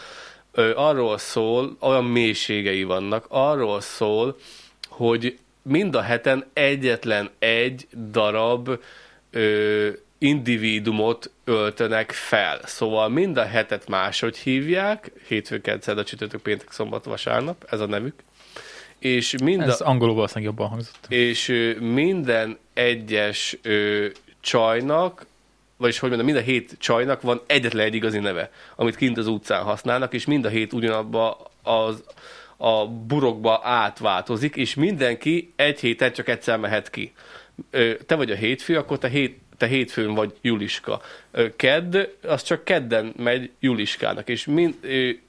[0.51, 4.37] Ö, arról szól, olyan mélységei vannak, arról szól,
[4.89, 8.79] hogy mind a heten egyetlen egy darab
[9.31, 12.59] ö, individumot öltönek fel.
[12.63, 17.85] Szóval mind a hetet máshogy hívják, hétfő, kedszed, a csütörtök, péntek, szombat, vasárnap, ez a
[17.85, 18.13] nevük.
[19.01, 21.05] És mind Ez angolul valószínűleg jobban hangzott.
[21.09, 24.05] és minden egyes ö,
[24.41, 25.25] csajnak
[25.77, 29.27] vagyis hogy mondjam, mind a hét csajnak van egyetlen egy igazi neve, amit kint az
[29.27, 32.03] utcán használnak, és mind a hét ugyanabba az
[32.57, 37.13] a burokba átváltozik, és mindenki egy héten csak egyszer mehet ki.
[37.69, 41.01] Ö, Te vagy a hétfő, akkor te, hét, te hétfőn vagy Juliska.
[41.55, 41.97] Kedd,
[42.27, 44.75] az csak kedden megy Juliskának, és mind,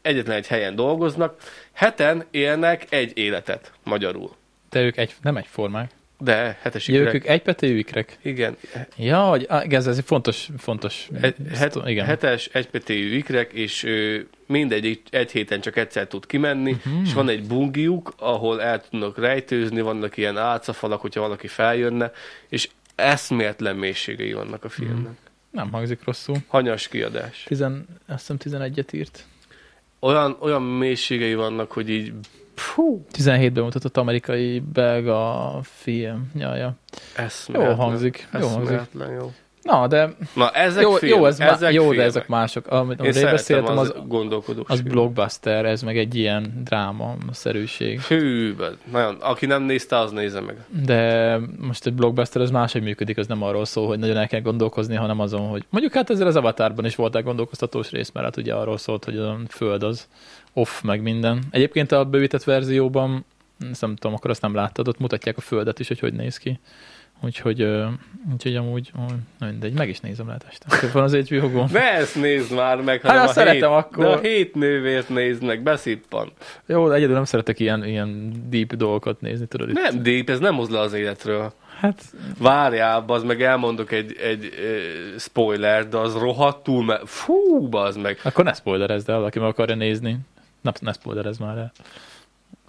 [0.02, 1.36] egyetlen egy helyen dolgoznak,
[1.72, 4.30] heten élnek egy életet, magyarul.
[4.70, 5.90] De ők egy, nem egyformák.
[6.18, 7.14] De hetes Ja, ők, ikrek.
[7.14, 8.18] ők egypetéjű ikrek.
[8.22, 8.56] Igen,
[8.96, 11.08] Ja, hogy, igen, ez, egy fontos, fontos.
[11.20, 12.06] Egy, het, igen.
[12.06, 17.02] hetes egypetéjű ikrek, és ö, mindegy egy héten csak egyszer tud kimenni, uh-huh.
[17.04, 22.12] és van egy bungiuk, ahol el tudnak rejtőzni, vannak ilyen álcafalak, hogyha valaki feljönne,
[22.48, 22.68] és
[23.02, 25.16] eszméletlen mélységei vannak a filmnek.
[25.50, 26.36] Nem hangzik rosszul.
[26.46, 27.44] Hanyas kiadás.
[27.46, 29.24] Tizen, azt hiszem 11-et írt.
[29.98, 32.12] Olyan, olyan mélységei vannak, hogy így
[32.54, 36.30] fú, 17-ben mutatott amerikai belga film.
[36.34, 36.76] Ja, ja.
[37.46, 38.80] Jó hangzik, jó hangzik.
[39.18, 39.32] Jó.
[39.62, 42.66] Na, de Na, ezek jó, film, jó, ez má, ezek jó de ezek mások.
[42.66, 44.92] Amit, amiről én beszéltem, az, az, gondolkodós az film.
[44.92, 48.00] blockbuster, ez meg egy ilyen dráma-szerűség.
[48.00, 48.54] Hű,
[48.92, 49.16] nagyon.
[49.20, 50.56] Aki nem nézte, az nézze meg.
[50.84, 54.40] De most egy blockbuster az máshogy működik, az nem arról szól, hogy nagyon el kell
[54.40, 58.36] gondolkozni, hanem azon, hogy mondjuk hát ezzel az avatárban is voltak gondolkoztatós rész, mert hát
[58.36, 60.08] ugye arról szólt, hogy a föld az
[60.52, 61.42] off, meg minden.
[61.50, 63.24] Egyébként a bővített verzióban,
[63.70, 66.36] ezt nem tudom, akkor azt nem láttad, ott mutatják a földet is, hogy hogy néz
[66.36, 66.58] ki.
[67.24, 67.66] Úgyhogy,
[68.32, 68.90] úgyhogy amúgy,
[69.38, 70.88] na mindegy, meg is nézem lehet este.
[70.92, 71.68] Van az hbo -gon.
[71.72, 74.04] Ne ezt nézd már meg, Hát hanem azt a hét, szeretem akkor.
[74.04, 76.32] De a hét nővért nézd meg, beszippan.
[76.66, 79.68] Jó, de egyedül nem szeretek ilyen, ilyen deep dolgokat nézni, tudod?
[79.68, 79.74] itt.
[79.74, 81.52] Nem, Deep, ez nem hoz le az életről.
[81.80, 82.02] Hát,
[82.38, 88.18] Várjál, az meg elmondok egy, egy uh, spoiler, de az rohadtul, mert fú, bazd meg.
[88.22, 90.18] akkor ne spoilerezd el, aki meg akarja nézni.
[90.60, 91.72] Ne, ne spoilerezd már el.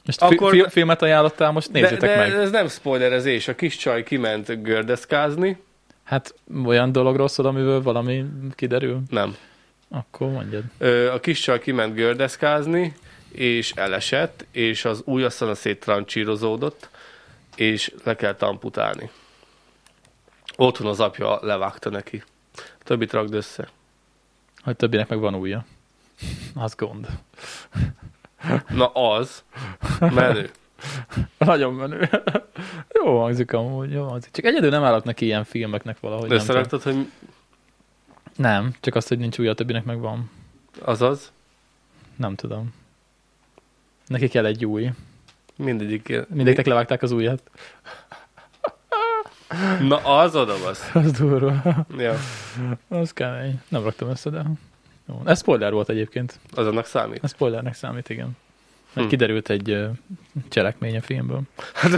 [0.06, 2.32] Most Akkor- fi- filmet ajánlottál, most nézzétek de, de meg.
[2.34, 5.62] ez nem spoilerezés, a kis csaj kiment gördeszkázni.
[6.04, 6.34] Hát
[6.66, 8.26] olyan dologról szól, amiből valami
[8.56, 9.36] kiderül, Nem.
[9.90, 10.64] akkor mondjad.
[11.14, 12.94] A kis csaj kiment gördeszkázni,
[13.32, 16.90] és elesett, és az ujjasszana széttrancsírozódott,
[17.56, 19.10] és le kellett amputálni.
[20.56, 22.24] Otthon az apja levágta neki.
[22.84, 23.68] Többit rakd össze.
[24.64, 25.66] Hogy többinek meg van újja.
[26.56, 27.08] Az gond.
[28.70, 29.44] Na az,
[30.00, 30.50] menő.
[31.38, 32.10] Nagyon menő.
[33.04, 34.32] jó hangzik amúgy, jó hangzik.
[34.32, 36.30] Csak egyedül nem állok neki ilyen filmeknek valahogy.
[36.30, 37.12] De összeraktad, hogy
[38.36, 40.30] nem, csak azt, hogy nincs újja, többinek meg van.
[40.82, 41.32] azaz,
[42.16, 42.74] Nem tudom.
[44.08, 44.90] Neki kell egy új.
[45.56, 46.08] mindegyik.
[46.28, 47.42] Mindegyiknek levágták az újat.
[49.82, 50.90] Na az oda az.
[50.94, 51.62] Az durva.
[51.98, 52.16] Ja,
[52.88, 53.62] Az kemény.
[53.68, 54.44] Nem raktam össze, de...
[55.14, 55.22] Jó.
[55.26, 56.40] Ez spoiler volt egyébként.
[56.56, 57.24] az annak számít.
[57.24, 58.38] Ez spoilernek számít, igen.
[58.94, 59.12] Mert Hm.
[59.12, 59.88] kiderült egy ö,
[60.50, 61.42] cselekmény a filmből.
[61.74, 61.98] Hát de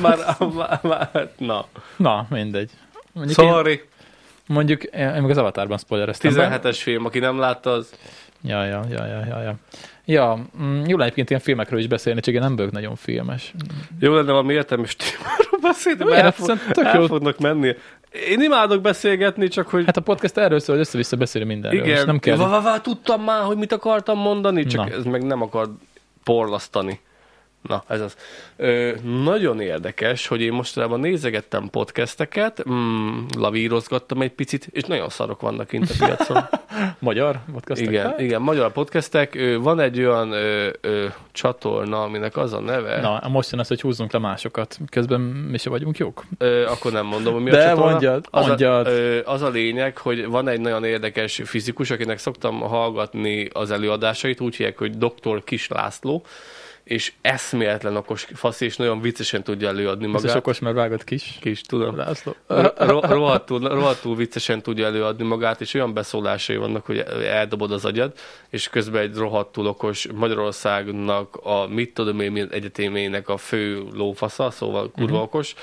[0.00, 0.18] már,
[0.54, 1.66] már, már, na.
[1.96, 2.70] Na, mindegy.
[3.12, 3.82] Mondjuk, én, Sorry.
[4.46, 6.34] mondjuk én, én meg az Avatárban spoilereztem.
[6.34, 6.60] be.
[6.62, 7.92] 17-es film, aki nem látta, az
[8.42, 9.36] Ja, ja, ja, ja, ja.
[9.42, 9.56] Ja,
[10.04, 13.54] ja mm, jó lenne egyébként ilyen filmekről is beszélni, csak én nem vagyok nagyon filmes.
[14.00, 16.24] Jó lenne valami értelmes témáról beszélni, mert Miért?
[16.24, 17.06] el, fog, Szerintem tök el jó.
[17.06, 17.74] fognak menni.
[18.28, 19.84] Én imádok beszélgetni, csak hogy...
[19.84, 21.80] Hát a podcast erről szól, hogy össze-vissza beszélni mindenről.
[21.80, 22.36] és igen, Nem kell.
[22.36, 24.96] Va, va, va, tudtam már, hogy mit akartam mondani, csak Na.
[24.96, 25.68] ez meg nem akar
[26.24, 27.00] porlasztani.
[27.62, 28.16] Na, ez az.
[28.56, 35.40] Ö, nagyon érdekes, hogy én mostanában nézegettem podcasteket, mm, lavírozgattam egy picit, és nagyon szarok
[35.40, 36.42] vannak kint a piacon.
[36.98, 37.88] Magyar podcastek?
[37.88, 38.20] igen, Hát?
[38.20, 39.34] igen, magyar podcastek.
[39.34, 43.68] Ö, van egy olyan ö, ö, csatorna, aminek az a neve, Na, most jön az,
[43.68, 44.78] hogy húzzunk le másokat.
[44.90, 46.24] Közben mi se vagyunk jók.
[46.38, 47.90] Ö, akkor nem mondom, hogy mi De a csatorna.
[47.90, 48.86] mondjad, az mondjad.
[48.86, 53.70] A, ö, az a lényeg, hogy van egy nagyon érdekes fizikus, akinek szoktam hallgatni az
[53.70, 55.44] előadásait, úgy hívják, hogy dr.
[55.44, 56.24] Kis László,
[56.88, 60.36] és eszméletlen okos fasz, és nagyon viccesen tudja előadni Ez magát.
[60.36, 61.38] okos, mert vágott kis.
[61.40, 61.96] Kis, tudom.
[61.96, 62.34] László.
[62.46, 67.84] Ro- ro- rohadtul, rohadtul viccesen tudja előadni magát, és olyan beszólásai vannak, hogy eldobod az
[67.84, 68.12] agyad,
[68.48, 74.50] és közben egy rohadtul okos Magyarországnak a mit tudom én milyen egyetemének a fő lófasza,
[74.50, 75.22] szóval kurva uh-huh.
[75.22, 75.54] okos,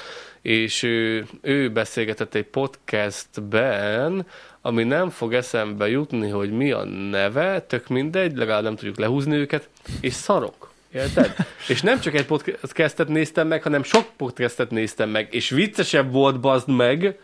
[0.42, 4.26] és ő, ő beszélgetett egy podcastben,
[4.62, 9.36] ami nem fog eszembe jutni, hogy mi a neve, tök mindegy, legalább nem tudjuk lehúzni
[9.36, 9.70] őket,
[10.02, 10.74] és szarok.
[10.96, 11.36] Érted?
[11.68, 16.40] És nem csak egy podcastet néztem meg, hanem sok podcastet néztem meg, és viccesebb volt,
[16.40, 17.20] bazd meg,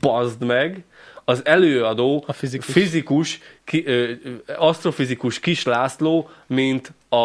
[0.00, 0.84] bazd meg,
[1.24, 2.72] az előadó, A fizikus.
[2.72, 4.12] fizikus ki, ö,
[4.56, 7.16] asztrofizikus Kis László, mint a,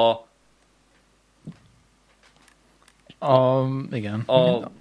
[3.27, 4.19] A, igen.
[4.19, 4.71] a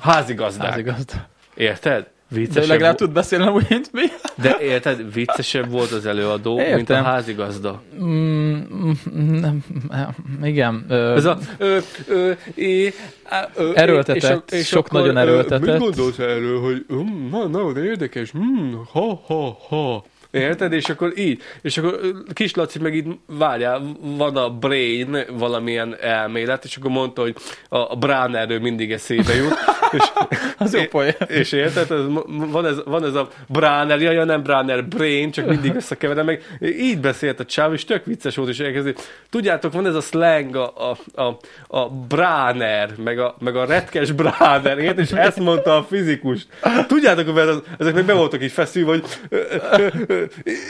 [0.00, 0.70] házigazdák.
[0.70, 1.28] Házigazda.
[1.54, 2.10] Érted?
[2.28, 4.02] De Viccesebb, legalább vo- tud beszélni úgy, mint mi.
[4.42, 7.04] de érted, viccesebb volt az előadó, mint a Értem.
[7.04, 7.82] házigazda.
[8.02, 8.54] Mm,
[9.16, 9.64] mm, nem,
[10.42, 10.84] igen.
[10.88, 11.38] ö, Ez a...
[11.58, 11.78] Ö,
[12.08, 12.92] ö, é,
[13.24, 15.60] á, ö, Erőltetett, sok nagyon erőltetett.
[15.60, 20.04] Mit gondolsz erről, hogy mm, na, na, de érdekes, mm, ha, ha, ha.
[20.36, 20.72] Érted?
[20.72, 21.42] És akkor így.
[21.62, 22.00] És akkor
[22.32, 27.36] kis Laci meg így várjál, van a brain valamilyen elmélet, és akkor mondta, hogy
[27.68, 29.54] a, a Bránerről mindig eszébe jut.
[29.92, 30.02] És,
[30.58, 31.14] az jó poén.
[31.26, 31.90] és érted?
[31.90, 36.58] Ez, van, ez, van ez a Bráner, jaj, nem Bráner, Brain, csak mindig összekeverem meg.
[36.60, 38.94] Így beszélt a csáv, és tök vicces volt, és elkezdi.
[39.30, 40.72] Tudjátok, van ez a slang, a,
[41.14, 41.38] a, a,
[41.78, 44.98] a Bráner, meg a, meg a retkes Bráner, érted?
[44.98, 46.46] És ezt mondta a fizikus.
[46.86, 49.04] Tudjátok, mert az, ezek meg be voltak így feszülve, hogy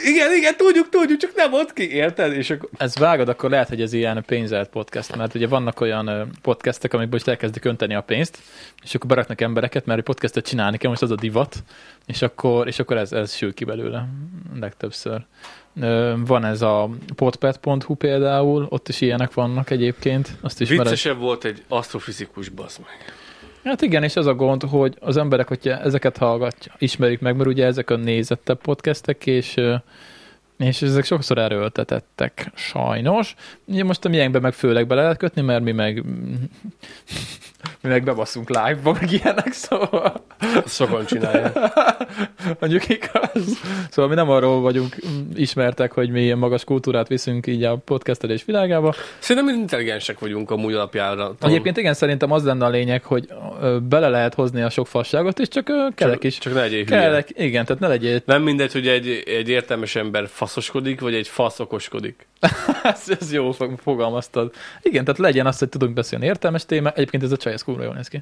[0.03, 2.33] igen, igen, tudjuk, tudjuk, csak nem ott ki, érted?
[2.33, 6.29] És akkor Ez vágod, akkor lehet, hogy ez ilyen pénzelt podcast, mert ugye vannak olyan
[6.41, 8.37] podcastek, amikből most elkezdik önteni a pénzt,
[8.83, 11.63] és akkor beraknak embereket, mert egy podcastet csinálni kell, most az a divat,
[12.05, 14.07] és akkor, és akkor ez, ez sül ki belőle
[14.59, 15.25] legtöbbször.
[16.15, 20.83] Van ez a podpet.hu például, ott is ilyenek vannak egyébként, azt ismered.
[20.83, 23.13] viccesebb volt egy asztrofizikus, bazd meg.
[23.67, 27.49] Hát igen, és az a gond, hogy az emberek, hogyha ezeket hallgatja, ismerik meg, mert
[27.49, 29.55] ugye ezek a nézettebb podcastek, és,
[30.57, 33.35] és ezek sokszor erőltetettek, sajnos.
[33.65, 36.03] Ugye most a miénkben meg főleg bele lehet kötni, mert mi meg
[37.81, 40.25] mi meg bebasszunk live-ba, meg ilyenek, szóval
[40.65, 41.57] sokan csinálják.
[42.59, 43.59] mondjuk igaz.
[43.89, 44.95] Szóval mi nem arról vagyunk
[45.35, 48.93] ismertek, hogy mi ilyen magas kultúrát viszünk így a podcastelés világába.
[49.19, 51.35] Szerintem intelligensek vagyunk amúgy alapjára.
[51.41, 53.27] Egyébként igen, szerintem az lenne a lényeg, hogy
[53.89, 56.37] bele lehet hozni a sok fasságot, és csak kellek is.
[56.37, 56.85] Csak ne legyél.
[56.85, 61.27] Kellek, igen, tehát ne legyél Nem mindegy, hogy egy, egy értelmes ember faszoskodik, vagy egy
[61.27, 62.27] fasz okoskodik.
[62.83, 64.53] ez, ez jó fog- fogalmaztad.
[64.81, 66.97] Igen, tehát legyen az, hogy tudunk beszélni értelmes témák.
[66.97, 68.21] Egyébként ez a csaj, ez kurva jól néz ki.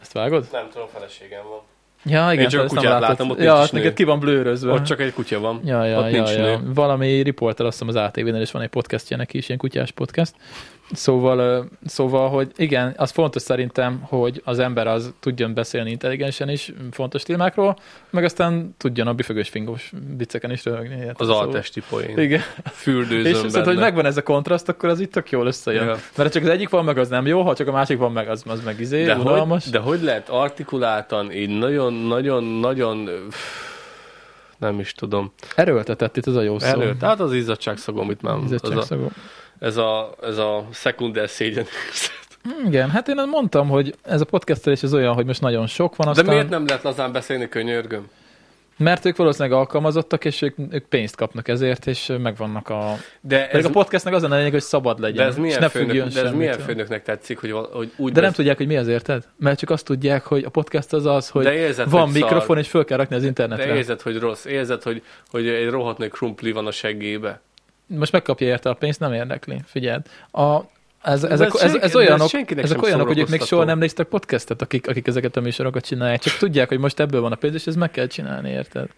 [0.00, 0.48] Ezt vágod?
[0.52, 1.60] Nem tudom, feleségem van.
[2.04, 4.72] Ja, igen, Én csak a kutyát látom, ott ja, nincs neked ki van blőrözve.
[4.72, 5.60] Ott csak egy kutya van.
[5.64, 6.42] Ja, ja, ott ja, nincs ja.
[6.42, 6.72] nő.
[6.74, 10.34] Valami riporter, azt hiszem az ATV-nél is van egy podcastja neki is, ilyen kutyás podcast.
[10.92, 16.72] Szóval, szóval, hogy igen, az fontos szerintem, hogy az ember az tudjon beszélni intelligensen is
[16.90, 17.76] fontos témákról,
[18.10, 20.94] meg aztán tudjon a bifögös fingós vicceken is röhögni.
[20.94, 21.14] érted?
[21.18, 22.18] Az Szóval- altesti poén.
[22.18, 22.40] Igen.
[22.64, 25.84] Fürdőzöm És szóval, hogy megvan ez a kontraszt, akkor az itt tök jól összejön.
[25.84, 25.96] Ja.
[26.16, 28.28] Mert csak az egyik van meg, az nem jó, ha csak a másik van meg,
[28.28, 29.62] az, az meg izé, de, unalmas.
[29.64, 33.08] hogy, de hogy lehet artikuláltan, így nagyon-nagyon-nagyon
[34.58, 35.32] nem is tudom.
[35.54, 36.66] Erőltetett itt az a jó szó.
[36.66, 36.96] Erő.
[36.96, 38.36] Tehát az izzadságszagom itt már.
[38.36, 38.96] Az a.
[39.58, 41.66] ez, a, ez a szekunder szégyen.
[42.66, 46.06] Igen, hát én mondtam, hogy ez a podcastelés az olyan, hogy most nagyon sok van,
[46.06, 48.08] De aztán, miért nem lehet lazán beszélni, könyörgöm?
[48.78, 52.96] mert ők valószínűleg alkalmazottak, és ők, ők pénzt kapnak ezért, és megvannak a...
[53.20, 55.68] De ez, a podcastnak az a lényeg, hogy szabad legyen, de ez és milyen, ne
[55.68, 58.76] főnök, függjön de ez milyen főnöknek tetszik, hogy, hogy úgy De nem tudják, hogy mi
[58.76, 59.24] az érted?
[59.36, 62.46] Mert csak azt tudják, hogy a podcast az az, hogy De érzed, van hogy mikrofon,
[62.46, 62.58] szar.
[62.58, 63.74] és föl kell rakni az De internetre.
[63.74, 64.44] érzed, hogy rossz.
[64.44, 67.40] Érzed, hogy, hogy egy rohadt nagy krumpli van a seggébe.
[67.88, 69.60] Most megkapja érte a pénzt, nem érdekli.
[69.66, 70.06] Figyeld.
[70.30, 70.60] A,
[71.02, 73.64] ez, ez ezek, ez, senki- ez, ez olyanok, senkinek ezek olyanok, hogy ők még soha
[73.64, 76.20] nem néztek podcastet, akik, akik ezeket a műsorokat csinálják.
[76.20, 78.88] Csak tudják, hogy most ebből van a pénz, és ez meg kell csinálni, érted?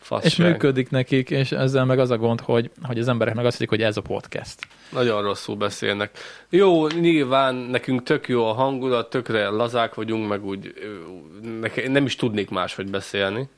[0.00, 0.26] Fasság.
[0.26, 3.54] És működik nekik, és ezzel meg az a gond, hogy, hogy az emberek meg azt
[3.54, 4.54] hiszik, hogy ez a podcast.
[4.92, 6.18] Nagyon rosszul beszélnek.
[6.48, 12.04] Jó, nyilván nekünk tök jó a hangulat, tökre lazák vagyunk, meg úgy ö, neke, nem
[12.04, 13.48] is tudnék máshogy beszélni.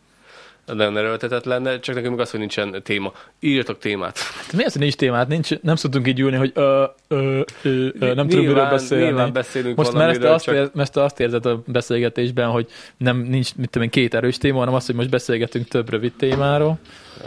[0.74, 3.12] Nagyon erőltetett lenne, csak nekünk meg az, hogy nincsen téma.
[3.40, 4.18] Írjatok témát.
[4.18, 5.28] Hát mi az, hogy nincs témát?
[5.28, 9.04] Nincs, nem szoktunk így ülni, hogy ö, ö, ö, ö, nem tudom, miről beszélni.
[9.04, 13.16] nyilván beszélünk Most mert valamiről, azt, csak ér, te azt érzed a beszélgetésben, hogy nem
[13.16, 16.78] nincs mit tudom én, két erős téma, hanem az, hogy most beszélgetünk több rövid témáról.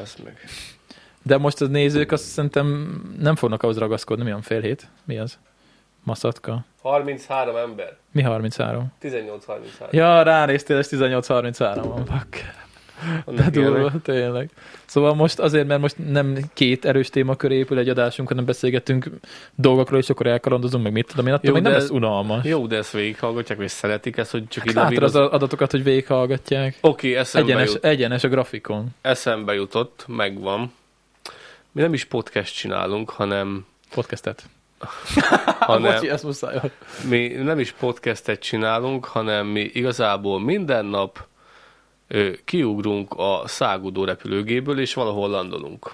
[0.01, 0.37] Ezt meg.
[1.21, 4.23] De most az nézők azt szerintem nem fognak ahhoz ragaszkodni.
[4.23, 4.87] Mi van fél hét?
[5.05, 5.37] Mi az?
[6.03, 6.65] Maszatka.
[6.81, 7.97] 33 ember.
[8.11, 8.91] Mi 33?
[9.01, 9.91] 18-33.
[9.91, 12.05] Ja, ránéztél, és 18-33 van.
[12.05, 12.62] Fuck.
[13.25, 14.49] De durva, tényleg.
[14.85, 19.09] Szóval most azért, mert most nem két erős témakör épül egy adásunk, hanem beszélgetünk
[19.55, 22.45] dolgokról, és akkor elkalandozunk, meg mit tudom én, attól Jó, még nem lesz unalmas.
[22.45, 25.83] Jó, de ezt végighallgatják, és szeretik ezt, hogy csak Hát így látod az adatokat, hogy
[25.83, 26.77] végighallgatják.
[26.81, 28.87] Oké, eszembe, Egyenes, jut, egyenes a grafikon.
[29.01, 30.71] eszembe jutott, megvan.
[31.71, 34.43] Mi nem is podcast csinálunk, hanem, Podcastet.
[35.59, 36.59] hanem Bocsi, ezt muszáj.
[37.09, 41.25] mi nem is podcastet csinálunk, hanem mi igazából minden nap
[42.45, 45.93] kiugrunk a szágudó repülőgéből, és valahol landolunk.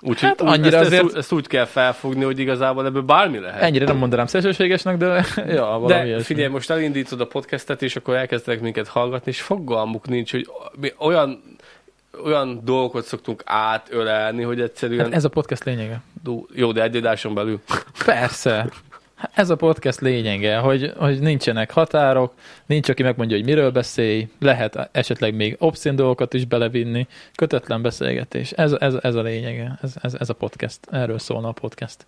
[0.00, 3.62] Úgyhogy Hát annyira ezt, azért- ezt, ezt, úgy kell felfogni, hogy igazából ebből bármi lehet.
[3.62, 6.24] Ennyire nem mondanám szélsőségesnek, de ja, valami De ilyesmi.
[6.24, 10.48] figyelj, most elindítod a podcastet, és akkor elkezdenek minket hallgatni, és fogalmuk nincs, hogy
[10.80, 11.42] mi olyan,
[12.24, 15.04] olyan dolgokat szoktunk átölelni, hogy egyszerűen...
[15.04, 16.00] Hát ez a podcast lényege.
[16.54, 17.60] Jó, de egy adáson belül.
[18.04, 18.68] Persze.
[19.34, 22.34] Ez a podcast lényege, hogy, hogy nincsenek határok,
[22.66, 28.50] nincs, aki megmondja, hogy miről beszélj, lehet esetleg még obszín dolgokat is belevinni, kötetlen beszélgetés.
[28.50, 32.06] Ez, ez, ez a lényege, ez, ez, ez a podcast, erről szólna a podcast.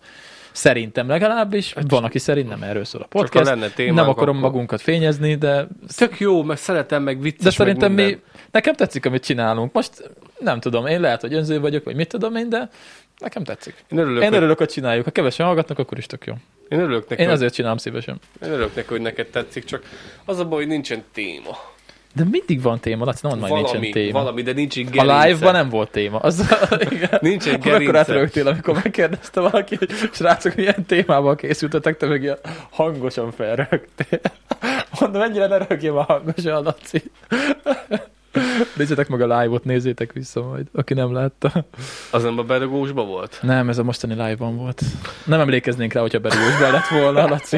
[0.51, 3.45] Szerintem legalábbis, van, aki szerint nem erről szól a podcast.
[3.45, 7.49] lenne témánk, Nem akarom akkor- magunkat fényezni, de, Tök jó, meg szeretem, meg vicces, de
[7.49, 8.19] szerintem meg mi,
[8.51, 9.73] nekem tetszik, amit csinálunk.
[9.73, 10.09] Most
[10.39, 12.69] nem tudom, én lehet, hogy önző vagyok, vagy mit tudom én, de
[13.19, 13.85] nekem tetszik.
[13.91, 15.05] Én örülök, Én hogy, örülök, hogy csináljuk.
[15.05, 16.33] Ha kevesen hallgatnak, akkor is tök jó.
[16.69, 18.19] Én örülök neki, Én hogy, azért csinálom szívesen.
[18.43, 19.83] én örülök neki, hogy neked tetszik, csak
[20.25, 21.57] az a baj, hogy nincsen téma.
[22.15, 24.19] De mindig van téma, Laci, nem mondd, hogy Valami, nincsen téma.
[24.19, 25.27] valami, de nincs egy A gerince.
[25.27, 26.19] live-ban nem volt téma.
[26.19, 26.55] Az,
[26.91, 27.17] igen.
[27.21, 27.97] Nincs egy Akkor gerince.
[27.99, 32.37] átrögtél, amikor megkérdezte valaki, hogy srácok, milyen témával készültetek, te meg ilyen
[32.69, 34.19] hangosan felrögtél.
[34.99, 37.03] Mondom, ennyire ne rögjél már hangosan, Laci.
[38.77, 41.65] Nézzétek meg a live-ot, nézzétek vissza majd, aki nem látta.
[42.11, 43.39] Az nem a berögósba volt?
[43.41, 44.81] Nem, ez a mostani live-ban volt.
[45.25, 47.57] Nem emlékeznénk rá, hogyha berúgósban lett volna, Laci.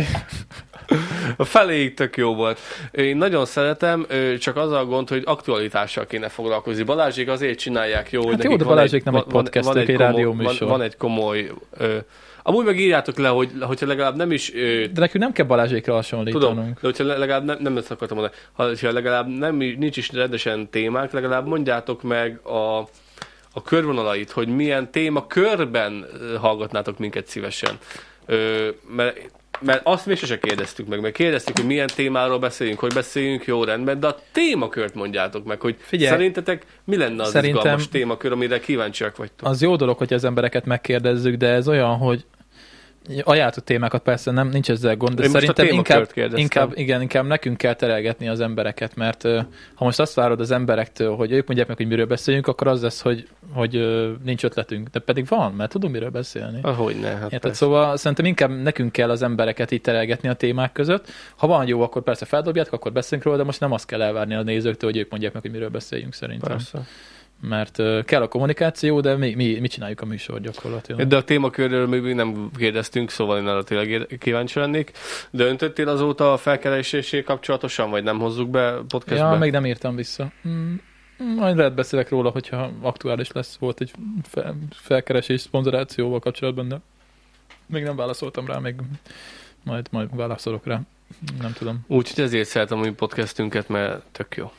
[1.38, 2.60] A feléig tök jó volt.
[2.92, 4.06] Én nagyon szeretem,
[4.40, 6.84] csak az a gond, hogy aktualitással kéne foglalkozni.
[6.84, 9.68] Balázsék azért csinálják jó, hogy Hát jó, nekik de van Balázsék nem egy van- podcast,
[9.68, 10.60] van ők egy komoly- rádióműsor.
[10.60, 11.52] Van, van egy komoly...
[11.78, 11.98] Ö,
[12.48, 14.54] amúgy meg írjátok le, hogy, hogyha legalább nem is...
[14.56, 16.74] Ö, De nekünk nem kell Balázsékra Tudom, hasonlítanunk.
[16.74, 20.12] de hogyha le- legalább nem, nem ezt akartam mondani, ha, hogyha legalább nem, nincs is
[20.12, 22.78] rendesen témánk, legalább mondjátok meg a,
[23.54, 26.06] a körvonalait, hogy milyen téma körben
[26.40, 27.78] hallgatnátok minket szívesen.
[28.26, 29.30] Ö, mert,
[29.60, 33.64] mert azt mi sose kérdeztük meg, mert kérdeztük, hogy milyen témáról beszéljünk, hogy beszéljünk, jó
[33.64, 38.60] rendben, de a témakört mondjátok meg, hogy Figyelj, szerintetek mi lenne az izgalmas témakör, amire
[38.60, 39.48] kíváncsiak vagytok.
[39.48, 42.26] Az jó dolog, hogy az embereket megkérdezzük, de ez olyan, hogy
[43.24, 47.58] ajánlott témákat persze nem, nincs ezzel gond, de Én szerintem inkább, inkább, igen, inkább nekünk
[47.58, 49.22] kell terelgetni az embereket, mert
[49.76, 52.82] ha most azt várod az emberektől, hogy ők mondják meg, hogy miről beszéljünk, akkor az
[52.82, 53.72] lesz, hogy, hogy
[54.24, 54.88] nincs ötletünk.
[54.88, 56.60] De pedig van, mert tudunk miről beszélni.
[56.62, 57.54] Ahogy ne, hát Érted?
[57.54, 61.08] Szóval szerintem inkább nekünk kell az embereket így terelgetni a témák között.
[61.36, 64.36] Ha van jó, akkor persze feldobjátok, akkor beszélünk róla, de most nem azt kell elvárni
[64.36, 66.50] a nézőktől, hogy ők mondják meg, hogy miről beszéljünk szerintem.
[66.52, 66.80] Persze.
[67.42, 71.08] Mert kell a kommunikáció, de mi, mi, mi csináljuk a műsor gyakorlatilag.
[71.08, 74.92] De a témakörről még nem kérdeztünk, szóval én arra tényleg kíváncsi lennék.
[75.32, 79.28] Döntöttél azóta a felkereséssel kapcsolatosan, vagy nem hozzuk be podcastbe?
[79.28, 80.32] Ja, még nem írtam vissza.
[80.48, 80.76] Mm,
[81.36, 83.58] Majd lehet beszélek róla, hogyha aktuális lesz.
[83.60, 83.92] Volt egy
[84.24, 86.80] fel, felkeresés szponzorációval kapcsolatban, de
[87.66, 88.76] még nem válaszoltam rá, még
[89.64, 90.82] majd, majd válaszolok rá.
[91.42, 91.80] Nem tudom.
[91.88, 94.52] Úgyhogy ezért szeretem a mi podcastünket, mert tök jó.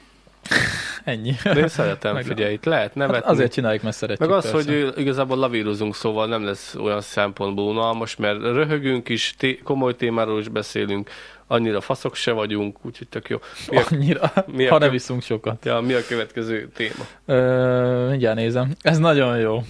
[1.04, 1.34] Ennyi.
[1.42, 3.30] De én szeretem, Meg- figyelj, itt lehet Hát nevetni.
[3.30, 4.28] azért csináljuk, mert szeretjük.
[4.28, 4.70] meg az, persze.
[4.72, 10.40] hogy igazából lavírozunk, szóval nem lesz olyan szempontból unalmas, mert röhögünk is, té- komoly témáról
[10.40, 11.10] is beszélünk,
[11.46, 13.36] annyira faszok se vagyunk, úgyhogy tök jó.
[13.70, 15.64] Mi a, Annyira, mi a ha nem viszunk sokat.
[15.64, 17.06] ja, mi a következő téma?
[17.26, 18.72] Ö, mindjárt nézem.
[18.80, 19.62] Ez nagyon jó.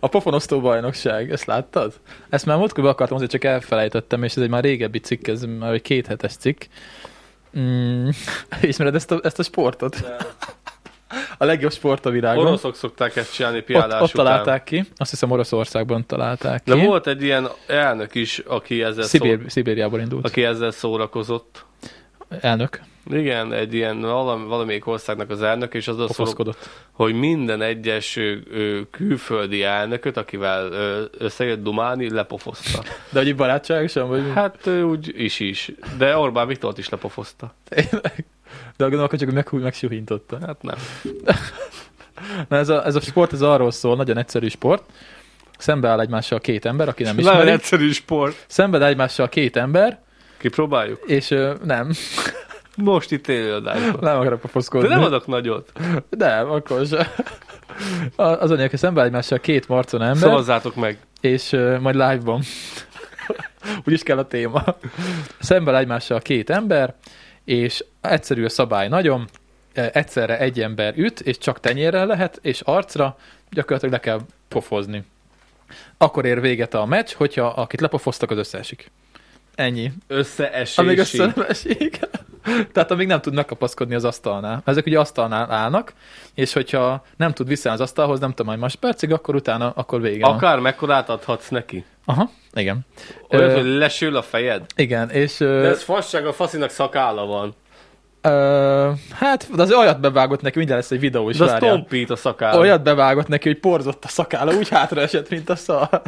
[0.00, 1.92] A pofonosztó bajnokság, ezt láttad?
[2.28, 5.42] Ezt már múltkor be akartam, azért csak elfelejtettem, és ez egy már régebbi cikk, ez
[5.58, 6.62] már egy két hetes cikk.
[7.58, 8.08] Mm,
[8.62, 9.96] ismered ezt a, ezt a sportot?
[11.38, 12.46] A legjobb sport a világon.
[12.46, 14.24] Oroszok szokták ezt csinálni ott, piálás ott után.
[14.24, 14.84] találták ki.
[14.96, 16.70] Azt hiszem Oroszországban találták ki.
[16.70, 20.26] De volt egy ilyen elnök is, aki ezzel, Szibér, szó, Szibériából indult.
[20.26, 21.64] aki ezzel szórakozott.
[22.40, 22.80] Elnök.
[23.10, 26.68] Igen, egy ilyen valami, valamelyik országnak az elnök, és szól, Pofoszkodott.
[26.92, 28.18] hogy minden egyes
[28.90, 30.70] külföldi elnököt, akivel
[31.18, 32.82] összejött dumálni, lepofozta.
[33.10, 34.22] De hogy barátságosan, vagy?
[34.34, 35.70] Hát, úgy is is.
[35.98, 37.54] De Orbán Viktort is lepofozta.
[37.68, 38.24] tényleg.
[38.54, 40.38] De gondolom, akkor csak meg, megsuhintotta.
[40.46, 40.76] Hát nem.
[42.48, 44.82] Na ez a, ez a sport, ez arról szól, nagyon egyszerű sport.
[45.58, 47.50] Szembeáll egymással két ember, aki nem Nagyon ismeri.
[47.50, 48.44] egyszerű sport.
[48.48, 50.02] Szembeáll egymással két ember,
[50.48, 51.02] Kipróbáljuk?
[51.06, 51.90] és ö, nem,
[52.76, 53.98] Most itt élőadásban.
[54.00, 54.88] nem akarok De pofoszkodni.
[54.88, 55.72] nem adok nagyot.
[56.10, 57.12] Nem, akkor se.
[58.16, 60.98] A- Az anyag, szembeáll egymással két marcon ember, Szavazzátok meg.
[61.20, 62.42] és ö, majd live-ban.
[63.84, 64.64] Úgyis kell a téma.
[65.40, 66.94] Szembeáll egymással két ember,
[67.44, 69.24] és egyszerű a szabály nagyon,
[69.72, 73.16] egyszerre egy ember üt, és csak tenyérrel lehet, és arcra
[73.50, 75.04] gyakorlatilag le kell pofozni.
[75.98, 78.90] Akkor ér véget a meccs, hogyha akit lepofoztak, az összeesik.
[79.54, 79.92] Ennyi.
[80.06, 80.78] Összeesés.
[80.78, 81.98] Amíg össze nem esik.
[82.72, 84.62] Tehát amíg nem tud megkapaszkodni az asztalnál.
[84.64, 85.92] Ezek ugye asztalnál állnak,
[86.34, 90.00] és hogyha nem tud visszaállni az asztalhoz, nem tudom, hogy más percig, akkor utána, akkor
[90.00, 90.26] vége.
[90.26, 91.84] Akár mekkorát adhatsz neki.
[92.04, 92.78] Aha, igen.
[93.28, 94.62] Olyan, Ö, hogy lesül a fejed.
[94.76, 95.36] Igen, és...
[95.36, 97.54] De Ö, ez fasság, a faszinak szakálla van.
[98.24, 102.10] Ö, hát, de az olyat bevágott neki, mindjárt lesz egy videó is, De az tompít
[102.10, 102.60] a szakálla.
[102.60, 106.02] Olyat bevágott neki, hogy porzott a szakála, úgy hátra esett, mint a szar.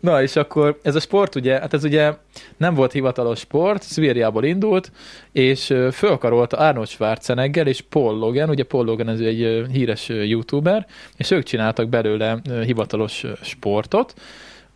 [0.00, 2.12] Na, és akkor ez a sport ugye, hát ez ugye
[2.56, 4.92] nem volt hivatalos sport, Szvíriából indult,
[5.32, 10.86] és fölkarolta Arnold Schwarzenegger és Paul Logan, ugye Paul Logan ez egy híres youtuber,
[11.16, 14.14] és ők csináltak belőle hivatalos sportot,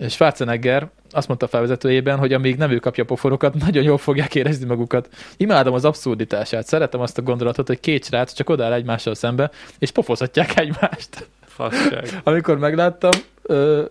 [0.09, 4.35] Schwarzenegger azt mondta a felvezetőjében, hogy amíg nem ő kapja a pofonokat, nagyon jól fogják
[4.35, 5.09] érezni magukat.
[5.37, 9.91] Imádom az abszurditását, szeretem azt a gondolatot, hogy két srác csak odáll egymással szembe, és
[9.91, 11.29] pofozhatják egymást.
[11.47, 12.09] Fasság.
[12.25, 13.11] Amikor megláttam,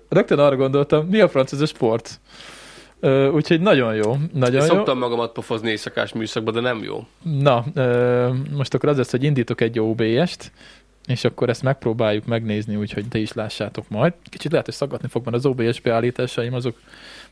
[0.10, 2.19] rögtön arra gondoltam, mi a francia sport?
[2.99, 4.73] Ö, úgyhogy nagyon jó, nagyon Én jó.
[4.73, 7.07] szoktam magamat pofozni éjszakás műszakban, de nem jó.
[7.22, 10.52] Na, ö, most akkor az lesz, hogy indítok egy OBS-t,
[11.07, 14.13] és akkor ezt megpróbáljuk megnézni, úgyhogy te is lássátok majd.
[14.23, 16.81] Kicsit lehet, hogy szaggatni fog, mert az OBS beállításaim azok,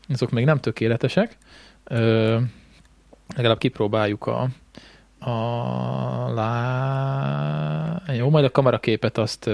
[0.09, 1.37] azok még nem tökéletesek.
[1.83, 2.37] Ö,
[3.35, 4.47] legalább kipróbáljuk a,
[5.19, 5.33] a
[6.33, 8.01] lá...
[8.13, 9.45] Jó, majd a kameraképet azt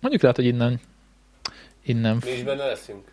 [0.00, 0.80] mondjuk lehet, hogy innen
[1.82, 3.12] innen Mi is benne leszünk?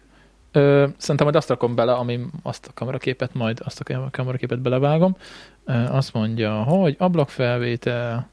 [0.51, 5.17] Ö, szerintem majd azt rakom bele, ami azt a kameraképet, majd azt a kameraképet belevágom.
[5.65, 8.29] Ö, azt mondja, hogy ablakfelvétel,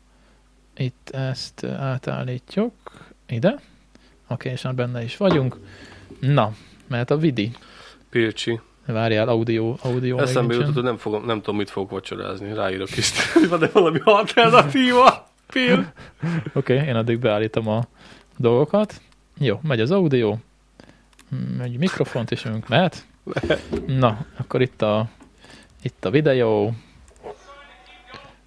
[0.76, 2.72] itt ezt átállítjuk
[3.26, 3.60] ide.
[4.28, 5.56] Oké, és már benne is vagyunk.
[6.20, 6.52] Na,
[6.86, 7.52] mert a vidi.
[8.10, 8.60] Pilcsi.
[8.86, 10.18] Várjál, audio, audio.
[10.18, 12.55] Eszembe jutott, hogy nem, fogom, nem tudom, mit fogok vacsorázni.
[12.55, 15.28] Ráírok is, hogy van-e valami alternatíva.
[15.46, 15.92] Pil.
[16.52, 17.86] Oké, én addig beállítom a
[18.36, 19.01] dolgokat.
[19.38, 20.36] Jó, megy az audio.
[21.62, 23.06] Egy mikrofont is önk mehet.
[23.86, 25.09] Na, akkor itt a,
[25.82, 26.74] itt a videó.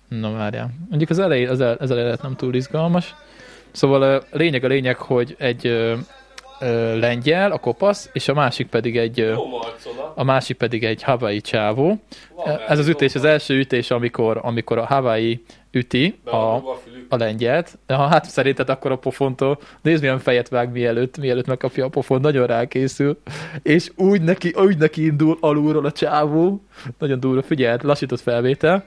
[0.07, 0.69] Na várjál.
[0.89, 3.15] Mondjuk az elejé, az, el, az elejét nem túl izgalmas.
[3.71, 5.93] Szóval a lényeg a lényeg, hogy egy ö,
[6.59, 9.35] ö, lengyel, a kopasz, és a másik pedig egy ö,
[10.15, 11.99] a másik pedig egy Hawaii csávó.
[12.67, 16.35] Ez az ütés, az első ütés, amikor, amikor a Hawaii üti a,
[17.09, 17.77] a lengyelt.
[17.87, 22.21] Ha hát szerinted akkor a pofontól, nézd milyen fejet vág mielőtt, mielőtt megkapja a pofont,
[22.21, 23.17] nagyon rákészül,
[23.61, 26.63] és úgy neki, úgy neki indul alulról a csávó,
[26.97, 28.83] nagyon durva, figyeld, lassított felvétel,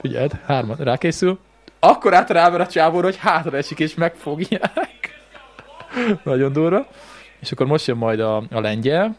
[0.00, 1.38] figyeld, hárman rákészül,
[1.78, 5.20] akkor át ráver a csávóra, hogy hátra esik és megfogják.
[6.24, 6.86] nagyon durva.
[7.40, 9.16] És akkor most jön majd a, a lengyel,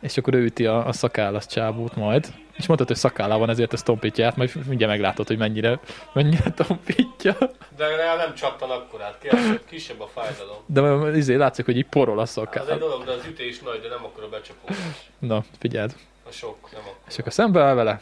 [0.00, 2.32] és akkor ő üti a, a szakállas csávót majd.
[2.56, 5.80] És mondtad, hogy szakállá van, ezért ezt tompítja át, majd mindjárt meglátod, hogy mennyire,
[6.12, 7.36] mennyire tompítja.
[7.76, 10.56] De legalább nem csattan akkorát, kisebb, kisebb a fájdalom.
[10.66, 12.78] De izé látszik, hogy így porol a Az egy szakáll.
[12.78, 15.10] dolog, de az ütés nagy, de nem akkor a becsapódás.
[15.18, 15.96] Na, figyeld.
[16.28, 16.98] A sok, nem akkor.
[17.08, 18.00] És akkor szembeáll vele,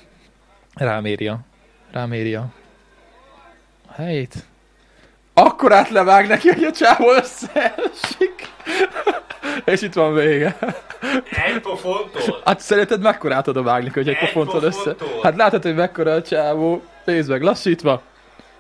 [0.75, 1.39] ráméri a,
[1.93, 2.47] ráméri a
[3.93, 4.35] helyét.
[5.35, 8.49] Akkor átlevág neki, hogy a csávó összeesik.
[9.65, 10.57] És itt van vége.
[11.47, 12.41] Egy pofontól?
[12.45, 14.95] Hát szerinted mekkora át oda vágni, hogy egy Egy pofontól össze?
[15.23, 16.83] Hát látod, hogy mekkora a csávó.
[17.05, 18.03] Nézd meg, lassítva.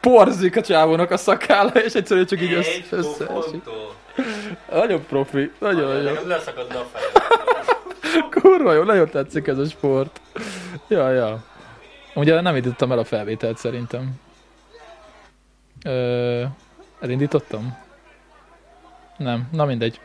[0.00, 3.62] Porzik a csávónak a szakálla, és egyszerűen csak így össze, Egy összeesik.
[4.70, 6.02] Nagyon profi, nagyon jó.
[6.02, 8.28] Nekem leszakadna a fejem.
[8.30, 10.20] Kurva jó, nagyon tetszik ez a sport.
[10.88, 11.38] Ja, ja.
[12.18, 14.20] Ugye nem indítottam el a felvételt szerintem.
[15.84, 16.44] Ö,
[17.00, 17.78] elindítottam?
[19.16, 20.00] Nem, na mindegy.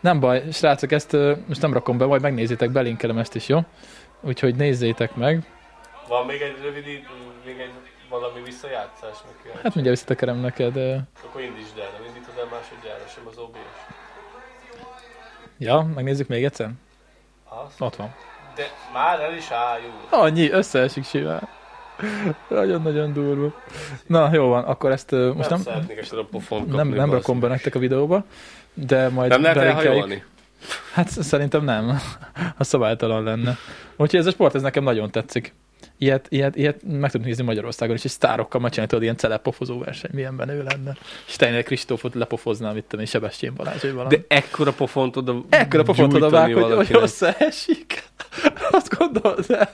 [0.00, 3.60] Nem baj, srácok, ezt ö, most nem rakom be, majd megnézitek, belinkelem ezt is, jó?
[4.20, 5.46] Úgyhogy nézzétek meg.
[6.08, 7.08] Van még egy rövid, id-
[7.44, 7.72] még egy
[8.08, 9.48] valami visszajátszás neki?
[9.62, 10.76] Hát mindjárt visszatekerem neked.
[10.76, 10.96] ö.
[11.24, 13.56] Akkor indítsd el, nem indítod el másodjára sem az OBS.
[15.58, 16.70] Ja, megnézzük még egyszer?
[17.48, 17.74] Az?
[17.78, 18.14] Ott van.
[18.54, 19.92] De már el is álljul.
[20.10, 21.48] Annyi, összeesik simán.
[22.48, 23.54] Nagyon-nagyon durva.
[24.06, 27.78] Na, jó van, akkor ezt ö, most nem, nem nem, nem rakom be nektek a
[27.78, 28.24] videóba,
[28.74, 30.24] de majd Nem lehet elhajolni?
[30.92, 32.00] Hát szerintem nem.
[32.58, 33.56] A szabálytalan lenne.
[33.96, 35.54] Úgyhogy ez a sport, ez nekem nagyon tetszik.
[35.98, 40.10] Ilyet, ilyet, ilyet meg tudunk nézni Magyarországon is, és sztárokkal megcsinálni, tudod, ilyen celepofozó verseny,
[40.14, 40.96] milyen menő lenne.
[41.26, 44.16] Steiner Kristófot lepofoznám, itt én Sebestyén Balázs, vagy valami.
[44.16, 48.04] De ekkora pofont oda Ekkora pofont oda vág, hogy, hogy összeesik.
[48.70, 49.72] Azt gondolod, de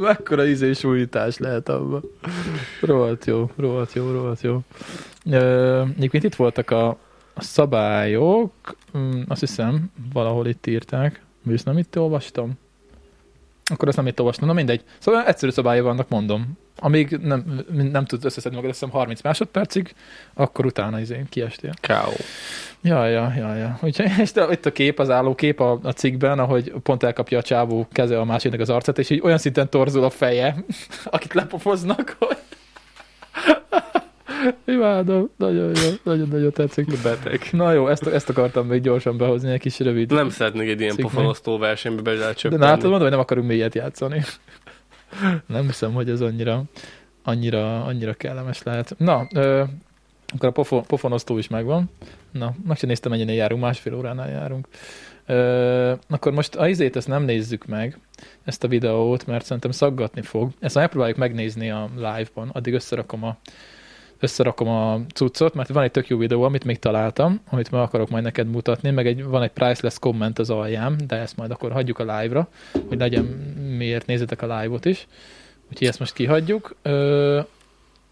[0.00, 2.02] mekkora ízés újítás lehet abban.
[2.80, 4.60] Rohadt jó, rohadt jó, rohadt jó.
[5.96, 6.88] Egyébként itt voltak a,
[7.34, 11.20] a szabályok, Mm, azt hiszem, valahol itt írták.
[11.42, 12.52] Visz nem itt olvastam?
[13.64, 14.48] Akkor azt nem itt olvastam.
[14.48, 14.84] Na mindegy.
[14.98, 16.58] Szóval egyszerű szabályai vannak, mondom.
[16.78, 19.94] Amíg nem, nem tudsz összeszedni magad, azt hiszem 30 másodpercig,
[20.34, 21.72] akkor utána izé kiestél.
[21.80, 22.12] Káó.
[22.86, 23.78] Ja, ja, ja, ja.
[23.82, 27.38] Úgyhogy, és de, itt a kép, az álló kép a, a cikkben, ahogy pont elkapja
[27.38, 30.56] a csávó keze a másiknak az arcát, és így olyan szinten torzul a feje,
[31.04, 32.36] akit lepofoznak, hogy...
[34.64, 37.02] Imádom, nagyon jó, nagyon-nagyon tetszik.
[37.02, 37.48] Beteg.
[37.52, 40.12] Na jó, ezt, ezt akartam még gyorsan behozni, egy kis rövid.
[40.12, 42.62] Nem szeretnék egy ilyen pofonosztó versenybe De belecsöppenni.
[42.62, 44.22] na, hát mondom, hogy nem akarunk mélyet játszani.
[45.46, 46.62] Nem hiszem, hogy ez annyira,
[47.22, 48.94] annyira, annyira kellemes lehet.
[48.98, 49.62] Na, ö,
[50.34, 51.90] akkor a pofon, pofonosztó is megvan.
[52.38, 54.68] Na, meg sem néztem, mennyire járunk, másfél óránál járunk.
[55.26, 57.98] Ö, akkor most a izét ezt nem nézzük meg,
[58.44, 60.50] ezt a videót, mert szerintem szaggatni fog.
[60.60, 63.36] Ezt megpróbáljuk megnézni a live-ban, addig összerakom a
[64.20, 68.10] összerakom a cuccot, mert van egy tök jó videó, amit még találtam, amit meg akarok
[68.10, 71.72] majd neked mutatni, meg egy, van egy priceless komment az alján, de ezt majd akkor
[71.72, 72.48] hagyjuk a live-ra,
[72.88, 73.24] hogy legyen
[73.76, 75.06] miért nézzetek a live-ot is.
[75.70, 76.76] Úgyhogy ezt most kihagyjuk.
[76.82, 77.40] Ö,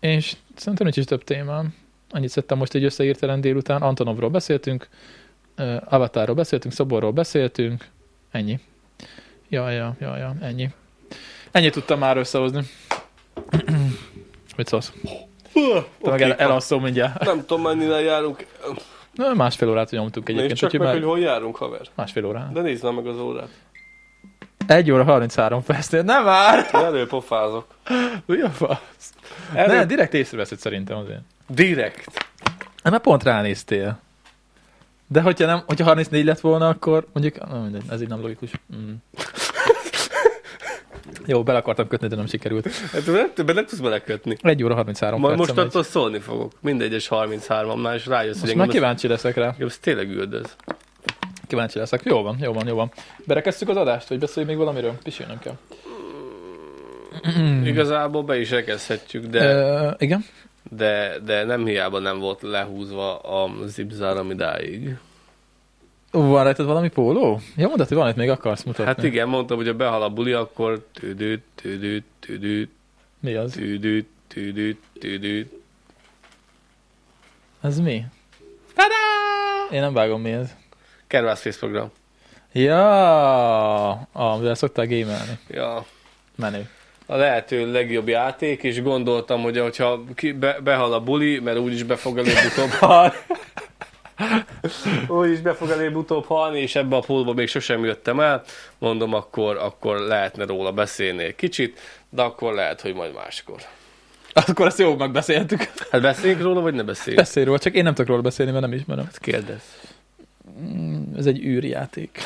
[0.01, 1.75] és szerintem nincs is több témám.
[2.15, 3.83] Annyit szedtem most egy összeírtelen délután.
[3.83, 4.89] Antonovról beszéltünk,
[5.85, 7.87] Avatarról beszéltünk, Szoborról beszéltünk.
[8.31, 8.61] Ennyi.
[9.49, 10.69] Ja, ja, ja, ja, ennyi.
[11.51, 12.63] Ennyit tudtam már összehozni.
[14.57, 14.93] Mit szólsz?
[16.03, 17.25] Te meg el, elalszom mindjárt.
[17.25, 18.47] Nem tudom, mennyire járunk.
[19.15, 20.59] Na, másfél órát nyomtunk Nézd egyébként.
[20.59, 21.87] csak úgyhogy meg, már hogy hol járunk, haver.
[21.95, 22.53] Másfél órán.
[22.53, 23.49] De nézd meg az órát.
[24.67, 26.03] 1 óra 33 percnél.
[26.03, 26.69] Nem már!
[26.73, 27.67] Előpofázok.
[28.27, 29.15] Mi a fasz?
[29.55, 29.75] Elő...
[29.75, 31.23] Ne, direkt észreveszed szerintem azért.
[31.49, 32.29] Direkt.
[32.83, 33.99] Hát mert pont ránéztél.
[35.07, 38.51] De hogyha, nem, hogyha 34 lett volna, akkor mondjuk, na mindegy, ez így nem logikus.
[38.77, 38.93] Mm.
[41.27, 42.69] Jó, bele akartam kötni, de nem sikerült.
[42.77, 44.37] Hát nem, többet nem tudsz belekötni.
[44.41, 45.67] 1 óra 33 Majd most megy.
[45.67, 46.53] attól szólni fogok.
[46.61, 49.47] Mindegyes 33-nál, és rájössz, Most már kíváncsi leszek rá.
[49.49, 50.57] engem ez tényleg üldöz.
[51.47, 52.01] Kíváncsi leszek.
[52.05, 52.93] Jó van, jó van, jó van.
[53.27, 54.99] Berekeztük az adást, hogy beszélj még valamiről?
[55.03, 55.57] Pisilnem kell.
[57.65, 60.25] Igazából be is rekezhetjük, de, Ö, igen?
[60.71, 64.97] De, de nem hiába nem volt lehúzva a zipzáram idáig.
[66.11, 67.41] Van rajtad valami póló?
[67.57, 68.85] Ja, mondod, hogy van itt még akarsz mutatni.
[68.85, 72.71] Hát igen, mondtam, hogy ha behal a buli, akkor tüdüt, tüdüt, tüdüt,
[73.21, 73.53] Mi az?
[73.53, 75.53] tüdüt, tüdüt, tüdüt.
[77.61, 78.05] Ez mi?
[78.75, 78.95] Tada!
[79.71, 80.55] Én nem vágom mi ez.
[81.07, 81.91] Kervászfész program.
[82.53, 85.39] Ja, amivel szoktál gamelni.
[85.49, 85.85] Ja,
[86.37, 86.69] Menő.
[87.07, 91.83] A lehető legjobb játék, és gondoltam, hogy hogyha ki, be, behal a buli, mert úgyis
[91.83, 93.15] be fog előbb-utóbb halni.
[95.09, 98.43] úgyis be fog előbb-utóbb halni, és ebbe a pólba még sosem jöttem el,
[98.79, 103.61] mondom, akkor, akkor lehetne róla beszélni egy kicsit, de akkor lehet, hogy majd máskor.
[104.33, 105.71] Akkor ezt jó megbeszéltük.
[105.91, 107.25] Hát beszéljünk róla, vagy ne beszéljünk?
[107.25, 109.05] Beszélj róla, csak én nem tudok róla beszélni, mert nem ismerem.
[109.05, 109.63] Hát kérdez.
[110.61, 112.19] Mm, Ez egy űrjáték.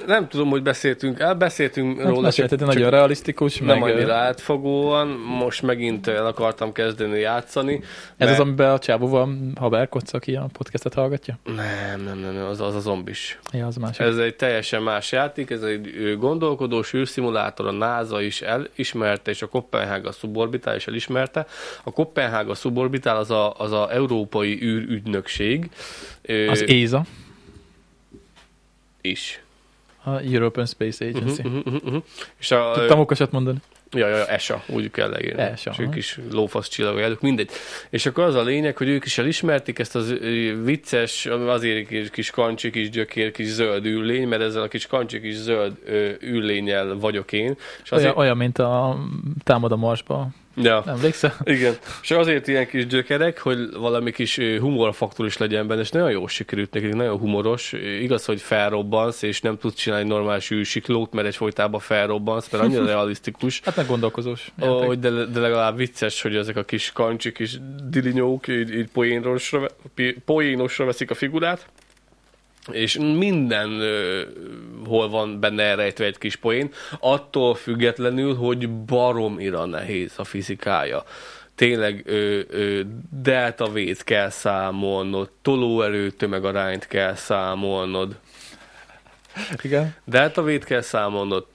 [0.05, 5.07] Nem tudom, hogy beszéltünk el, beszéltünk Hát róla, mesélted, nagyon realisztikus, nem meg annyira átfogóan,
[5.07, 7.73] most megint el akartam kezdeni játszani.
[7.73, 7.81] ez
[8.17, 11.37] mert- az, amiben a csávóval haverkodsz, aki a podcastet hallgatja?
[11.43, 13.39] Nem, nem, nem, nem, az, az a zombis.
[13.51, 13.99] Ja, az másik.
[14.01, 19.47] Ez egy teljesen más játék, ez egy gondolkodós űrszimulátor, a NASA is elismerte, és a
[19.47, 21.45] Copenhaga Suborbitál is elismerte.
[21.83, 25.69] A Copenhaga Suborbitál az a, az a európai űrügynökség
[26.49, 27.05] Az ESA,
[29.01, 29.42] is.
[30.03, 31.41] A European Space Agency.
[31.43, 32.03] Uh-huh, uh-huh, uh-huh.
[32.39, 33.57] És a, Tudtam okosat mondani.
[33.95, 35.41] Ja, ja, ESA, úgy kell leírni.
[35.41, 37.49] ESA, És ők is lófasz csillagok, mindegy.
[37.89, 40.15] És akkor az a lényeg, hogy ők is elismerték ezt az
[40.63, 45.21] vicces, azért kis, kis kancsi, kis gyökér, kis zöld üllény, mert ezzel a kis kancsi,
[45.21, 47.55] kis zöld ö, üllénnyel vagyok én.
[47.83, 48.97] És azért, Olyan, olyan, mint a
[49.43, 50.27] Támad a Marsba.
[50.55, 51.35] Ja, Emlékszel?
[51.43, 51.73] igen.
[52.01, 56.27] És azért ilyen kis gyökerek, hogy valami kis humorfaktor is legyen benne, és nagyon jól
[56.27, 57.73] sikerült nekik, nagyon humoros.
[58.01, 63.61] Igaz, hogy felrobbansz, és nem tudsz csinálni normális űrsiklót, mert egyfolytában felrobbansz, mert annyira realisztikus.
[63.65, 64.51] Hát meg gondolkozós.
[64.59, 67.57] Hogy de, de legalább vicces, hogy ezek a kis kancsi, kis
[67.89, 69.67] dilinyók így, így poénosra,
[70.25, 71.67] poénosra veszik a figurát,
[72.71, 73.81] és minden
[74.85, 81.03] hol van benne elrejtve egy kis poén, attól függetlenül, hogy baromira nehéz a fizikája.
[81.55, 82.81] Tényleg ö, ö,
[83.21, 88.15] delta vét kell számolnod, tolóerő tömegarányt kell számolnod,
[89.61, 89.95] Igen.
[90.05, 91.45] Deltavét kell számolnod,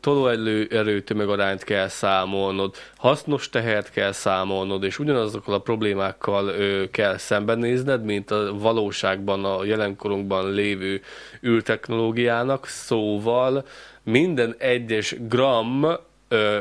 [0.00, 8.04] tolóerő erőtömegarányt kell számolnod, hasznos tehert kell számolnod, és ugyanazokkal a problémákkal ö, kell szembenézned,
[8.04, 11.02] mint a valóságban, a jelenkorunkban lévő
[11.46, 13.66] űrtechnológiának, szóval
[14.02, 15.86] minden egyes gram
[16.28, 16.58] ö,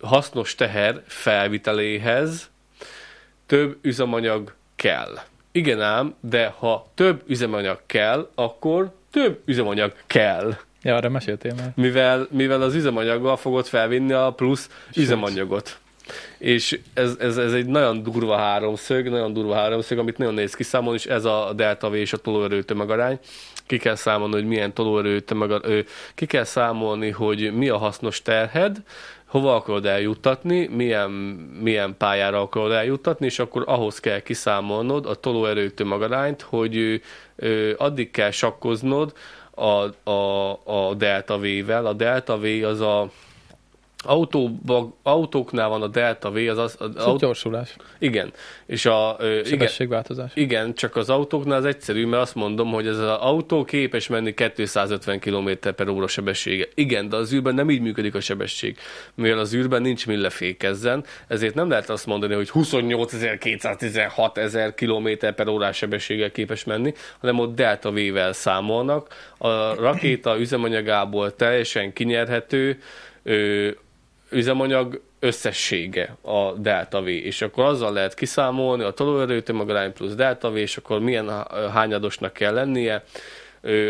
[0.00, 2.50] hasznos teher felviteléhez
[3.46, 5.18] több üzemanyag kell.
[5.52, 10.54] Igen ám, de ha több üzemanyag kell, akkor több üzemanyag kell.
[10.82, 11.72] Ja, arra meséltél már.
[11.74, 15.78] Mivel, mivel az üzemanyaggal fogod felvinni a plusz üzemanyagot.
[16.38, 20.98] És ez, ez, ez egy nagyon durva háromszög, nagyon durva háromszög, amit nagyon néz kiszámolni,
[20.98, 23.18] és ez a delta V és a tolóerő tömegarány.
[23.66, 28.76] Ki kell számolni, hogy milyen tolóerő tömegarány, ki kell számolni, hogy mi a hasznos terhed,
[29.28, 31.10] hova akarod eljuttatni, milyen,
[31.60, 37.02] milyen pályára akarod eljuttatni, és akkor ahhoz kell kiszámolnod a tolóerő tömegarányt, hogy
[37.36, 39.12] ö, addig kell sakkoznod
[39.50, 41.86] a, a, a delta V-vel.
[41.86, 43.10] A delta V az a
[44.04, 46.76] autóba, autóknál van a Delta V, az az...
[46.78, 48.32] az aut- gyorsulás, igen.
[48.66, 49.16] És a...
[49.18, 50.30] Ö, igen, sebességváltozás.
[50.34, 54.34] igen, csak az autóknál az egyszerű, mert azt mondom, hogy ez az autó képes menni
[54.34, 56.66] 250 km per óra sebessége.
[56.74, 58.76] Igen, de az űrben nem így működik a sebesség.
[59.14, 65.08] Mivel az űrben nincs mi lefékezzen, ezért nem lehet azt mondani, hogy 28.216 ezer km
[65.36, 69.32] per órás sebességgel képes menni, hanem ott delta V-vel számolnak.
[69.38, 72.78] A rakéta üzemanyagából teljesen kinyerhető
[73.22, 73.70] ö,
[74.30, 80.50] üzemanyag összessége a delta V, és akkor azzal lehet kiszámolni a tolóerő tömegarány plusz delta
[80.50, 83.04] V, és akkor milyen há- hányadosnak kell lennie,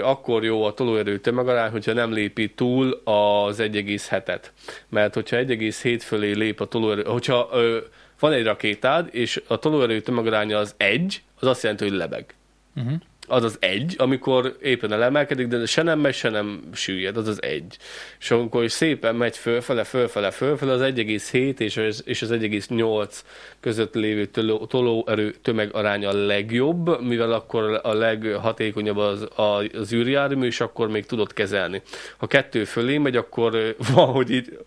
[0.03, 4.43] akkor jó a tolóerő tömegarány, hogyha nem lépi túl az 1,7-et.
[4.89, 7.79] Mert hogyha 1,7 fölé lép a tolóerő, hogyha ö,
[8.21, 12.35] van egy rakétád, és a tolóerő tömegaránya az egy, az azt jelenti, hogy lebeg
[12.77, 13.01] Uh-huh.
[13.29, 17.43] Az az egy, amikor éppen elemelkedik, de se nem megy, se nem süllyed, az az
[17.43, 17.77] egy.
[18.21, 23.21] És amikor szépen megy fölfele, fölfele, fölfele, az 1,7 és az, és az 1,8
[23.61, 29.29] között lévő toló, tolóerő tömeg aránya a legjobb, mivel akkor a leghatékonyabb az,
[29.73, 31.83] az űrjármű, és akkor még tudod kezelni.
[32.17, 34.59] Ha kettő fölé megy, akkor ö, valahogy így,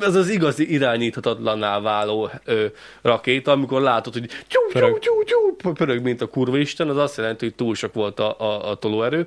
[0.00, 2.66] ez az igazi irányíthatatlanná váló ö,
[3.02, 7.16] rakéta, amikor látod, hogy tyú, tyú, tyú, tyú, pörög, mint a kurva isten, az azt
[7.16, 9.26] jelenti, hogy túl sok volt a, a, a tolóerő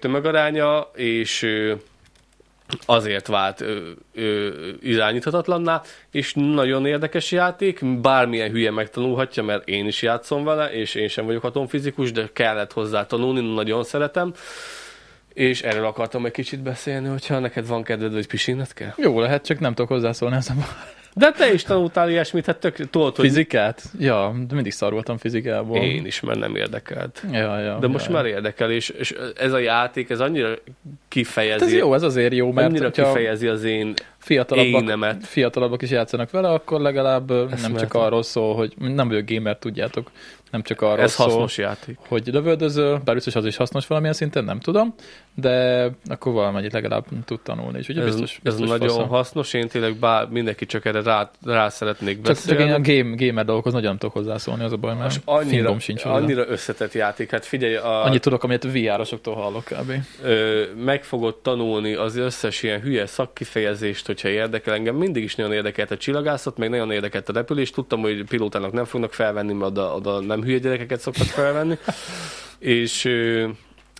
[0.00, 1.46] tömegaránya, és
[2.86, 4.48] azért vált ö, ö,
[4.80, 11.08] irányíthatatlanná, és nagyon érdekes játék, bármilyen hülye megtanulhatja, mert én is játszom vele, és én
[11.08, 14.34] sem vagyok atomfizikus, de kellett hozzá tanulni, nagyon szeretem,
[15.32, 18.92] és erről akartam egy kicsit beszélni, hogyha neked van kedved, vagy pisinnet kell.
[18.96, 22.90] Jó lehet, csak nem tudok hozzászólni ezen a De te is tanultál ilyesmit, hát tök,
[22.90, 23.82] tudod, hogy fizikát.
[23.98, 25.76] Ja, de mindig szar voltam fizikából.
[25.76, 27.22] én is, mert nem érdekelt.
[27.32, 28.12] Ja, ja, De most ja.
[28.12, 30.60] már érdekel, és, és ez a játék, ez annyira Hát
[31.08, 35.26] kifejezi, ez jó, ez azért jó, mert annyira kifejezi az én fiatalabbak, énemet.
[35.26, 39.56] fiatalabbak is játszanak vele, akkor legalább ö, nem csak arról szól, hogy nem vagyok gamer,
[39.58, 40.10] tudjátok,
[40.50, 41.98] nem csak arról Ez szól, hasznos játék.
[42.08, 44.94] hogy lövöldözöl, bár biztos az is hasznos valamilyen szinten, nem tudom,
[45.34, 49.08] de akkor valamennyit legalább tud tanulni, és ugye Ez, biztos, ez biztos nagyon faszom.
[49.08, 52.60] hasznos, én tényleg bár mindenki csak erre rá, rá szeretnék Csak, beszélni.
[52.60, 55.78] csak én a game, gamer dolgokhoz nagyon nem tudok hozzászólni, az a baj, mert annyira,
[55.78, 56.14] sincs hozzá.
[56.14, 57.30] annyira összetett játék.
[57.30, 59.92] Hát figyelj, a, Annyit tudok, amit VR-osoktól hallok kb.
[60.22, 64.74] ö, meg fogod tanulni az összes ilyen hülye szakkifejezést, hogyha érdekel.
[64.74, 67.70] Engem mindig is nagyon érdekelt a csillagászat, meg nagyon érdekelt a repülés.
[67.70, 71.78] Tudtam, hogy pilótának nem fognak felvenni, mert oda, oda nem hülye gyerekeket szoktak felvenni.
[72.58, 73.48] És ö,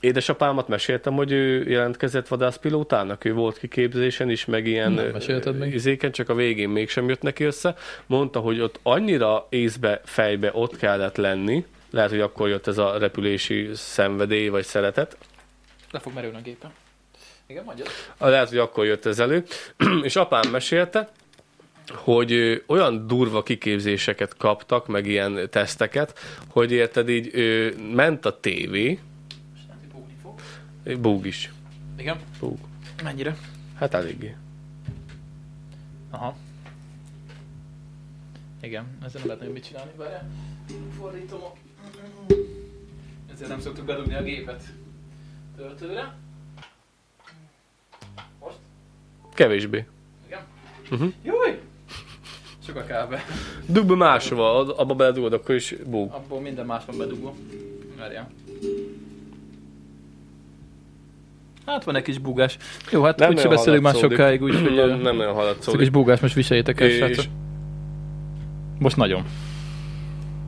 [0.03, 6.29] édesapámat meséltem, hogy ő jelentkezett vadászpilótának, ő volt kiképzésen is, meg ilyen Nem izéken, csak
[6.29, 7.75] a végén mégsem jött neki össze.
[8.07, 12.99] Mondta, hogy ott annyira észbe, fejbe ott kellett lenni, lehet, hogy akkor jött ez a
[12.99, 15.17] repülési szenvedély vagy szeretet,
[15.93, 16.73] Le fog merülni a gépen.
[17.47, 17.89] Igen, mondjad.
[18.19, 19.45] Lehet, hogy akkor jött ez elő.
[20.03, 21.11] és apám mesélte,
[21.89, 26.19] hogy olyan durva kiképzéseket kaptak, meg ilyen teszteket,
[26.49, 27.31] hogy érted így
[27.95, 28.99] ment a tévé,
[30.85, 31.53] búg is.
[31.97, 32.19] Igen.
[32.41, 32.59] Búg.
[33.03, 33.37] Mennyire?
[33.75, 34.37] Hát eléggé.
[36.11, 36.37] Aha.
[38.61, 40.31] Igen, ezzel nem lehet mit csinálni, várjál.
[40.99, 41.53] Fordítom a...
[43.33, 44.63] Ezért nem szoktuk bedugni a gépet
[45.57, 46.17] töltőre.
[48.41, 48.57] Most?
[49.35, 49.87] Kevésbé.
[50.27, 50.41] Igen.
[50.91, 51.13] Uh-huh.
[51.23, 51.61] Júj!
[52.67, 53.21] Sok a kábel.
[53.67, 56.13] Dugd be máshova, abba beledugod, akkor is búg.
[56.13, 57.35] Abból minden más van bedugva.
[57.97, 58.31] Várjál.
[61.67, 62.57] Hát van egy kis bugás.
[62.91, 65.81] Jó, hát Nem úgyse beszélünk már sokáig, úgyhogy nem, nem, nagyon haladszódik.
[65.81, 67.25] kis bugás most viseljétek el, srácok.
[68.79, 69.25] Most nagyon.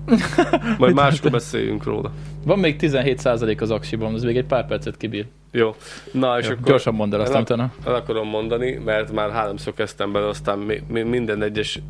[0.78, 2.12] majd máskor beszéljünk róla.
[2.44, 5.26] Van még 17% az aksiban, ez még egy pár percet kibír.
[5.50, 5.74] Jó.
[6.12, 6.64] Na, és Jó, akkor...
[6.64, 7.72] gyorsan mondd el, aztán El-.
[7.86, 11.80] El akarom mondani, mert már háromszor kezdtem bele, aztán mi, mi, minden egyes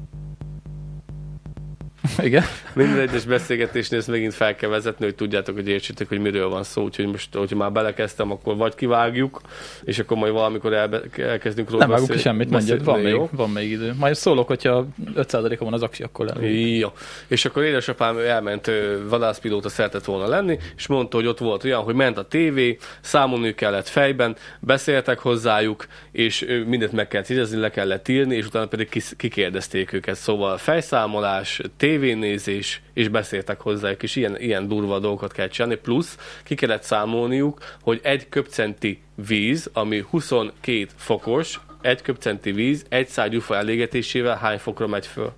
[2.18, 2.42] Igen.
[2.72, 6.62] Minden egyes beszélgetésnél ezt megint fel kell vezetni, hogy tudjátok, hogy értsétek, hogy miről van
[6.62, 6.82] szó.
[6.82, 9.40] Úgyhogy most, hogyha már belekezdtem, akkor vagy kivágjuk,
[9.84, 13.50] és akkor majd valamikor elbe, elkezdünk róla Nem vágunk ki semmit, mondjad, van még, van
[13.50, 13.94] még idő.
[13.98, 14.86] Majd szólok, hogyha
[15.16, 16.32] 5%-a van az aksi, akkor jó?
[16.34, 16.76] lenni.
[16.76, 16.92] Jó.
[17.26, 18.70] És akkor édesapám elment
[19.08, 23.54] vadászpilóta szeretett volna lenni, és mondta, hogy ott volt olyan, hogy ment a tévé, számolni
[23.54, 29.02] kellett fejben, beszéltek hozzájuk, és mindent meg kellett jegyezni, le kellett írni, és utána pedig
[29.16, 30.16] kikérdezték őket.
[30.16, 31.60] Szóval fejszámolás,
[32.04, 37.58] tévénézés, és beszéltek hozzájuk, és ilyen, ilyen durva dolgokat kell csinálni, plusz ki kellett számolniuk,
[37.82, 44.58] hogy egy köpcenti víz, ami 22 fokos, egy köpcenti víz, egy száj gyufa elégetésével hány
[44.58, 45.32] fokra megy föl.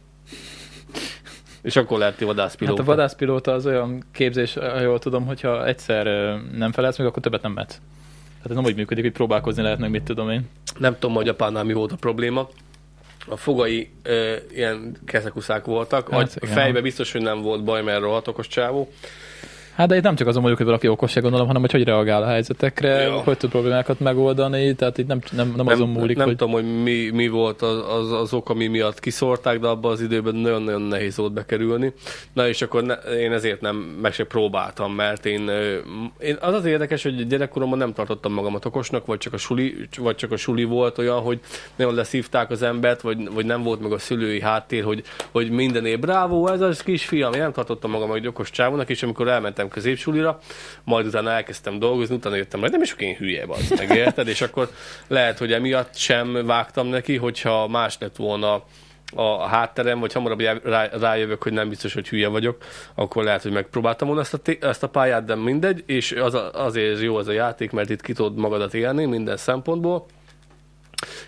[1.63, 2.77] És akkor lehet vadászpilóta.
[2.79, 6.05] Hát a vadászpilóta az olyan képzés, jól tudom, hogyha egyszer
[6.53, 7.81] nem felelsz meg, akkor többet nem met.
[8.37, 10.49] Tehát ez nem úgy működik, hogy próbálkozni lehet meg, mit tudom én.
[10.79, 12.49] Nem tudom, hogy apánál mi volt a probléma.
[13.29, 16.11] A fogai ö, ilyen keszekuszák voltak.
[16.11, 16.55] Hát, a igen.
[16.55, 18.93] fejbe biztos, hogy nem volt baj, mert rohadt okos csávó.
[19.77, 22.23] Hát de itt nem csak azon mondjuk, hogy valaki okosság gondolom, hanem hogy hogy reagál
[22.23, 23.13] a helyzetekre, Ja.
[23.13, 26.83] hogy tud problémákat megoldani, tehát itt nem, nem, nem, azon múlik, nem hogy tudom, hogy
[26.83, 30.83] mi, mi volt az, az, az ok, ami miatt kiszórták, de abban az időben nagyon-nagyon
[30.83, 31.93] nehéz volt bekerülni.
[32.33, 35.51] Na és akkor ne, én ezért nem meg se próbáltam, mert én,
[36.19, 40.17] én az az érdekes, hogy gyerekkoromban nem tartottam magamat okosnak, vagy csak a suli, vagy
[40.17, 41.41] csak a suli volt olyan, hogy
[41.77, 45.87] nagyon leszívták az embert, vagy, vagy nem volt meg a szülői háttér, hogy, hogy minden
[45.87, 49.66] év brávó, ez az kisfiam, én nem tartottam magam egy okos csávónak, és amikor elmentem
[49.69, 50.39] középsulira,
[50.85, 54.29] majd utána elkezdtem dolgozni, utána jöttem, hogy nem is én hülye az, meg érted?
[54.29, 54.71] És akkor
[55.07, 58.63] lehet, hogy emiatt sem vágtam neki, hogyha más lett volna
[59.15, 62.57] a hátterem, vagy hamarabb rá, rájövök, hogy nem biztos, hogy hülye vagyok,
[62.95, 66.35] akkor lehet, hogy megpróbáltam volna ezt a, té- ezt a pályát, de mindegy, és az
[66.35, 70.07] a, azért jó az a játék, mert itt ki tudod magadat élni minden szempontból,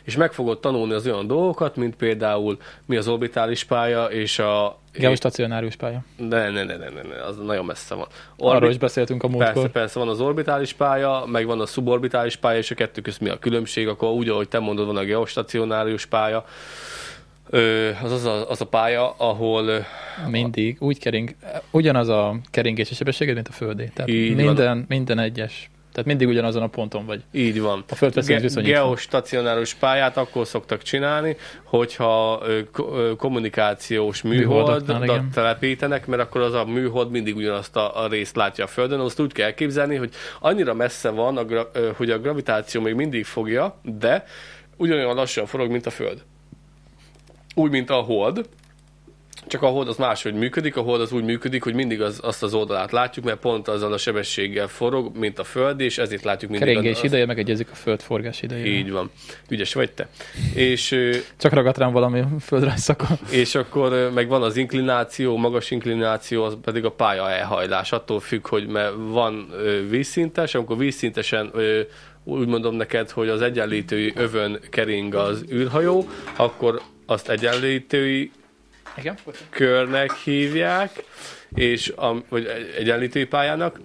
[0.03, 4.79] és meg fogod tanulni az olyan dolgokat, mint például mi az orbitális pálya, és a...
[4.93, 6.05] geostacionárius pálya.
[6.17, 8.07] Ne, ne, ne, ne, ne, ne, az nagyon messze van.
[8.37, 9.53] Arról is beszéltünk a múltkor.
[9.53, 13.21] Persze, persze, van az orbitális pálya, meg van a suborbitális pálya, és a kettő között
[13.21, 16.45] mi a különbség, akkor úgy, ahogy te mondod, van a geostacionárius pálya,
[18.03, 19.87] az, az, a, az a pálya, ahol
[20.31, 21.35] Mindig úgy kering,
[21.71, 23.91] ugyanaz a keringési sebességed, mint a földé.
[23.95, 24.45] Tehát Így van.
[24.45, 25.71] minden, minden egyes.
[25.99, 27.23] Tehát mindig ugyanazon a ponton vagy.
[27.33, 27.85] így van.
[27.89, 28.75] A földveszélyhez viszonyítva.
[28.75, 32.43] geostacionáris pályát akkor szoktak csinálni, hogyha
[33.17, 34.85] kommunikációs műholdat
[35.35, 39.01] telepítenek, mert akkor az a műhold mindig ugyanazt a, a részt látja a Földön.
[39.01, 40.11] Azt úgy kell képzelni, hogy
[40.41, 44.25] annyira messze van, a gra, hogy a gravitáció még mindig fogja, de
[44.77, 46.23] ugyanolyan lassan forog, mint a Föld.
[47.55, 48.49] Úgy, mint a hold,
[49.49, 52.43] csak a hold az máshogy működik, a hold az úgy működik, hogy mindig az, azt
[52.43, 56.51] az oldalát látjuk, mert pont azzal a sebességgel forog, mint a Föld, és ezért látjuk
[56.51, 58.73] mindig Keringés az, ideje megegyezik a föld forgás idejével.
[58.73, 59.11] így van.
[59.49, 60.09] Ügyes vagy te.
[60.55, 60.97] És,
[61.37, 63.19] Csak ragadt rám valami földrajz szakon.
[63.31, 67.93] és akkor meg van az inklináció, magas inklináció, az pedig a pálya elhajlás.
[67.93, 69.53] Attól függ, hogy mert van
[69.89, 71.53] vízszintes, amikor vízszintesen
[72.25, 78.31] úgy mondom neked, hogy az egyenlítői övön kering az űrhajó, akkor azt egyenlítői
[78.99, 79.17] Igen?
[79.51, 81.05] körnek hívják,
[81.55, 83.81] és a, vagy egy- egyenlítői pályának,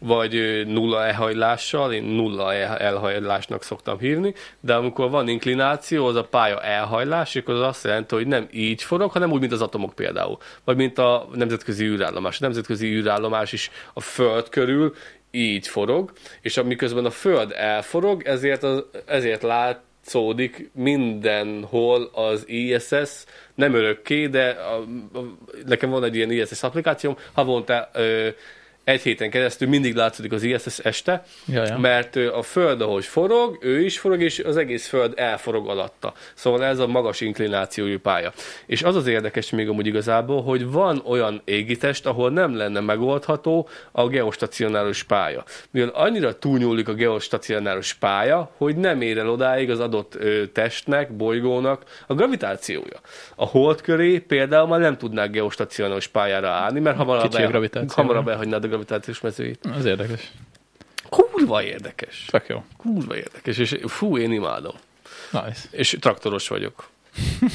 [0.00, 6.24] vagy nulla elhajlással, én nulla el- elhajlásnak szoktam hívni, de amikor van inklináció, az a
[6.24, 9.94] pálya elhajlás, akkor az azt jelenti, hogy nem így forog, hanem úgy, mint az atomok
[9.94, 10.38] például.
[10.64, 12.36] Vagy mint a nemzetközi űrállomás.
[12.36, 14.94] A nemzetközi űrállomás is a Föld körül
[15.30, 19.42] így forog, és amiközben a Föld elforog, ezért, az, ezért
[20.04, 23.24] látszódik mindenhol az ISS,
[23.54, 24.76] nem örökké, de a,
[25.18, 25.36] a,
[25.66, 28.28] nekem van egy ilyen ISS applikációm, havonta ö,
[28.84, 31.78] egy héten keresztül mindig látszódik az ISS este, Ja, ja.
[31.78, 36.12] mert a Föld, ahogy forog, ő is forog, és az egész Föld elforog alatta.
[36.34, 38.32] Szóval ez a magas inklinációjú pálya.
[38.66, 43.68] És az az érdekes még amúgy igazából, hogy van olyan égitest, ahol nem lenne megoldható
[43.92, 45.44] a geostacionáris pálya.
[45.70, 50.18] Mivel annyira túlnyúlik a geostacionáris pálya, hogy nem ér el odáig az adott
[50.52, 53.00] testnek, bolygónak a gravitációja.
[53.36, 58.64] A hold köré például már nem tudnák geostacionáris pályára állni, mert hamarabb, el, hamarabb elhagynád
[58.64, 59.58] a gravitációs mezőjét.
[59.78, 60.32] Az érdekes.
[61.08, 62.24] Kurva érdekes.
[62.30, 62.64] Tök jó.
[62.76, 64.74] Kurva érdekes, és fú, én imádom.
[65.32, 65.60] Nice.
[65.70, 66.88] És traktoros vagyok.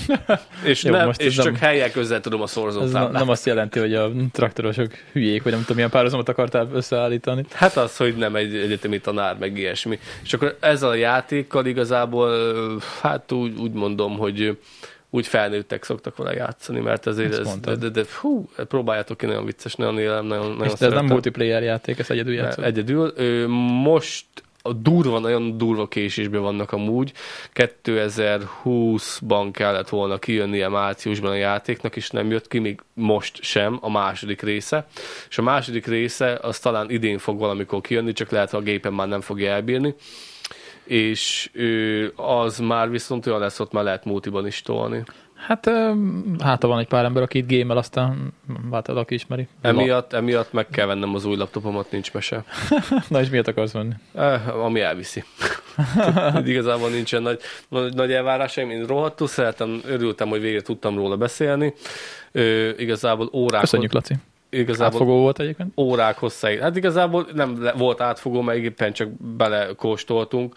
[0.64, 3.12] és Jó, nem, most és ez csak nem- helyek közel tudom a Ez szorzótáblát.
[3.12, 7.46] nem azt jelenti, hogy a traktorosok hülyék, vagy nem tudom, milyen párhuzamot akartál összeállítani.
[7.54, 10.00] Hát az, hogy nem egy egyetemi tanár, meg ilyesmi.
[10.24, 12.32] És akkor ezzel a játékkal igazából,
[13.02, 14.58] hát úgy, úgy mondom, hogy
[15.10, 17.80] úgy felnőttek szoktak vele játszani, mert ezért Ezt ez, de, mondtad.
[17.80, 21.64] de, de, hú, próbáljátok ki, nagyon vicces, nagyon élem, nagyon, nagyon És ez nem multiplayer
[21.64, 22.64] játék, ez egyedül Ne, játszol.
[22.64, 23.14] Egyedül.
[23.84, 24.26] Most
[24.62, 27.12] a durva, nagyon durva késésben vannak amúgy.
[27.54, 33.90] 2020-ban kellett volna kijönnie márciusban a játéknak, és nem jött ki, még most sem a
[33.90, 34.88] második része.
[35.30, 38.94] És a második része az talán idén fog valamikor kijönni, csak lehet, hogy a gépen
[38.94, 39.96] már nem fogja elbírni.
[40.90, 45.04] És ö, az már viszont olyan lesz, ott már lehet multiban is tolni.
[45.36, 45.70] Hát
[46.40, 48.34] hát van egy pár ember, aki itt gémel, aztán
[48.70, 49.48] váltad, aki ismeri.
[49.62, 52.44] Emiatt, emiatt meg kell vennem az új laptopomat, nincs mese.
[53.10, 53.94] Na és miért akarsz venni?
[54.14, 55.24] Eh, ami elviszi.
[56.46, 58.70] Igazából nincsen nagy, nagy, nagy elvárásaim.
[58.70, 61.74] Én rohadtul szeretem, örültem, hogy végre tudtam róla beszélni.
[62.32, 64.16] Ö, igazából órák, Köszönjük, Laci.
[64.50, 65.72] Igazából Átfogó volt egyébként.
[65.78, 66.60] órák hosszáig.
[66.60, 70.56] Hát igazából nem volt átfogó, mert éppen csak belekóstoltunk.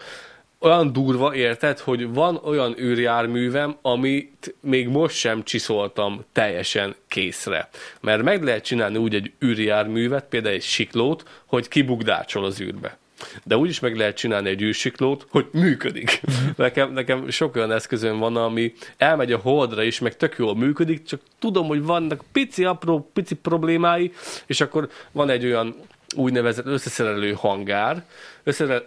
[0.59, 7.69] Olyan durva, érted, hogy van olyan űrjárművem, amit még most sem csiszoltam teljesen készre.
[8.01, 12.97] Mert meg lehet csinálni úgy egy űrjárművet, például egy siklót, hogy kibugdácsol az űrbe.
[13.43, 16.21] De úgy is meg lehet csinálni egy űrsiklót, hogy működik.
[16.55, 21.03] nekem, nekem sok olyan eszközön van, ami elmegy a holdra is, meg tök jól működik,
[21.03, 24.11] csak tudom, hogy vannak pici, apró, pici problémái,
[24.45, 25.75] és akkor van egy olyan
[26.15, 28.03] úgynevezett összeszerelő hangár.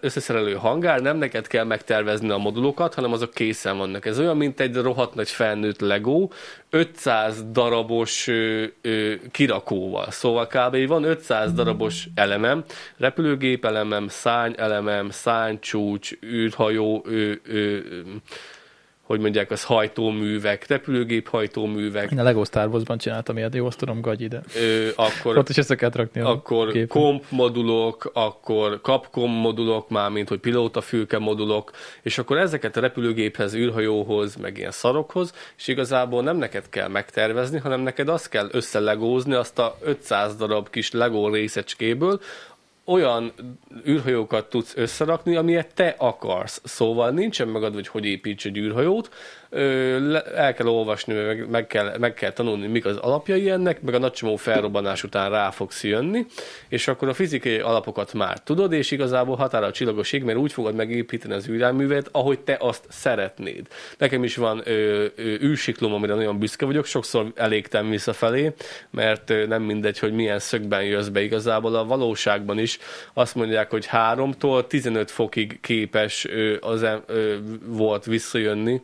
[0.01, 4.07] Összeszerelő hangár, nem neked kell megtervezni a modulokat, hanem azok készen vannak.
[4.07, 6.29] Ez olyan, mint egy rohadt nagy felnőtt Lego,
[6.71, 10.11] 500 darabos ö, ö, kirakóval.
[10.11, 10.87] Szóval kb.
[10.87, 12.65] van 500 darabos elemem,
[12.97, 17.79] repülőgép elemem, szány elemem, szánycsúcs, űrhajó, ö, ö,
[19.07, 22.11] hogy mondják, az hajtóművek, repülőgép hajtóművek.
[22.11, 25.49] Én a Lego Star Wars-ban csináltam ilyet, jó, azt tudom, gagyi, de Ö, akkor, ott
[25.49, 31.71] is össze kell rakni akkor komp modulok, akkor Capcom modulok, már mint hogy pilótafülke modulok,
[32.03, 37.59] és akkor ezeket a repülőgéphez, űrhajóhoz, meg ilyen szarokhoz, és igazából nem neked kell megtervezni,
[37.59, 42.21] hanem neked azt kell összelegózni azt a 500 darab kis Lego részecskéből,
[42.87, 43.33] olyan
[43.87, 46.61] űrhajókat tudsz összerakni, amilyet te akarsz.
[46.65, 49.15] Szóval nincsen megadva, hogy hogy építs egy űrhajót,
[50.35, 53.99] el kell olvasni, meg, meg, kell, meg kell tanulni, mik az alapjai ennek, meg a
[53.99, 56.27] nagy csomó felrobbanás után rá fogsz jönni,
[56.69, 60.75] és akkor a fizikai alapokat már tudod, és igazából határa a csillagoség, mert úgy fogod
[60.75, 63.67] megépíteni az űrjárművet, ahogy te azt szeretnéd.
[63.99, 68.53] Nekem is van ö, ö, űrsiklóm, amire nagyon büszke vagyok, sokszor elégtem visszafelé,
[68.91, 71.75] mert ö, nem mindegy, hogy milyen szögben jössz be igazából.
[71.75, 72.79] A valóságban is
[73.15, 77.35] azt mondják, hogy 3-tól 15 fokig képes ö, az, ö,
[77.67, 78.83] volt visszajönni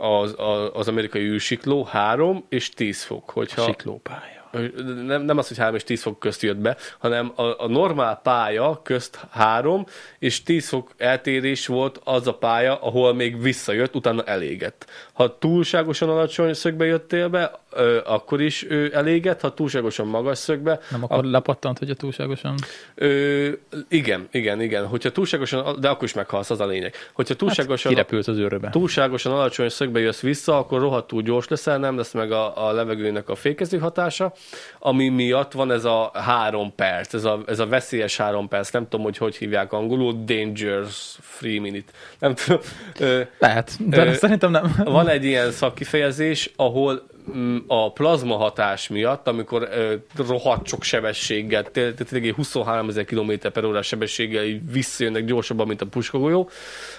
[0.00, 0.34] az,
[0.72, 3.30] az, amerikai űrsikló 3 és 10 fok.
[3.30, 4.39] Hogyha, Siklópálya.
[5.06, 8.20] Nem, nem az, hogy 3 és 10 fok közt jött be, hanem a, a normál
[8.22, 9.86] pálya közt 3
[10.18, 14.86] és 10 fok eltérés volt az a pálya, ahol még visszajött, utána elégett.
[15.12, 20.80] Ha túlságosan alacsony szögbe jöttél be, ö, akkor is ö, elégett, ha túlságosan magas szögbe,
[20.90, 22.54] Nem akkor lepattant, hogyha túlságosan...
[22.94, 23.48] Ö,
[23.88, 24.86] igen, igen, igen.
[24.86, 26.94] Hogyha túlságosan, de akkor is meghalsz, az a lényeg.
[27.12, 28.70] Hogyha túlságosan, Kirepült az őröbe.
[28.70, 33.28] túlságosan alacsony szögbe jössz vissza, akkor rohadtul gyors leszel, nem lesz meg a, a levegőnek
[33.28, 34.32] a fékező hatása,
[34.78, 38.88] ami miatt van ez a három perc, ez a, ez a veszélyes három perc, nem
[38.88, 41.92] tudom, hogy hogy hívják angolul, dangerous free minute.
[42.18, 42.60] Nem tudom.
[43.38, 44.80] Lehet, de Ö, szerintem nem.
[44.84, 47.08] van egy ilyen szakkifejezés, ahol
[47.66, 53.32] a plazma hatás miatt, amikor ö, rohadt sok sebességgel, té- té- tényleg 23 ezer km
[53.52, 56.48] per órás sebességgel visszajönnek gyorsabban, mint a puskagolyó,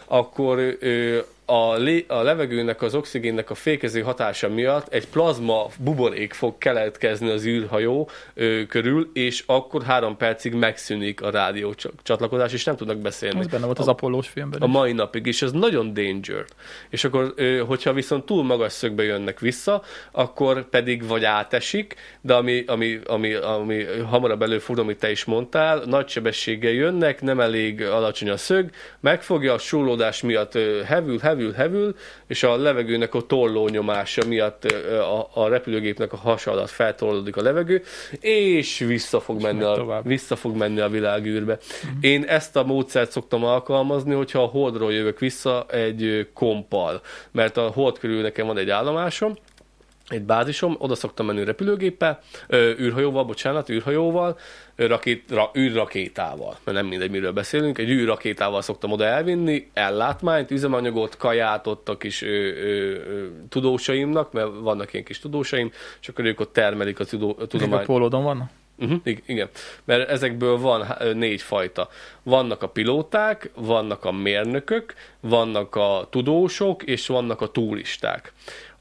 [0.05, 6.33] akkor ö, a, lé, a levegőnek, az oxigénnek a fékező hatása miatt egy plazma buborék
[6.33, 12.53] fog keletkezni az űrhajó ö, körül, és akkor három percig megszűnik a rádió cs- csatlakozás,
[12.53, 14.71] és nem tudnak beszélni Ez benne volt az Apollós filmben a is.
[14.71, 16.45] mai napig, és ez nagyon danger.
[16.89, 19.81] És akkor, ö, hogyha viszont túl magas szögbe jönnek vissza,
[20.11, 25.83] akkor pedig vagy átesik, de ami, ami, ami, ami hamarabb előfordul, amit te is mondtál,
[25.85, 28.69] nagy sebességgel jönnek, nem elég alacsony a szög,
[28.99, 31.95] megfogja, a súlódás miatt hevül, hevül, hevül,
[32.27, 37.41] és a levegőnek a tolló nyomása miatt a, a repülőgépnek a hasa alatt feltollódik a
[37.41, 37.83] levegő,
[38.19, 41.57] és vissza fog menni megy a, vissza fog menni a világűrbe.
[42.01, 47.01] Én ezt a módszert szoktam alkalmazni, hogyha a holdról jövök vissza egy kompal,
[47.31, 49.35] mert a hold körül nekem van egy állomásom,
[50.11, 52.19] egy bázisom, oda szoktam menni repülőgéppel,
[52.53, 54.37] űrhajóval, bocsánat, űrhajóval,
[54.75, 61.17] rakét, ra, űrrakétával, mert nem mindegy, miről beszélünk, egy űrrakétával szoktam oda elvinni, ellátmányt, üzemanyagot,
[61.17, 62.49] kaját ott a kis ö, ö,
[62.93, 65.71] ö, tudósaimnak, mert vannak ilyen kis tudósaim,
[66.01, 67.85] és akkor ők ott termelik a, tudó, a Ezek a tudományt.
[67.85, 68.49] pólódon vannak?
[68.77, 69.49] Uh-huh, igen,
[69.83, 71.89] mert ezekből van négy fajta.
[72.23, 78.33] Vannak a pilóták, vannak a mérnökök, vannak a tudósok, és vannak a turisták.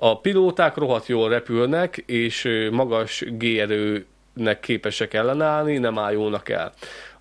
[0.02, 6.72] A pilóták rohadt jól repülnek, és magas G-erőnek képesek ellenállni, nem ájulnak el.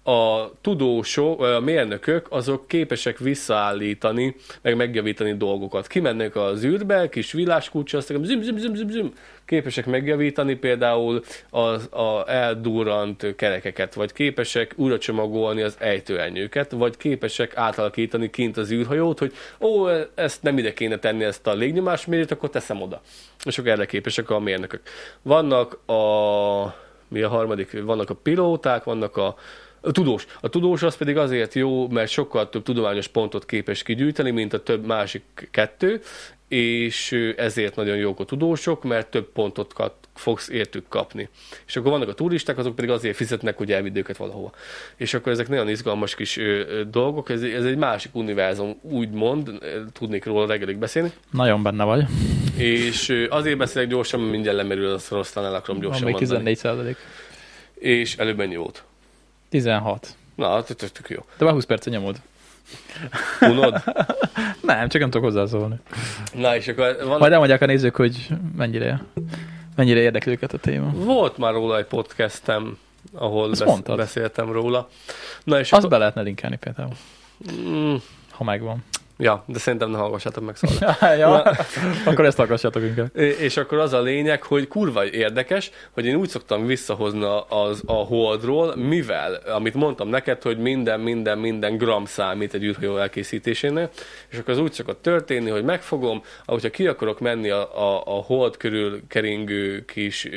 [0.09, 5.87] A tudósok, a mérnökök, azok képesek visszaállítani, meg megjavítani dolgokat.
[5.87, 9.13] Kimennek az űrbe, kis villáskulcsa, aztán zim, zim, zim, zim, zim,
[9.45, 17.57] képesek megjavítani például az a eldurrant kerekeket, vagy képesek újra csomagolni az ejtőernyőket, vagy képesek
[17.57, 22.49] átalakítani kint az űrhajót, hogy ó, ezt nem ide kéne tenni ezt a légnyomásmérőt, akkor
[22.49, 23.01] teszem oda.
[23.45, 24.81] És akkor erre képesek a mérnökök.
[25.21, 27.83] Vannak a mi a harmadik?
[27.83, 29.35] Vannak a pilóták, vannak a
[29.81, 30.25] a tudós.
[30.41, 34.63] A tudós az pedig azért jó, mert sokkal több tudományos pontot képes kigyűjteni, mint a
[34.63, 36.01] több másik kettő,
[36.47, 39.73] és ezért nagyon jók a tudósok, mert több pontot
[40.15, 41.29] fogsz értük kapni.
[41.67, 44.51] És akkor vannak a turisták, azok pedig azért fizetnek, hogy elvidd őket valahova.
[44.95, 49.51] És akkor ezek nagyon izgalmas kis ö, ö, dolgok, ez, ez egy másik univerzum, úgymond,
[49.93, 52.05] tudnék róla reggelig beszélni, Nagyon benne vagy.
[52.57, 56.13] és ö, azért beszélek gyorsan, mert mindjárt lemerül, azt aztán el akarom Van gyorsan még
[56.13, 56.53] mondani.
[56.53, 56.97] 14 százalék.
[57.73, 58.83] És előbb mennyi volt?
[59.49, 60.15] 16.
[60.35, 61.25] Na, tök, tök jó.
[61.37, 62.21] De már 20 percet nyomod.
[63.41, 63.83] Unod?
[64.61, 65.75] Nem, csak nem tudok hozzászólni.
[66.33, 67.17] Na, és akkor van...
[67.19, 68.27] Majd elmondják a nézők, hogy
[68.57, 69.03] mennyire,
[69.75, 70.91] mennyire érdekli őket a téma.
[70.91, 72.77] Volt már róla egy podcastem,
[73.13, 73.97] ahol Azt besz- mondtad.
[73.97, 74.89] beszéltem róla.
[75.43, 75.89] Na, és Azt akkor...
[75.89, 76.91] be lehetne linkelni például,
[77.67, 77.95] Mm,
[78.31, 78.83] ha megvan.
[79.21, 80.95] Ja, de szerintem ne hallgassátok meg szóval.
[81.21, 81.41] ja,
[82.05, 83.17] akkor ezt hallgassatok inkább.
[83.17, 87.93] És akkor az a lényeg, hogy kurva érdekes, hogy én úgy szoktam visszahozni az, a
[87.93, 93.89] holdról, mivel, amit mondtam neked, hogy minden, minden, minden gram számít egy űrhajó elkészítésénél,
[94.29, 98.23] és akkor az úgy szokott történni, hogy megfogom, ahogyha ki akarok menni a, a, a
[98.23, 100.27] hold körül keringő kis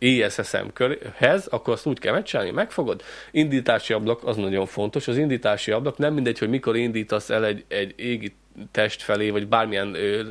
[0.00, 3.02] ö, ISSM körhez, akkor azt úgy kell megcsinálni, megfogod.
[3.30, 5.08] Indítási ablak, az nagyon fontos.
[5.08, 8.36] Az indítási ablak nem mindegy, hogy mikor indítasz el egy, egy égi
[8.70, 10.22] test felé, vagy bármilyen ö,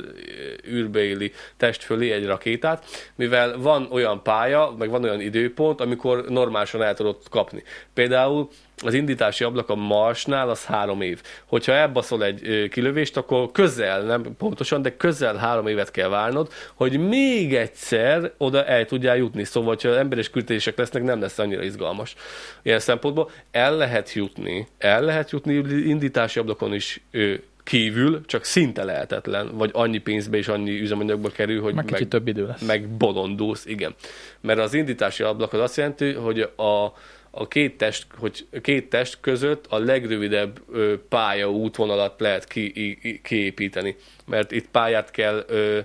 [0.68, 2.84] űrbeéli test fölé egy rakétát,
[3.14, 7.62] mivel van olyan pálya, meg van olyan időpont, amikor normálisan el tudod kapni.
[7.94, 8.48] Például
[8.84, 11.22] az indítási ablak a Marsnál az három év.
[11.46, 16.98] Hogyha elbaszol egy kilövést, akkor közel, nem pontosan, de közel három évet kell várnod, hogy
[16.98, 19.44] még egyszer oda el tudjál jutni.
[19.44, 22.14] Szóval, ha emberes küldetések lesznek, nem lesz annyira izgalmas.
[22.62, 25.54] Ilyen szempontból el lehet jutni, el lehet jutni
[25.88, 27.00] indítási ablakon is
[27.68, 32.28] kívül, csak szinte lehetetlen, vagy annyi pénzbe és annyi üzemanyagba kerül, hogy Meg kicsit több
[32.28, 32.60] idő lesz.
[32.66, 33.94] meg bolondulsz, igen.
[34.40, 36.84] Mert az indítási ablak az azt jelenti, hogy a,
[37.30, 43.20] a két test, hogy két test között a legrövidebb ö, pálya útvonalat lehet ki, i,
[43.22, 43.96] kiépíteni.
[44.26, 45.78] Mert itt pályát kell ö,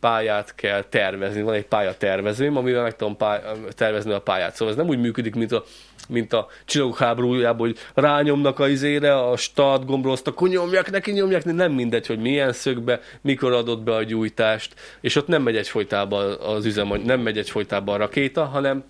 [0.00, 1.42] pályát kell tervezni.
[1.42, 4.54] Van egy pályatervezőm, amivel meg tudom pály- tervezni a pályát.
[4.54, 5.64] Szóval ez nem úgy működik, mint a
[6.08, 11.10] mint a csillagok háborújában, hogy rányomnak a izére, a start gombra, azt akkor nyomják neki,
[11.10, 15.56] nyomják nem mindegy, hogy milyen szögbe, mikor adott be a gyújtást, és ott nem megy
[15.56, 18.84] egyfolytában az üzemanyag, nem megy egyfolytában a rakéta, hanem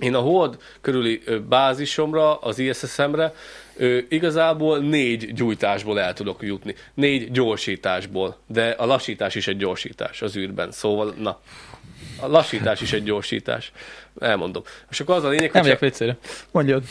[0.00, 3.34] én a hold körüli bázisomra, az ISSM-re
[3.76, 6.74] ö, igazából négy gyújtásból el tudok jutni.
[6.94, 8.36] Négy gyorsításból.
[8.46, 10.70] De a lassítás is egy gyorsítás az űrben.
[10.70, 11.40] Szóval, na,
[12.20, 13.72] a lassítás is egy gyorsítás.
[14.20, 14.62] Elmondom.
[14.90, 16.16] És akkor az a lényeg, Nem hogy megyek vécére.
[16.50, 16.82] Mondjad.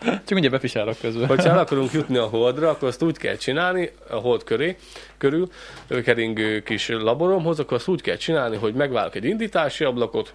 [0.00, 1.26] Csak mindjárt bepisálok közben.
[1.26, 4.76] hogyha el akarunk jutni a holdra, akkor azt úgy kell csinálni, a hold köré,
[5.18, 5.50] körül,
[6.04, 10.34] keringő kis laboromhoz, akkor azt úgy kell csinálni, hogy megválok egy indítási ablakot,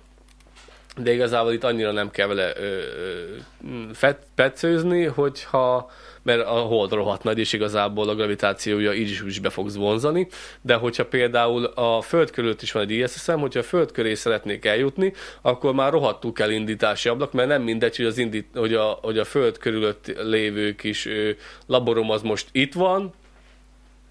[0.98, 5.92] de igazából itt annyira nem kell vele ö, ö, fet, petszőzni, hogyha
[6.26, 10.28] mert a hold rohadt nagy, és igazából a gravitációja így is, is be fogsz vonzani,
[10.62, 14.66] de hogyha például a Föld körül is van egy ISSM, hogyha a Föld köré szeretnék
[14.66, 19.00] eljutni, akkor már rohadtul kell indítási ablak, mert nem mindegy, hogy, az indít, hogy, a,
[19.02, 21.30] hogy a Föld körülött lévő kis ö,
[21.66, 23.14] laborom az most itt van,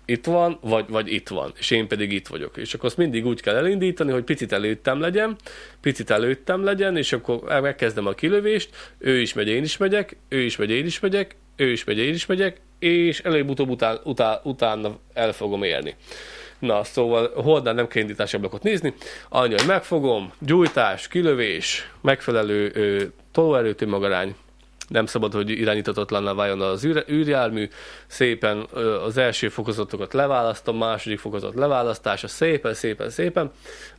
[0.05, 2.57] itt van, vagy, vagy itt van, és én pedig itt vagyok.
[2.57, 5.37] És akkor azt mindig úgy kell elindítani, hogy picit előttem legyen,
[5.81, 10.41] picit előttem legyen, és akkor megkezdem a kilövést, ő is megy, én is megyek, ő
[10.41, 14.41] is megy, én is megyek, ő is megy, én is megyek, és előbb-utóbb után, után,
[14.43, 15.95] utána el fogom érni.
[16.59, 18.95] Na, szóval holdán nem kell indítási ablakot nézni,
[19.29, 23.03] annyi, hogy megfogom, gyújtás, kilövés, megfelelő ö,
[23.33, 24.35] tolóerő tömagarány,
[24.89, 27.69] nem szabad, hogy irányítatatlan váljon az űr, űrjármű,
[28.07, 28.67] szépen
[29.05, 33.51] az első fokozatokat leválasztom, második fokozat leválasztása, szépen, szépen, szépen,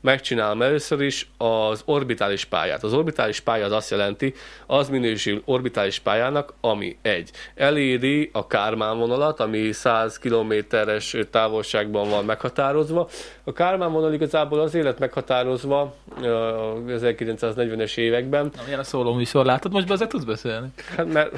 [0.02, 2.84] megcsinálom először is az orbitális pályát.
[2.84, 4.34] Az orbitális pálya az azt jelenti,
[4.66, 12.26] az minősül orbitális pályának, ami egy, eléri a Kármán vonalat, ami 100 kilométeres távolságban van
[12.26, 13.10] meghatározva.
[13.44, 19.14] A Kármán vonal igazából az élet meghatározva ö, a 1940-es években, Na, milyen a szóló
[19.14, 19.72] műsor, látod?
[19.72, 20.68] Most be tudsz beszélni.
[20.96, 21.32] Hát mert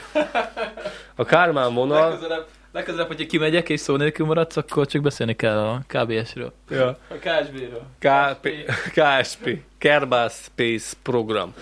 [1.15, 2.09] a Kármán vonal...
[2.09, 6.53] Legközelebb, legközelebb, hogyha kimegyek és szó nélkül maradsz, akkor csak beszélni kell a KBS-ről.
[6.69, 6.88] Ja.
[6.88, 7.84] A KSB-ről.
[7.99, 8.49] KP,
[8.93, 11.53] KSP, Kerbal Space Program.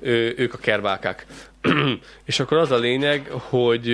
[0.00, 1.26] Ő, ők a kerbákák.
[2.24, 3.86] És akkor az a lényeg, hogy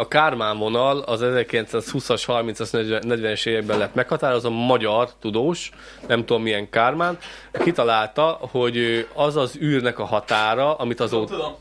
[0.00, 5.70] a Kármán vonal az 1920-as, 30-as, 40-es években lett meghatározva, magyar tudós,
[6.06, 7.18] nem tudom milyen Kármán,
[7.52, 11.34] kitalálta, hogy az az űrnek a határa, amit azóta...
[11.34, 11.54] Tudom.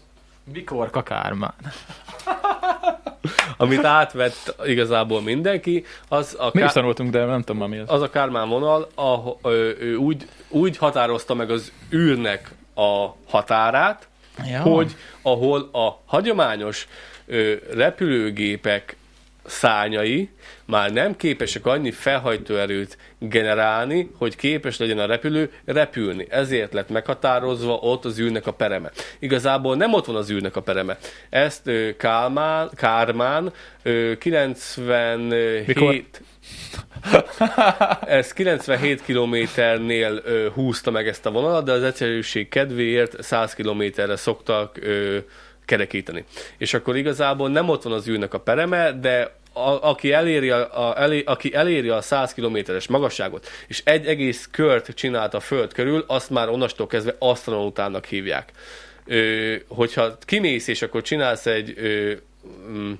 [0.54, 1.54] Mikor kakármán?
[3.58, 7.92] amit átvett igazából mindenki, az a, Mi is tanultunk, de nem tudom már mi az.
[7.92, 14.08] az a Kármán vonal, a, ő, ő úgy, úgy határozta meg az űrnek a határát,
[14.46, 14.62] Ja.
[14.62, 16.88] hogy ahol a hagyományos
[17.30, 18.96] ö, repülőgépek
[19.46, 20.30] szárnyai
[20.66, 26.28] már nem képesek annyi felhajtóerőt generálni, hogy képes legyen a repülő repülni.
[26.30, 28.92] Ezért lett meghatározva ott az űrnek a pereme.
[29.20, 30.98] Igazából nem ott van az űrnek a pereme.
[31.30, 33.54] Ezt Kálmán, Kármán
[33.84, 35.68] ö, 97...
[35.68, 36.04] Mikor?
[38.02, 40.22] Ez 97 kilométernél
[40.54, 45.18] húzta meg ezt a vonalat, de az egyszerűség kedvéért 100 kilométerre szoktak ö,
[45.70, 46.26] kerekíteni.
[46.58, 50.90] És akkor igazából nem ott van az űrnek a pereme, de a, aki, eléri a,
[50.90, 55.74] a, elé, aki eléri a 100 kilométeres magasságot, és egy egész kört csinált a Föld
[55.74, 58.52] körül, azt már onnastól kezdve asztronautának hívják.
[59.06, 62.14] Ö, hogyha kimész, és akkor csinálsz egy ö,
[62.70, 62.92] mm,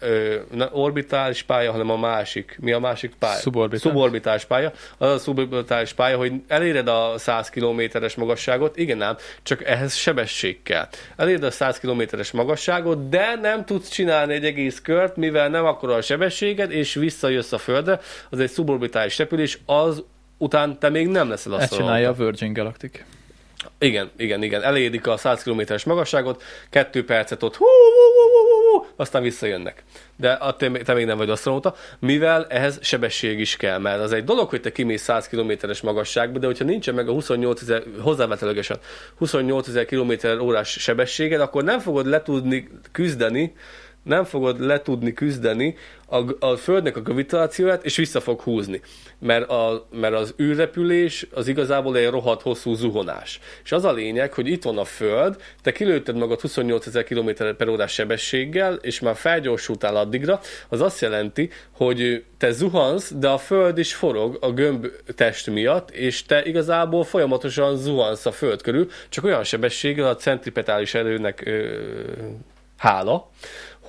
[0.00, 0.36] ö,
[0.72, 2.56] orbitális pálya, hanem a másik.
[2.60, 3.40] Mi a másik pálya?
[3.40, 3.82] Suborbitális.
[3.82, 4.72] Suborbitális pálya.
[4.98, 10.62] Az a suborbitális pálya, hogy eléred a 100 kilométeres magasságot, igen ám, csak ehhez sebesség
[10.62, 10.88] kell.
[11.16, 15.94] Eléred a 100 kilométeres magasságot, de nem tudsz csinálni egy egész kört, mivel nem akkora
[15.94, 20.04] a sebességed, és visszajössz a Földre, az egy suborbitális repülés, az
[20.38, 23.04] után te még nem leszel Ezt csinálja a Virgin Galactic.
[23.82, 24.62] Igen, igen, igen.
[24.62, 29.84] Elérik a 100 km-es magasságot, kettő percet ott, hú, hú, hú, hú, aztán visszajönnek.
[30.16, 34.12] De a, te, te még nem vagy asztronauta, mivel ehhez sebesség is kell, mert az
[34.12, 37.82] egy dolog, hogy te kimész 100 km-es magasságba, de hogyha nincsen meg a 28 ezer,
[38.00, 38.78] hozzávetőlegesen
[39.18, 43.54] 28 ezer km órás sebességed, akkor nem fogod letudni küzdeni
[44.02, 48.80] nem fogod letudni küzdeni a, a Földnek a gravitációját, és vissza fog húzni.
[49.18, 53.40] Mert, a, mert az űrrepülés az igazából egy rohadt hosszú zuhonás.
[53.64, 57.30] És az a lényeg, hogy itt van a Föld, te kilőtted magad 28 ezer km
[57.56, 63.38] per órás sebességgel, és már felgyorsultál addigra, az azt jelenti, hogy te zuhansz, de a
[63.38, 68.88] Föld is forog a gömb test miatt, és te igazából folyamatosan zuhansz a Föld körül,
[69.08, 71.76] csak olyan sebességgel a centripetális erőnek ö,
[72.80, 73.30] hála,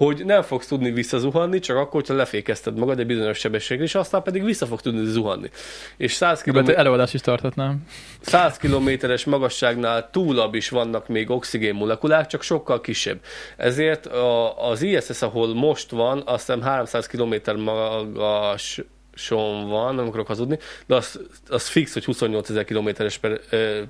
[0.05, 4.23] hogy nem fogsz tudni visszazuhanni, csak akkor, hogyha lefékezted magad egy bizonyos sebességre, és aztán
[4.23, 5.49] pedig vissza fog tudni zuhanni.
[5.97, 6.69] És 100 km...
[6.69, 7.83] előadás is tarthatnám.
[8.21, 13.19] 100 kilométeres magasságnál túlabb is vannak még oxigén molekulák, csak sokkal kisebb.
[13.57, 18.81] Ezért a, az ISS, ahol most van, azt hiszem 300 km magas
[19.13, 21.19] son van, nem akarok hazudni, de az,
[21.49, 23.39] az fix, hogy 28 ezer kilométeres per,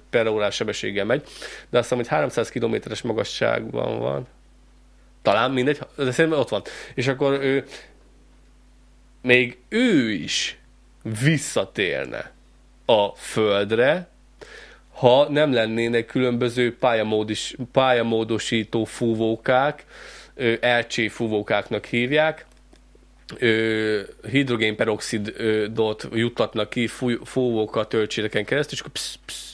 [0.10, 1.22] per órás sebességgel megy,
[1.70, 4.28] de azt hiszem, hogy 300 kilométeres magasságban van,
[5.22, 6.62] talán mindegy, de szerintem ott van.
[6.96, 7.66] És akkor ő,
[9.22, 10.60] még ő is
[11.24, 12.32] visszatérne
[12.86, 14.10] a földre,
[14.94, 19.86] ha nem lennének különböző pályamódis, pályamódosító fúvókák,
[20.62, 22.46] LC fúvókáknak hívják,
[24.30, 26.88] hidrogénperoxidot juttatnak ki
[27.24, 29.51] fúvókat töltségeken keresztül, és akkor psz, psz,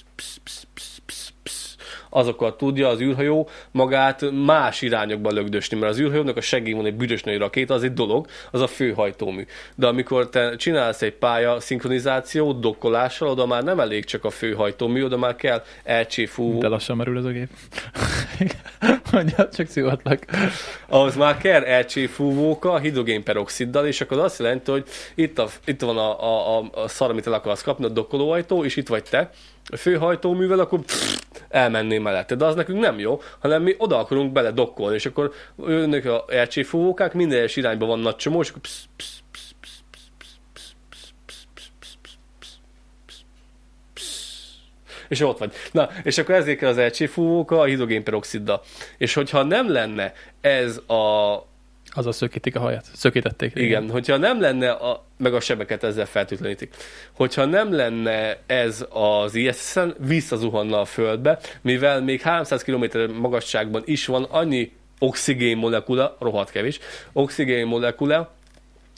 [2.17, 6.95] azokat tudja az űrhajó magát más irányokba lögdösni, mert az űrhajónak a segély van egy
[6.95, 9.45] büdös nagy rakéta, az egy dolog, az a főhajtómű.
[9.75, 15.03] De amikor te csinálsz egy pálya szinkronizációt dokkolással, oda már nem elég csak a főhajtómű,
[15.03, 16.59] oda már kell elcséfú.
[16.59, 17.49] De lassan merül ez a gép.
[19.11, 20.25] Mondja, csak szívatlak.
[20.87, 26.23] Ahhoz már kell elcséfúvóka hidrogénperoxiddal, és akkor azt jelenti, hogy itt, a, itt van a,
[26.23, 29.29] a, a, a szar, amit el akarsz kapni, a dokkolóajtó, és itt vagy te,
[29.75, 31.19] főhajtóművel, akkor pff,
[31.49, 32.35] elmenné mellette.
[32.35, 35.33] De az nekünk nem jó, hanem mi oda akarunk bele dokkolni, és akkor
[35.67, 39.17] jönnek a RC fúvókák, minden egyes irányban van nagy csomó, és akkor psz, psz,
[45.07, 45.53] és ott vagy.
[45.71, 48.61] Na, és akkor ezért kell az LC fúvóka a hidrogénperoxiddal.
[48.97, 51.35] És hogyha nem lenne ez a
[51.93, 52.85] az a szökítik a haját.
[52.93, 53.51] Szökítették.
[53.55, 53.89] Igen, igen.
[53.89, 56.75] hogyha nem lenne, a, meg a sebeket ezzel feltűtlenítik.
[57.13, 62.85] Hogyha nem lenne ez az ISS-en, visszazuhanna a Földbe, mivel még 300 km
[63.19, 66.79] magasságban is van annyi oxigén molekula, rohadt kevés,
[67.13, 68.35] oxigén molekula,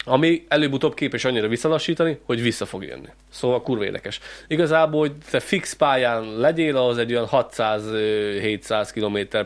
[0.05, 3.09] ami előbb-utóbb képes annyira visszalassítani, hogy vissza fog jönni.
[3.29, 4.19] Szóval kurva érdekes.
[4.47, 9.37] Igazából, hogy te fix pályán legyél, az egy olyan 600-700 km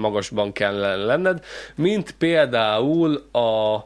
[0.00, 1.44] magasban kell lenned,
[1.74, 3.84] mint például a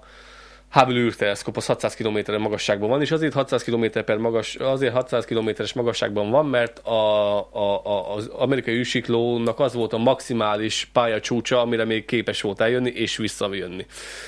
[0.71, 5.25] Hubble űrteleszkóp az 600 km magasságban van, és azért 600 km per magas, azért 600
[5.25, 11.61] km-es magasságban van, mert a, a, a, az amerikai űrsiklónak az volt a maximális pályacsúcsa,
[11.61, 13.87] amire még képes volt eljönni és visszajönni.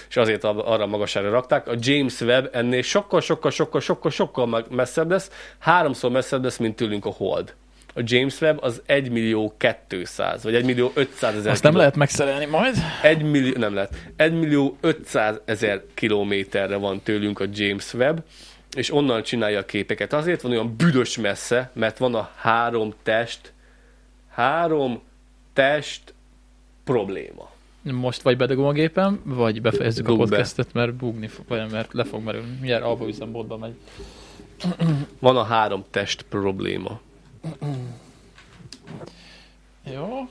[0.09, 1.69] És azért arra a magasságra rakták.
[1.69, 6.77] A James Webb ennél sokkal, sokkal, sokkal, sokkal, sokkal messzebb lesz, háromszor messzebb lesz, mint
[6.77, 7.55] tőlünk a Hold
[7.95, 9.57] a James Webb az 1 millió
[9.89, 12.77] 200, vagy 1 millió 500 ezer Azt nem lehet megszerelni majd?
[13.03, 13.95] 1 millió, nem lehet.
[14.17, 18.25] 1 millió 500 ezer kilométerre van tőlünk a James Webb,
[18.77, 20.13] és onnan csinálja a képeket.
[20.13, 23.53] Azért van olyan büdös messze, mert van a három test,
[24.29, 25.03] három
[25.53, 26.15] test
[26.85, 27.51] probléma.
[27.83, 30.81] Most vagy bedugom a gépem, vagy befejezzük Dug a podcastet, be.
[30.81, 32.51] mert bugni fog, vagy mert le fog merülni.
[32.51, 33.75] Mindjárt alba üzembódba megy.
[35.19, 37.01] Van a három test probléma.
[39.95, 40.29] Jó.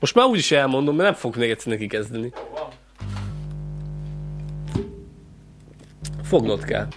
[0.00, 2.32] Most már úgy is elmondom, mert nem fogok még egyszer neki kezdeni.
[6.22, 6.88] Fognod kell.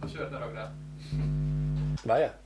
[0.00, 0.72] A sört ne rá.
[2.04, 2.38] Várjál?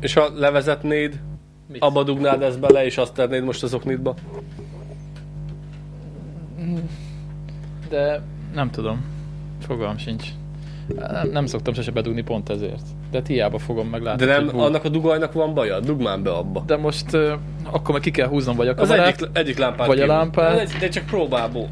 [0.00, 1.20] És ha levezetnéd,
[1.66, 1.82] Mit?
[1.82, 4.14] abba dugnád ezt bele, és azt tennéd most azok oknitba?
[7.88, 8.20] De
[8.54, 9.04] nem tudom.
[9.60, 10.28] Fogalm sincs.
[10.96, 12.82] Nem, nem szoktam sose bedugni pont ezért.
[13.10, 14.26] De hiába fogom meg látni.
[14.26, 15.80] De nem, hogy annak a dugajnak van baja?
[15.80, 16.60] Dugd már be abba.
[16.66, 17.32] De most uh,
[17.70, 20.16] akkor meg ki kell húznom vagy a Az kamerát, egyik, egyik lámpát Vagy a kívül.
[20.16, 20.56] lámpát.
[20.72, 21.68] De, de csak próbálból.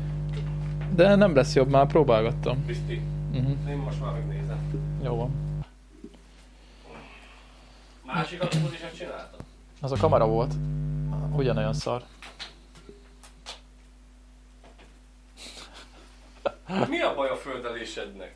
[0.94, 2.64] de nem lesz jobb, már próbálgattam.
[2.66, 3.00] Pisti,
[3.34, 3.70] Uh-huh.
[3.70, 4.58] én most már megnézem.
[5.04, 5.30] Jó van.
[8.72, 9.40] Is ezt csináltam.
[9.80, 10.54] Az a kamera volt.
[11.36, 12.02] Ugyanolyan szar.
[16.88, 18.32] Mi a baj a földelésednek?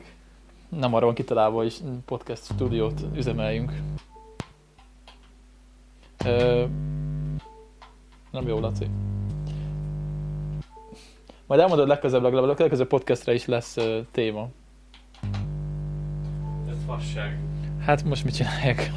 [0.69, 3.71] Nem arra van kitalálva, hogy podcast stúdiót üzemeljünk.
[6.25, 6.63] Ö,
[8.31, 8.85] nem jó, Laci.
[11.47, 14.47] Majd elmondod legközelebb, legalább a legközelebb podcastre is lesz ö, téma.
[16.69, 17.39] Ez fasság.
[17.85, 18.91] Hát most mit csinálják?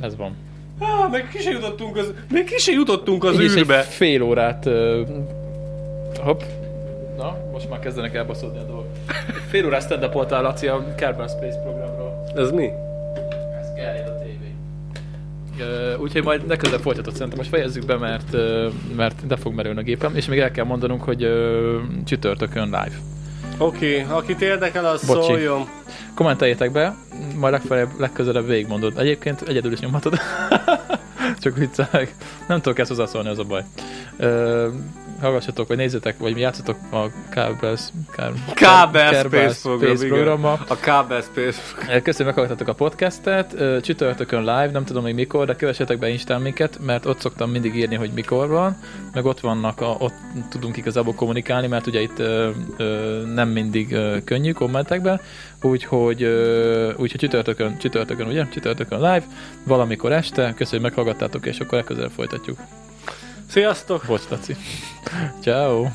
[0.00, 0.36] Ez van.
[0.78, 3.82] Ah, meg ki se jutottunk az, még ki se jutottunk az Így űrbe.
[3.82, 4.66] fél órát...
[4.66, 5.02] Ö,
[6.22, 6.40] hopp.
[7.18, 8.86] Na, most már kezdenek elbaszódni a dolgok.
[9.50, 12.24] Fél órát stand up Laci a Kerbal Space programról.
[12.36, 12.70] Ez mi?
[13.60, 14.54] Ez gerjed a tévé.
[15.60, 17.38] Ö, Úgyhogy majd legközelebb folytatott szerintem.
[17.38, 18.36] Most fejezzük be, mert,
[18.96, 20.16] mert de fog merülni a gépem.
[20.16, 21.28] És még el kell mondanunk, hogy
[22.04, 22.96] csütörtökön live.
[23.58, 25.22] Oké, okay, akit érdekel, az Bocsi.
[25.22, 25.68] szóljon.
[26.14, 26.94] Kommenteljétek be,
[27.36, 28.98] majd legfeljebb, legközelebb végigmondod.
[28.98, 30.14] Egyébként egyedül is nyomhatod.
[31.42, 32.14] Csak viccelek.
[32.48, 33.62] Nem tudok ezt hozzászólni, az a baj.
[34.16, 34.68] Ö,
[35.20, 40.64] hallgassatok, vagy nézzetek, vagy játszatok a Kábel Space program, programmal.
[40.68, 41.60] A Kábel Space.
[42.02, 43.56] Köszönöm, meghallgattatok a podcastet.
[43.82, 47.74] Csütörtökön live, nem tudom még mikor, de kövessetek be Instán minket, mert ott szoktam mindig
[47.74, 48.76] írni, hogy mikor van,
[49.12, 50.14] meg ott vannak, a, ott
[50.50, 55.20] tudunk igazából kommunikálni, mert ugye itt ö, ö, nem mindig ö, könnyű kommentekben,
[55.62, 58.48] úgyhogy, ö, úgyhogy csütörtökön, csütörtökön, ugye?
[58.48, 59.24] Csütörtökön live,
[59.64, 62.58] valamikor este, köszönöm, hogy meghallgattátok, és akkor legközelebb folytatjuk.
[63.48, 64.04] Sziasztok!
[64.04, 64.56] Volt Taci.
[65.40, 65.86] Ciao.